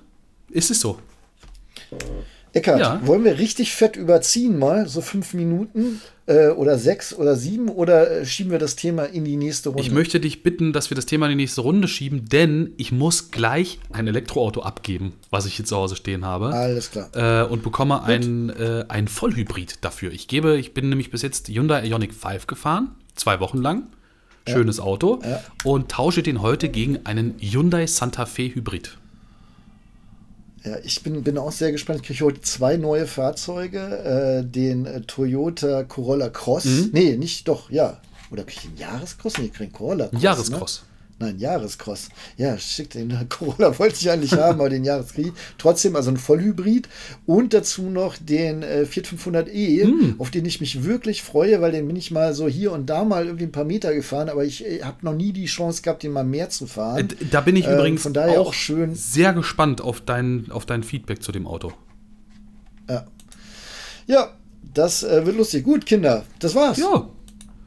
ist 0.50 0.70
es 0.70 0.80
so. 0.80 0.98
Eckart, 2.54 2.80
ja. 2.80 3.00
wollen 3.04 3.24
wir 3.24 3.38
richtig 3.38 3.72
fett 3.72 3.96
überziehen 3.96 4.58
mal, 4.58 4.86
so 4.86 5.00
fünf 5.00 5.32
Minuten 5.32 6.02
äh, 6.26 6.48
oder 6.48 6.76
sechs 6.78 7.14
oder 7.14 7.34
sieben 7.34 7.70
oder 7.70 8.10
äh, 8.10 8.26
schieben 8.26 8.52
wir 8.52 8.58
das 8.58 8.76
Thema 8.76 9.04
in 9.04 9.24
die 9.24 9.36
nächste 9.36 9.70
Runde? 9.70 9.82
Ich 9.82 9.90
möchte 9.90 10.20
dich 10.20 10.42
bitten, 10.42 10.74
dass 10.74 10.90
wir 10.90 10.94
das 10.94 11.06
Thema 11.06 11.26
in 11.26 11.30
die 11.30 11.42
nächste 11.44 11.62
Runde 11.62 11.88
schieben, 11.88 12.28
denn 12.28 12.74
ich 12.76 12.92
muss 12.92 13.30
gleich 13.30 13.78
ein 13.90 14.06
Elektroauto 14.06 14.60
abgeben, 14.60 15.14
was 15.30 15.46
ich 15.46 15.56
hier 15.56 15.64
zu 15.64 15.76
Hause 15.76 15.96
stehen 15.96 16.26
habe. 16.26 16.48
Alles 16.48 16.90
klar. 16.90 17.08
Äh, 17.14 17.46
und 17.46 17.62
bekomme 17.62 18.02
ein, 18.02 18.50
äh, 18.50 18.84
ein 18.88 19.08
Vollhybrid 19.08 19.82
dafür. 19.82 20.12
Ich 20.12 20.28
gebe, 20.28 20.58
ich 20.58 20.74
bin 20.74 20.90
nämlich 20.90 21.10
bis 21.10 21.22
jetzt 21.22 21.48
Hyundai 21.48 21.86
Ioniq 21.86 22.12
5 22.12 22.46
gefahren, 22.46 22.90
zwei 23.14 23.40
Wochen 23.40 23.58
lang. 23.58 23.84
Schönes 24.46 24.80
Auto. 24.80 25.20
Ja. 25.22 25.40
Und 25.62 25.88
tausche 25.90 26.22
den 26.22 26.42
heute 26.42 26.68
gegen 26.68 27.06
einen 27.06 27.36
Hyundai 27.38 27.86
Santa 27.86 28.26
Fe 28.26 28.52
Hybrid. 28.52 28.98
Ja, 30.64 30.76
ich 30.84 31.02
bin, 31.02 31.22
bin 31.22 31.38
auch 31.38 31.52
sehr 31.52 31.72
gespannt. 31.72 32.00
Ich 32.02 32.06
kriege 32.06 32.24
heute 32.24 32.40
zwei 32.40 32.76
neue 32.76 33.06
Fahrzeuge. 33.06 34.42
Äh, 34.42 34.48
den 34.48 34.86
äh, 34.86 35.00
Toyota 35.02 35.82
Corolla 35.84 36.28
Cross. 36.28 36.64
Mhm. 36.64 36.90
Nee, 36.92 37.16
nicht 37.16 37.48
doch, 37.48 37.70
ja. 37.70 38.00
Oder 38.30 38.44
kriege 38.44 38.60
ich 38.62 38.68
einen 38.68 38.76
Jahrescross? 38.78 39.38
Nee, 39.38 39.46
ich 39.46 39.52
kriege 39.52 39.64
einen 39.64 39.72
Corolla 39.72 40.08
Cross. 40.08 40.22
Jahrescross. 40.22 40.82
Ne? 41.22 41.28
Nein, 41.28 41.38
Jahrescross. 41.38 42.08
Ja, 42.36 42.58
schick, 42.58 42.90
den 42.90 43.16
Corolla 43.28 43.78
wollte 43.78 43.96
ich 44.00 44.10
eigentlich 44.10 44.32
haben, 44.32 44.58
aber 44.60 44.68
den 44.70 44.84
Jahreskrieg. 44.84 45.32
Trotzdem, 45.58 45.94
also 45.96 46.10
ein 46.10 46.16
Vollhybrid. 46.16 46.88
Und 47.26 47.54
dazu 47.54 47.82
noch 47.90 48.16
den 48.18 48.62
äh, 48.62 48.84
Fiat 48.86 49.06
500e, 49.06 49.82
Hm. 49.84 50.14
auf 50.18 50.30
den 50.30 50.44
ich 50.44 50.60
mich 50.60 50.84
wirklich 50.84 51.22
freue, 51.22 51.60
weil 51.60 51.72
den 51.72 51.86
bin 51.86 51.96
ich 51.96 52.10
mal 52.10 52.34
so 52.34 52.48
hier 52.48 52.72
und 52.72 52.86
da 52.90 53.04
mal 53.04 53.26
irgendwie 53.26 53.44
ein 53.44 53.52
paar 53.52 53.64
Meter 53.64 53.94
gefahren, 53.94 54.28
aber 54.28 54.44
ich 54.44 54.64
äh, 54.66 54.82
habe 54.82 54.96
noch 55.02 55.14
nie 55.14 55.32
die 55.32 55.46
Chance 55.46 55.82
gehabt, 55.82 56.02
den 56.02 56.12
mal 56.12 56.24
mehr 56.24 56.50
zu 56.50 56.66
fahren. 56.66 57.08
Äh, 57.10 57.24
Da 57.30 57.40
bin 57.40 57.56
ich 57.56 57.66
Ähm, 57.66 57.74
übrigens 57.74 58.02
von 58.02 58.12
daher 58.12 58.40
auch, 58.40 58.48
auch 58.48 58.54
schön. 58.54 58.94
sehr 58.94 59.32
gespannt 59.32 59.80
auf 59.80 60.00
dein, 60.00 60.50
auf 60.50 60.66
dein 60.66 60.82
Feedback 60.82 61.22
zu 61.22 61.32
dem 61.32 61.46
Auto. 61.46 61.72
Ja, 62.88 63.06
ja 64.06 64.30
das 64.74 65.02
äh, 65.02 65.24
wird 65.26 65.36
lustig. 65.36 65.64
Gut, 65.64 65.86
Kinder, 65.86 66.24
das 66.38 66.54
war's. 66.54 66.78
Ja, 66.78 67.08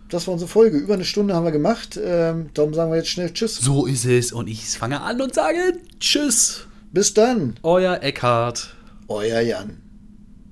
Das 0.09 0.27
war 0.27 0.33
unsere 0.33 0.49
Folge. 0.49 0.77
Über 0.77 0.93
eine 0.93 1.05
Stunde 1.05 1.33
haben 1.33 1.45
wir 1.45 1.51
gemacht. 1.51 1.99
Ähm, 2.01 2.49
darum 2.53 2.73
sagen 2.73 2.91
wir 2.91 2.97
jetzt 2.97 3.09
schnell 3.09 3.31
Tschüss. 3.33 3.55
so 3.57 3.85
ist 3.85 4.05
es. 4.05 4.31
Und 4.31 4.47
ich 4.47 4.65
fange 4.69 5.01
an 5.01 5.19
und 5.21 5.33
sage 5.33 5.57
Tschüss. 5.99 6.67
Bis 6.91 7.13
dann, 7.13 7.55
Euer 7.63 8.01
Eckhart. 8.01 8.75
euer 9.07 9.41
Jan. 9.41 9.81